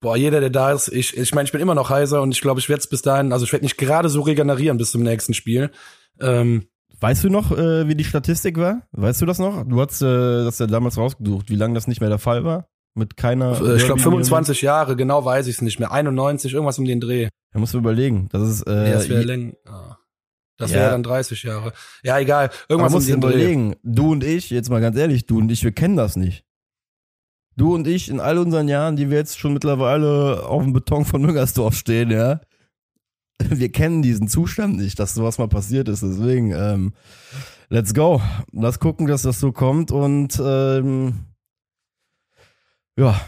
boah, 0.00 0.16
jeder, 0.16 0.40
der 0.40 0.50
da 0.50 0.72
ist, 0.72 0.88
ich, 0.88 1.16
ich 1.16 1.34
meine, 1.34 1.46
ich 1.46 1.52
bin 1.52 1.60
immer 1.60 1.74
noch 1.74 1.90
heiser 1.90 2.20
und 2.22 2.32
ich 2.32 2.40
glaube, 2.40 2.60
ich 2.60 2.68
werde 2.68 2.80
es 2.80 2.86
bis 2.88 3.02
dahin, 3.02 3.32
also 3.32 3.44
ich 3.44 3.52
werde 3.52 3.64
nicht 3.64 3.78
gerade 3.78 4.08
so 4.08 4.20
regenerieren 4.20 4.76
bis 4.78 4.90
zum 4.92 5.02
nächsten 5.02 5.34
Spiel. 5.34 5.70
Ähm, 6.20 6.64
Weißt 7.00 7.24
du 7.24 7.28
noch, 7.28 7.50
äh, 7.50 7.88
wie 7.88 7.94
die 7.96 8.04
Statistik 8.04 8.56
war? 8.56 8.82
Weißt 8.92 9.20
du 9.20 9.26
das 9.26 9.38
noch? 9.38 9.64
Du 9.66 9.80
hast 9.80 10.00
äh, 10.00 10.44
das 10.44 10.58
ja 10.58 10.66
damals 10.66 10.96
rausgesucht, 10.96 11.50
wie 11.50 11.56
lange 11.56 11.74
das 11.74 11.86
nicht 11.88 12.00
mehr 12.00 12.08
der 12.10 12.18
Fall 12.20 12.44
war? 12.44 12.68
Mit 12.94 13.16
keiner. 13.16 13.52
äh, 13.60 13.76
ich 13.76 13.84
glaube 13.84 14.00
Derby- 14.00 14.02
25 14.02 14.62
Jahre, 14.62 14.94
genau 14.96 15.24
weiß 15.24 15.46
ich 15.48 15.56
es 15.56 15.62
nicht 15.62 15.80
mehr. 15.80 15.90
91, 15.90 16.52
irgendwas 16.54 16.78
um 16.78 16.84
den 16.84 17.00
Dreh. 17.00 17.28
Da 17.52 17.58
musst 17.58 17.74
du 17.74 17.78
überlegen. 17.78 18.28
Das 18.30 18.42
ist. 18.48 18.62
Äh, 18.62 18.74
Nee, 18.84 18.92
das 18.92 19.08
je- 19.08 19.22
länger. 19.22 19.52
Ah. 19.66 19.96
Das 20.56 20.70
Ja. 20.70 20.78
wäre 20.78 20.90
dann 20.92 21.02
30 21.02 21.42
Jahre. 21.42 21.72
Ja, 22.02 22.18
egal. 22.18 22.50
Irgendwas 22.68 22.92
muss 22.92 23.06
Dreh. 23.06 23.12
überlegen, 23.12 23.76
du 23.82 24.12
und 24.12 24.22
ich, 24.24 24.50
jetzt 24.50 24.70
mal 24.70 24.80
ganz 24.80 24.96
ehrlich, 24.96 25.26
du 25.26 25.38
und 25.38 25.50
ich, 25.50 25.64
wir 25.64 25.72
kennen 25.72 25.96
das 25.96 26.16
nicht. 26.16 26.44
Du 27.56 27.74
und 27.74 27.86
ich 27.86 28.08
in 28.08 28.20
all 28.20 28.38
unseren 28.38 28.68
Jahren, 28.68 28.96
die 28.96 29.10
wir 29.10 29.18
jetzt 29.18 29.38
schon 29.38 29.52
mittlerweile 29.52 30.44
auf 30.46 30.62
dem 30.62 30.72
Beton 30.72 31.04
von 31.04 31.22
Müngersdorf 31.22 31.74
stehen, 31.76 32.10
ja, 32.10 32.40
wir 33.40 33.70
kennen 33.72 34.02
diesen 34.02 34.28
Zustand 34.28 34.76
nicht, 34.76 34.98
dass 34.98 35.14
sowas 35.14 35.38
mal 35.38 35.48
passiert 35.48 35.88
ist. 35.88 36.02
Deswegen, 36.02 36.52
ähm, 36.52 36.94
let's 37.68 37.94
go. 37.94 38.20
Lass 38.52 38.78
gucken, 38.78 39.06
dass 39.06 39.22
das 39.22 39.40
so 39.40 39.50
kommt 39.52 39.90
und 39.90 40.40
ähm, 40.44 41.26
ja. 42.96 43.20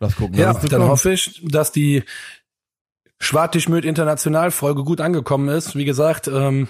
Lass 0.00 0.16
gucken. 0.16 0.36
Ja, 0.36 0.52
dass 0.52 0.56
es 0.64 0.70
so 0.70 0.76
dann 0.78 0.88
hoffe 0.88 1.12
ich, 1.12 1.42
dass 1.44 1.72
die 1.72 2.02
Schwartischmüt 3.20 3.84
International 3.84 4.50
Folge 4.50 4.84
gut 4.84 5.00
angekommen 5.00 5.48
ist. 5.48 5.74
Wie 5.76 5.84
gesagt, 5.84 6.28
ähm, 6.28 6.68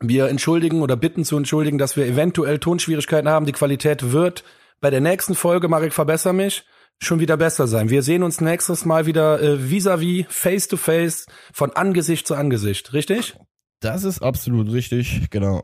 Wir 0.00 0.28
entschuldigen 0.28 0.82
oder 0.82 0.96
bitten 0.96 1.24
zu 1.24 1.36
entschuldigen, 1.36 1.78
dass 1.78 1.96
wir 1.96 2.04
eventuell 2.06 2.58
Tonschwierigkeiten 2.58 3.28
haben. 3.28 3.46
Die 3.46 3.52
Qualität 3.52 4.12
wird 4.12 4.44
bei 4.80 4.90
der 4.90 5.00
nächsten 5.00 5.34
Folge, 5.34 5.68
Marek, 5.68 5.92
verbessere 5.92 6.34
mich, 6.34 6.64
schon 7.00 7.20
wieder 7.20 7.36
besser 7.36 7.66
sein. 7.68 7.90
Wir 7.90 8.02
sehen 8.02 8.22
uns 8.22 8.40
nächstes 8.40 8.84
Mal 8.84 9.06
wieder 9.06 9.40
äh, 9.40 9.56
vis-à-vis, 9.70 10.26
face-to-face, 10.28 11.26
von 11.52 11.72
Angesicht 11.72 12.26
zu 12.26 12.34
Angesicht, 12.34 12.92
richtig? 12.92 13.36
Das 13.80 14.04
ist 14.04 14.20
absolut 14.20 14.70
richtig, 14.72 15.30
genau. 15.30 15.62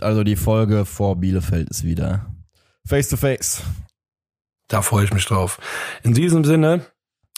Also 0.00 0.24
die 0.24 0.36
Folge 0.36 0.84
vor 0.84 1.16
Bielefeld 1.16 1.68
ist 1.68 1.84
wieder 1.84 2.26
face 2.86 3.08
to 3.08 3.16
face. 3.16 3.62
Da 4.68 4.82
freue 4.82 5.04
ich 5.04 5.12
mich 5.12 5.24
drauf. 5.24 5.58
In 6.02 6.14
diesem 6.14 6.44
Sinne, 6.44 6.86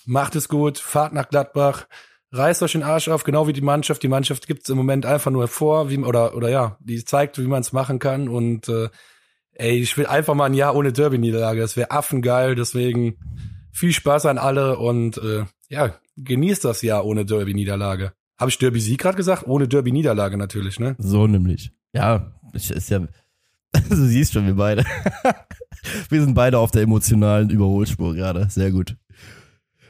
macht 0.07 0.37
es 0.37 0.49
gut, 0.49 0.79
fahrt 0.79 1.13
nach 1.13 1.29
Gladbach, 1.29 1.87
reißt 2.33 2.63
euch 2.63 2.73
den 2.73 2.83
Arsch 2.83 3.09
auf, 3.09 3.25
genau 3.25 3.47
wie 3.47 3.53
die 3.53 3.61
Mannschaft. 3.61 4.03
Die 4.03 4.09
Mannschaft 4.09 4.47
gibt 4.47 4.63
es 4.63 4.69
im 4.71 4.77
Moment 4.77 5.05
einfach 5.05 5.31
nur 5.31 5.49
vor, 5.49 5.91
wie, 5.91 5.99
oder, 5.99 6.35
oder 6.35 6.49
ja, 6.49 6.79
die 6.81 7.05
zeigt, 7.05 7.39
wie 7.39 7.47
man 7.47 7.61
es 7.61 7.73
machen 7.73 7.99
kann. 7.99 8.29
Und 8.29 8.69
äh, 8.69 8.89
ey, 9.53 9.79
ich 9.79 9.97
will 9.99 10.07
einfach 10.07 10.35
mal 10.35 10.47
ein 10.47 10.55
Jahr 10.55 10.75
ohne 10.75 10.93
Derby-Niederlage. 10.93 11.61
Das 11.61 11.77
wäre 11.77 11.91
affengeil. 11.91 12.55
Deswegen 12.55 13.19
viel 13.73 13.93
Spaß 13.93 14.27
an 14.27 14.39
alle 14.39 14.79
und 14.79 15.19
äh, 15.19 15.45
ja, 15.69 15.95
genießt 16.17 16.65
das 16.65 16.83
Jahr 16.83 17.05
ohne 17.05 17.25
Derby-Niederlage. 17.25 18.13
Habe 18.39 18.51
ich 18.51 18.59
Derby-Sieg 18.59 19.01
gerade 19.01 19.17
gesagt? 19.17 19.47
Ohne 19.47 19.67
Derby-Niederlage 19.67 20.37
natürlich, 20.37 20.79
ne? 20.79 20.95
So 20.99 21.27
nämlich. 21.27 21.73
Ja, 21.93 22.33
ist 22.53 22.91
ja. 22.91 23.01
Du 23.91 23.95
siehst 23.95 24.33
schon, 24.33 24.47
wir 24.47 24.55
beide. 24.55 24.85
wir 26.09 26.21
sind 26.21 26.35
beide 26.35 26.59
auf 26.59 26.71
der 26.71 26.83
emotionalen 26.83 27.51
Überholspur 27.51 28.15
gerade. 28.15 28.49
Sehr 28.49 28.71
gut. 28.71 28.97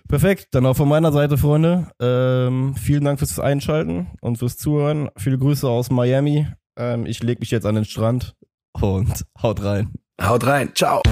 Perfekt, 0.09 0.49
dann 0.53 0.67
auch 0.67 0.77
von 0.77 0.89
meiner 0.89 1.13
Seite, 1.13 1.37
Freunde. 1.37 1.89
Ähm, 2.01 2.75
vielen 2.77 3.05
Dank 3.05 3.19
fürs 3.19 3.41
Einschalten 3.41 4.09
und 4.21 4.39
fürs 4.39 4.57
Zuhören. 4.57 5.11
Viele 5.17 5.39
Grüße 5.39 5.69
aus 5.69 5.91
Miami. 5.91 6.47
Ähm, 6.79 7.07
ich 7.07 7.23
lege 7.23 7.41
mich 7.41 7.51
jetzt 7.51 7.67
an 7.67 7.75
den 7.75 7.85
Strand 7.85 8.35
und 8.73 9.25
haut 9.43 9.63
rein. 9.63 9.95
Haut 10.21 10.47
rein. 10.47 10.71
Ciao. 10.75 11.03